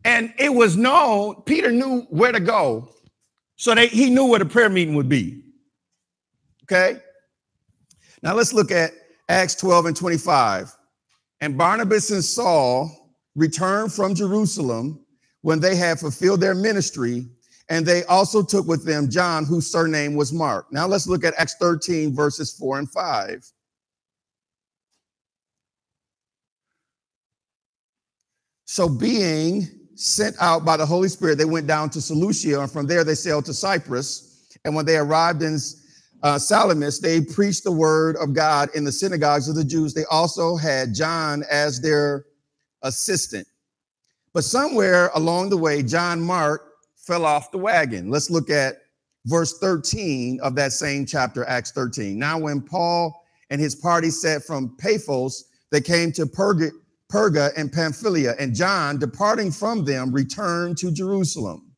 And 0.05 0.33
it 0.39 0.53
was 0.53 0.77
known, 0.77 1.43
Peter 1.43 1.71
knew 1.71 2.03
where 2.11 2.33
to 2.33 2.41
go. 2.41 2.89
So 3.57 3.75
they, 3.75 3.87
he 3.87 4.11
knew 4.11 4.27
where 4.27 4.39
the 4.39 4.47
prayer 4.47 4.69
meeting 4.69 4.95
would 4.95 5.09
be. 5.09 5.43
Okay? 6.65 6.99
Now 8.23 8.35
let's 8.35 8.53
look 8.53 8.71
at 8.71 8.93
Acts 9.29 9.55
12 9.55 9.87
and 9.87 9.97
25. 9.97 10.75
And 11.41 11.59
Barnabas 11.59 12.11
and 12.11 12.25
Saul 12.25 13.17
returned 13.35 13.93
from 13.93 14.15
Jerusalem 14.15 15.05
when 15.43 15.61
they 15.61 15.77
had 15.77 16.01
fulfilled 16.01 16.41
their 16.41 16.55
ministry, 16.55 17.27
and 17.69 17.85
they 17.85 18.05
also 18.05 18.43
took 18.43 18.67
with 18.67 18.85
them 18.87 19.11
John, 19.11 19.45
whose 19.45 19.71
surname 19.71 20.15
was 20.15 20.33
Mark. 20.33 20.73
Now 20.73 20.87
let's 20.87 21.07
look 21.07 21.25
at 21.25 21.35
Acts 21.39 21.57
13, 21.61 22.15
verses 22.15 22.57
4 22.59 22.79
and 22.79 22.91
5. 22.91 23.53
So, 28.75 28.89
being 28.89 29.69
sent 29.95 30.35
out 30.41 30.65
by 30.65 30.77
the 30.77 30.85
Holy 30.85 31.09
Spirit, 31.09 31.39
they 31.39 31.45
went 31.45 31.69
down 31.69 31.91
to 31.91 32.01
Seleucia, 32.01 32.61
and 32.61 32.69
from 32.69 32.89
there 32.89 33.05
they 33.05 33.15
sailed 33.15 33.45
to 33.45 33.55
Cyprus. 33.55 34.49
And 34.65 34.75
when 34.75 34.85
they 34.85 34.97
arrived 34.97 35.45
in 35.45 35.61
uh, 36.25 36.41
Salamis, 36.41 36.99
they 36.99 37.21
preached 37.21 37.63
the 37.63 37.71
word 37.71 38.17
of 38.17 38.35
God 38.35 38.71
in 38.75 38.83
the 38.83 38.91
synagogues 38.91 39.49
of 39.49 39.55
the 39.55 39.63
Jews. 39.63 39.95
They 39.95 40.03
also 40.11 40.57
had 40.57 40.93
John 40.93 41.45
as 41.49 41.81
their 41.81 42.25
assistant. 42.83 43.47
But 44.33 44.43
somewhere 44.43 45.13
along 45.15 45.51
the 45.51 45.57
way, 45.57 45.81
John 45.81 46.21
Mark 46.21 46.73
fell 46.97 47.27
off 47.27 47.53
the 47.53 47.59
wagon. 47.59 48.11
Let's 48.11 48.29
look 48.29 48.51
at 48.51 48.79
verse 49.27 49.57
13 49.61 50.41
of 50.43 50.57
that 50.57 50.73
same 50.73 51.07
chapter, 51.07 51.45
Acts 51.45 51.71
13. 51.71 52.19
Now, 52.19 52.41
when 52.41 52.61
Paul 52.61 53.25
and 53.51 53.61
his 53.61 53.77
party 53.77 54.11
set 54.11 54.43
from 54.43 54.77
Paphos, 54.79 55.45
they 55.71 55.81
came 55.81 56.11
to 56.11 56.27
Perga 56.27 56.73
Perga 57.15 57.53
and 57.57 57.73
Pamphylia, 57.73 58.35
and 58.41 58.53
John, 58.53 58.99
departing 58.99 59.53
from 59.53 59.85
them, 59.85 60.11
returned 60.13 60.77
to 60.79 60.91
Jerusalem. 60.91 61.71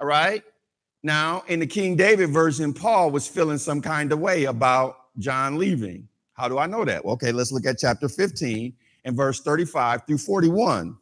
All 0.00 0.06
right. 0.08 0.42
Now, 1.04 1.44
in 1.46 1.60
the 1.60 1.66
King 1.66 1.94
David 1.94 2.30
version, 2.30 2.74
Paul 2.74 3.12
was 3.12 3.28
feeling 3.28 3.58
some 3.58 3.80
kind 3.80 4.10
of 4.10 4.18
way 4.18 4.46
about 4.46 4.96
John 5.18 5.58
leaving. 5.58 6.08
How 6.32 6.48
do 6.48 6.58
I 6.58 6.66
know 6.66 6.84
that? 6.84 7.04
Well, 7.04 7.14
okay, 7.14 7.30
let's 7.30 7.52
look 7.52 7.66
at 7.66 7.78
chapter 7.78 8.08
15 8.08 8.74
and 9.04 9.16
verse 9.16 9.40
35 9.40 10.08
through 10.08 10.18
41. 10.18 10.96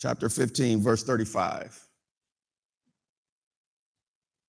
Chapter 0.00 0.28
15, 0.28 0.80
verse 0.80 1.02
35. 1.02 1.87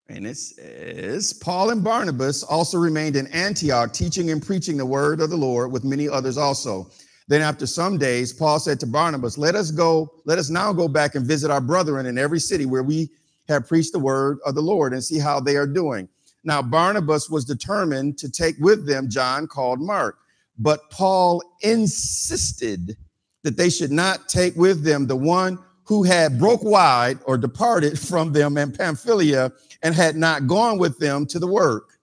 And 0.10 0.26
it 0.26 0.38
says, 0.38 1.34
Paul 1.34 1.70
and 1.70 1.84
Barnabas 1.84 2.42
also 2.42 2.80
remained 2.80 3.16
in 3.16 3.28
Antioch, 3.28 3.94
teaching 3.94 4.32
and 4.32 4.44
preaching 4.44 4.76
the 4.76 4.86
word 4.86 5.22
of 5.22 5.30
the 5.30 5.38
Lord 5.38 5.72
with 5.72 5.84
many 5.84 6.10
others 6.10 6.36
also. 6.36 6.90
Then 7.28 7.44
after 7.44 7.68
some 7.68 8.00
days, 8.00 8.34
Paul 8.34 8.60
said 8.60 8.80
to 8.80 8.88
Barnabas, 8.88 9.38
Let 9.38 9.54
us 9.54 9.70
go, 9.70 10.12
let 10.26 10.40
us 10.40 10.50
now 10.50 10.74
go 10.74 10.88
back 10.88 11.14
and 11.14 11.28
visit 11.28 11.52
our 11.52 11.62
brethren 11.62 12.08
in 12.08 12.18
every 12.18 12.40
city 12.40 12.66
where 12.66 12.82
we 12.82 13.12
have 13.48 13.68
preached 13.68 13.94
the 13.94 14.00
word 14.00 14.40
of 14.48 14.56
the 14.56 14.62
Lord 14.62 14.94
and 14.94 15.04
see 15.04 15.20
how 15.20 15.40
they 15.40 15.56
are 15.56 15.68
doing. 15.68 16.10
Now, 16.44 16.64
Barnabas 16.64 17.30
was 17.30 17.46
determined 17.46 18.18
to 18.18 18.32
take 18.32 18.56
with 18.60 18.88
them 18.88 19.10
John 19.12 19.46
called 19.46 19.80
Mark, 19.80 20.18
but 20.58 20.90
Paul 20.90 21.44
insisted 21.62 22.98
that 23.44 23.58
they 23.58 23.70
should 23.70 23.92
not 23.92 24.28
take 24.28 24.56
with 24.56 24.84
them 24.84 25.06
the 25.06 25.16
one 25.16 25.60
who 25.90 26.04
had 26.04 26.38
broke 26.38 26.64
wide 26.64 27.18
or 27.26 27.36
departed 27.36 27.98
from 28.10 28.32
them 28.32 28.58
in 28.58 28.72
Pamphylia 28.72 29.52
and 29.82 29.96
had 29.96 30.16
not 30.16 30.46
gone 30.46 30.78
with 30.78 31.00
them 31.00 31.26
to 31.26 31.40
the 31.40 31.48
work. 31.48 31.98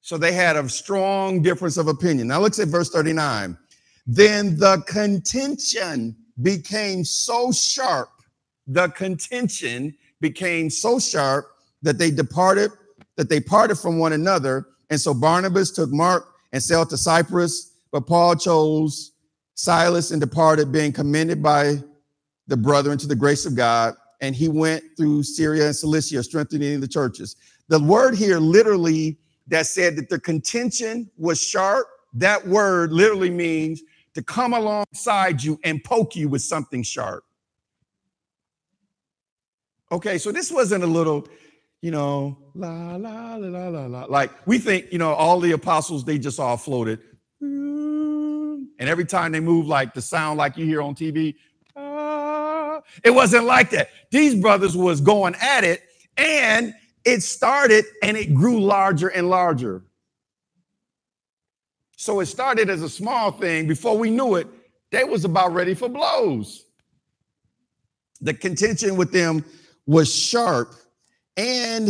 So 0.00 0.16
they 0.16 0.32
had 0.32 0.54
a 0.54 0.68
strong 0.68 1.42
difference 1.42 1.76
of 1.76 1.88
opinion. 1.88 2.28
Now 2.28 2.38
let's 2.38 2.60
at 2.60 2.68
verse 2.68 2.88
39. 2.90 3.58
Then 4.06 4.56
the 4.58 4.80
contention 4.86 6.16
became 6.40 7.04
so 7.04 7.50
sharp, 7.50 8.10
the 8.68 8.88
contention 8.90 9.92
became 10.20 10.70
so 10.70 11.00
sharp 11.00 11.46
that 11.82 11.98
they 11.98 12.12
departed, 12.12 12.70
that 13.16 13.28
they 13.28 13.40
parted 13.40 13.76
from 13.76 13.98
one 13.98 14.12
another. 14.12 14.68
And 14.88 15.00
so 15.00 15.12
Barnabas 15.12 15.72
took 15.72 15.90
Mark 15.90 16.28
and 16.52 16.62
sailed 16.62 16.90
to 16.90 16.96
Cyprus, 16.96 17.72
but 17.90 18.06
Paul 18.06 18.36
chose 18.36 19.12
Silas 19.56 20.12
and 20.12 20.20
departed, 20.20 20.70
being 20.70 20.92
commended 20.92 21.42
by 21.42 21.82
the 22.48 22.56
brethren 22.56 22.98
to 22.98 23.06
the 23.06 23.14
grace 23.14 23.46
of 23.46 23.54
God 23.54 23.94
and 24.20 24.34
he 24.34 24.48
went 24.48 24.82
through 24.96 25.22
Syria 25.22 25.66
and 25.66 25.76
Cilicia, 25.76 26.22
strengthening 26.22 26.80
the 26.80 26.88
churches. 26.88 27.36
The 27.68 27.78
word 27.78 28.16
here 28.16 28.38
literally 28.38 29.18
that 29.46 29.66
said 29.66 29.96
that 29.96 30.08
the 30.08 30.18
contention 30.18 31.10
was 31.16 31.40
sharp, 31.40 31.86
that 32.14 32.46
word 32.46 32.92
literally 32.92 33.30
means 33.30 33.82
to 34.14 34.22
come 34.22 34.54
alongside 34.54 35.42
you 35.42 35.60
and 35.64 35.82
poke 35.84 36.16
you 36.16 36.28
with 36.28 36.42
something 36.42 36.82
sharp. 36.82 37.24
Okay, 39.92 40.18
so 40.18 40.32
this 40.32 40.50
wasn't 40.50 40.84
a 40.84 40.86
little, 40.86 41.26
you 41.80 41.90
know, 41.90 42.36
la 42.54 42.96
la 42.96 43.36
la 43.36 43.48
la 43.48 43.68
la 43.68 43.86
la. 43.86 44.04
Like 44.04 44.30
we 44.46 44.58
think, 44.58 44.92
you 44.92 44.98
know, 44.98 45.14
all 45.14 45.40
the 45.40 45.52
apostles 45.52 46.04
they 46.04 46.18
just 46.18 46.40
all 46.40 46.56
floated, 46.56 47.00
and 47.40 48.88
every 48.88 49.04
time 49.04 49.32
they 49.32 49.40
move, 49.40 49.66
like 49.66 49.94
the 49.94 50.02
sound 50.02 50.38
like 50.38 50.56
you 50.56 50.66
hear 50.66 50.82
on 50.82 50.94
TV, 50.94 51.36
it 53.04 53.10
wasn't 53.10 53.44
like 53.44 53.70
that. 53.70 53.90
These 54.10 54.34
brothers 54.36 54.76
was 54.76 55.00
going 55.00 55.34
at 55.40 55.64
it, 55.64 55.82
and 56.16 56.74
it 57.04 57.22
started 57.22 57.84
and 58.02 58.16
it 58.16 58.34
grew 58.34 58.60
larger 58.60 59.08
and 59.08 59.30
larger. 59.30 59.84
So 61.96 62.20
it 62.20 62.26
started 62.26 62.70
as 62.70 62.82
a 62.82 62.88
small 62.88 63.32
thing. 63.32 63.66
Before 63.66 63.96
we 63.96 64.10
knew 64.10 64.36
it, 64.36 64.46
they 64.90 65.04
was 65.04 65.24
about 65.24 65.52
ready 65.52 65.74
for 65.74 65.88
blows. 65.88 66.64
The 68.20 68.34
contention 68.34 68.96
with 68.96 69.12
them 69.12 69.44
was 69.86 70.12
sharp 70.14 70.74
and 71.36 71.88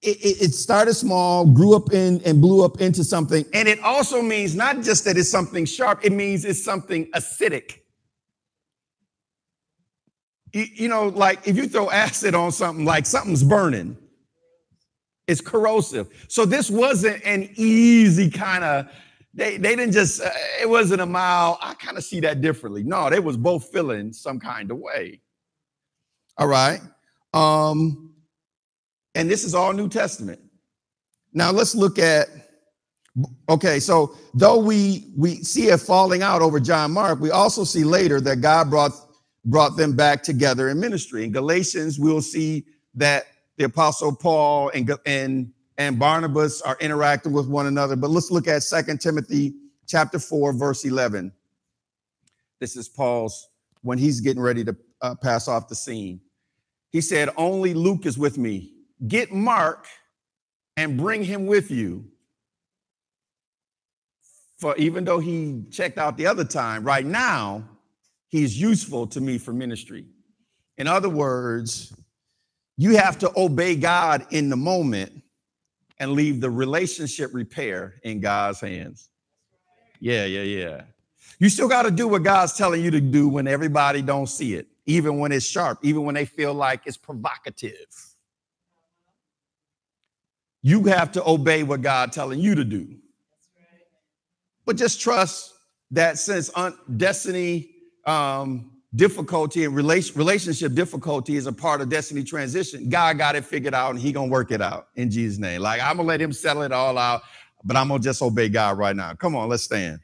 it, 0.00 0.42
it, 0.42 0.54
started 0.54 0.94
small, 0.94 1.44
grew 1.44 1.74
up 1.74 1.92
in 1.92 2.22
and 2.24 2.40
blew 2.40 2.64
up 2.64 2.80
into 2.80 3.02
something. 3.02 3.44
And 3.52 3.68
it 3.68 3.80
also 3.80 4.22
means 4.22 4.54
not 4.54 4.82
just 4.82 5.04
that 5.04 5.16
it's 5.16 5.28
something 5.28 5.64
sharp, 5.64 6.04
it 6.04 6.12
means 6.12 6.44
it's 6.44 6.62
something 6.62 7.06
acidic. 7.12 7.80
You, 10.52 10.88
know, 10.88 11.08
like 11.08 11.46
if 11.46 11.56
you 11.56 11.68
throw 11.68 11.90
acid 11.90 12.34
on 12.34 12.52
something, 12.52 12.84
like 12.84 13.06
something's 13.06 13.42
burning, 13.42 13.96
it's 15.26 15.40
corrosive. 15.40 16.08
So 16.28 16.46
this 16.46 16.70
wasn't 16.70 17.22
an 17.24 17.50
easy 17.54 18.30
kind 18.30 18.64
of, 18.64 18.86
they, 19.34 19.58
they 19.58 19.76
didn't 19.76 19.92
just, 19.92 20.22
uh, 20.22 20.30
it 20.60 20.68
wasn't 20.68 21.02
a 21.02 21.06
mile. 21.06 21.58
I 21.60 21.74
kind 21.74 21.98
of 21.98 22.04
see 22.04 22.20
that 22.20 22.40
differently. 22.40 22.82
No, 22.82 23.10
they 23.10 23.20
was 23.20 23.36
both 23.36 23.70
feeling 23.70 24.12
some 24.12 24.40
kind 24.40 24.70
of 24.70 24.78
way. 24.78 25.20
All 26.38 26.48
right. 26.48 26.80
Um, 27.34 28.14
and 29.14 29.30
this 29.30 29.44
is 29.44 29.54
all 29.54 29.72
New 29.72 29.88
Testament. 29.88 30.40
Now 31.34 31.50
let's 31.50 31.74
look 31.74 31.98
at 31.98 32.28
okay, 33.48 33.80
so 33.80 34.14
though 34.34 34.58
we 34.58 35.12
we 35.16 35.42
see 35.42 35.70
a 35.70 35.78
falling 35.78 36.22
out 36.22 36.40
over 36.40 36.60
John 36.60 36.92
Mark, 36.92 37.20
we 37.20 37.30
also 37.30 37.64
see 37.64 37.84
later 37.84 38.20
that 38.22 38.36
God 38.36 38.70
brought 38.70 38.92
brought 39.48 39.76
them 39.76 39.96
back 39.96 40.22
together 40.22 40.68
in 40.68 40.78
ministry. 40.78 41.24
In 41.24 41.32
Galatians, 41.32 41.98
we'll 41.98 42.20
see 42.20 42.66
that 42.94 43.24
the 43.56 43.64
apostle 43.64 44.14
Paul 44.14 44.70
and, 44.74 44.90
and, 45.06 45.52
and 45.78 45.98
Barnabas 45.98 46.60
are 46.62 46.76
interacting 46.80 47.32
with 47.32 47.48
one 47.48 47.66
another. 47.66 47.96
But 47.96 48.10
let's 48.10 48.30
look 48.30 48.46
at 48.46 48.62
Second 48.62 49.00
Timothy 49.00 49.54
chapter 49.86 50.18
4, 50.18 50.52
verse 50.52 50.84
11. 50.84 51.32
This 52.60 52.76
is 52.76 52.88
Paul's 52.88 53.48
when 53.82 53.98
he's 53.98 54.20
getting 54.20 54.42
ready 54.42 54.64
to 54.64 54.76
uh, 55.00 55.14
pass 55.14 55.48
off 55.48 55.68
the 55.68 55.74
scene. 55.74 56.20
He 56.90 57.00
said, 57.00 57.30
Only 57.36 57.72
Luke 57.72 58.04
is 58.04 58.18
with 58.18 58.36
me. 58.36 58.72
Get 59.06 59.32
Mark 59.32 59.86
and 60.76 60.98
bring 60.98 61.24
him 61.24 61.46
with 61.46 61.70
you. 61.70 62.04
For 64.58 64.76
even 64.76 65.04
though 65.04 65.20
he 65.20 65.64
checked 65.70 65.98
out 65.98 66.16
the 66.16 66.26
other 66.26 66.44
time, 66.44 66.82
right 66.82 67.06
now, 67.06 67.62
he's 68.28 68.60
useful 68.60 69.06
to 69.08 69.20
me 69.20 69.38
for 69.38 69.52
ministry. 69.52 70.06
In 70.76 70.86
other 70.86 71.08
words, 71.08 71.92
you 72.76 72.96
have 72.96 73.18
to 73.18 73.32
obey 73.36 73.74
God 73.74 74.26
in 74.30 74.48
the 74.48 74.56
moment 74.56 75.22
and 75.98 76.12
leave 76.12 76.40
the 76.40 76.50
relationship 76.50 77.30
repair 77.34 77.96
in 78.04 78.20
God's 78.20 78.60
hands. 78.60 79.08
Yeah, 80.00 80.24
yeah, 80.26 80.42
yeah. 80.42 80.82
You 81.40 81.48
still 81.48 81.68
got 81.68 81.82
to 81.82 81.90
do 81.90 82.08
what 82.08 82.22
God's 82.22 82.52
telling 82.52 82.82
you 82.82 82.90
to 82.92 83.00
do 83.00 83.28
when 83.28 83.48
everybody 83.48 84.02
don't 84.02 84.28
see 84.28 84.54
it, 84.54 84.68
even 84.86 85.18
when 85.18 85.32
it's 85.32 85.46
sharp, 85.46 85.80
even 85.82 86.04
when 86.04 86.14
they 86.14 86.24
feel 86.24 86.54
like 86.54 86.82
it's 86.86 86.96
provocative. 86.96 87.86
You 90.62 90.84
have 90.84 91.12
to 91.12 91.28
obey 91.28 91.62
what 91.62 91.82
God 91.82 92.12
telling 92.12 92.40
you 92.40 92.54
to 92.54 92.64
do. 92.64 92.96
But 94.64 94.76
just 94.76 95.00
trust 95.00 95.54
that 95.92 96.18
since 96.18 96.50
destiny 96.96 97.70
um, 98.08 98.72
difficulty 98.94 99.64
and 99.64 99.76
relation, 99.76 100.16
relationship 100.16 100.74
difficulty 100.74 101.36
is 101.36 101.46
a 101.46 101.52
part 101.52 101.82
of 101.82 101.90
destiny 101.90 102.24
transition. 102.24 102.88
God 102.88 103.18
got 103.18 103.36
it 103.36 103.44
figured 103.44 103.74
out 103.74 103.90
and 103.90 104.00
he 104.00 104.12
gonna 104.12 104.30
work 104.30 104.50
it 104.52 104.62
out 104.62 104.88
in 104.96 105.10
Jesus' 105.10 105.38
name. 105.38 105.62
Like 105.62 105.82
I'm 105.82 105.96
gonna 105.98 106.08
let 106.08 106.20
him 106.20 106.32
settle 106.32 106.62
it 106.62 106.72
all 106.72 106.98
out, 106.98 107.22
but 107.64 107.76
I'm 107.76 107.88
gonna 107.88 108.02
just 108.02 108.22
obey 108.22 108.48
God 108.48 108.78
right 108.78 108.96
now. 108.96 109.14
Come 109.14 109.36
on, 109.36 109.48
let's 109.48 109.64
stand. 109.64 110.00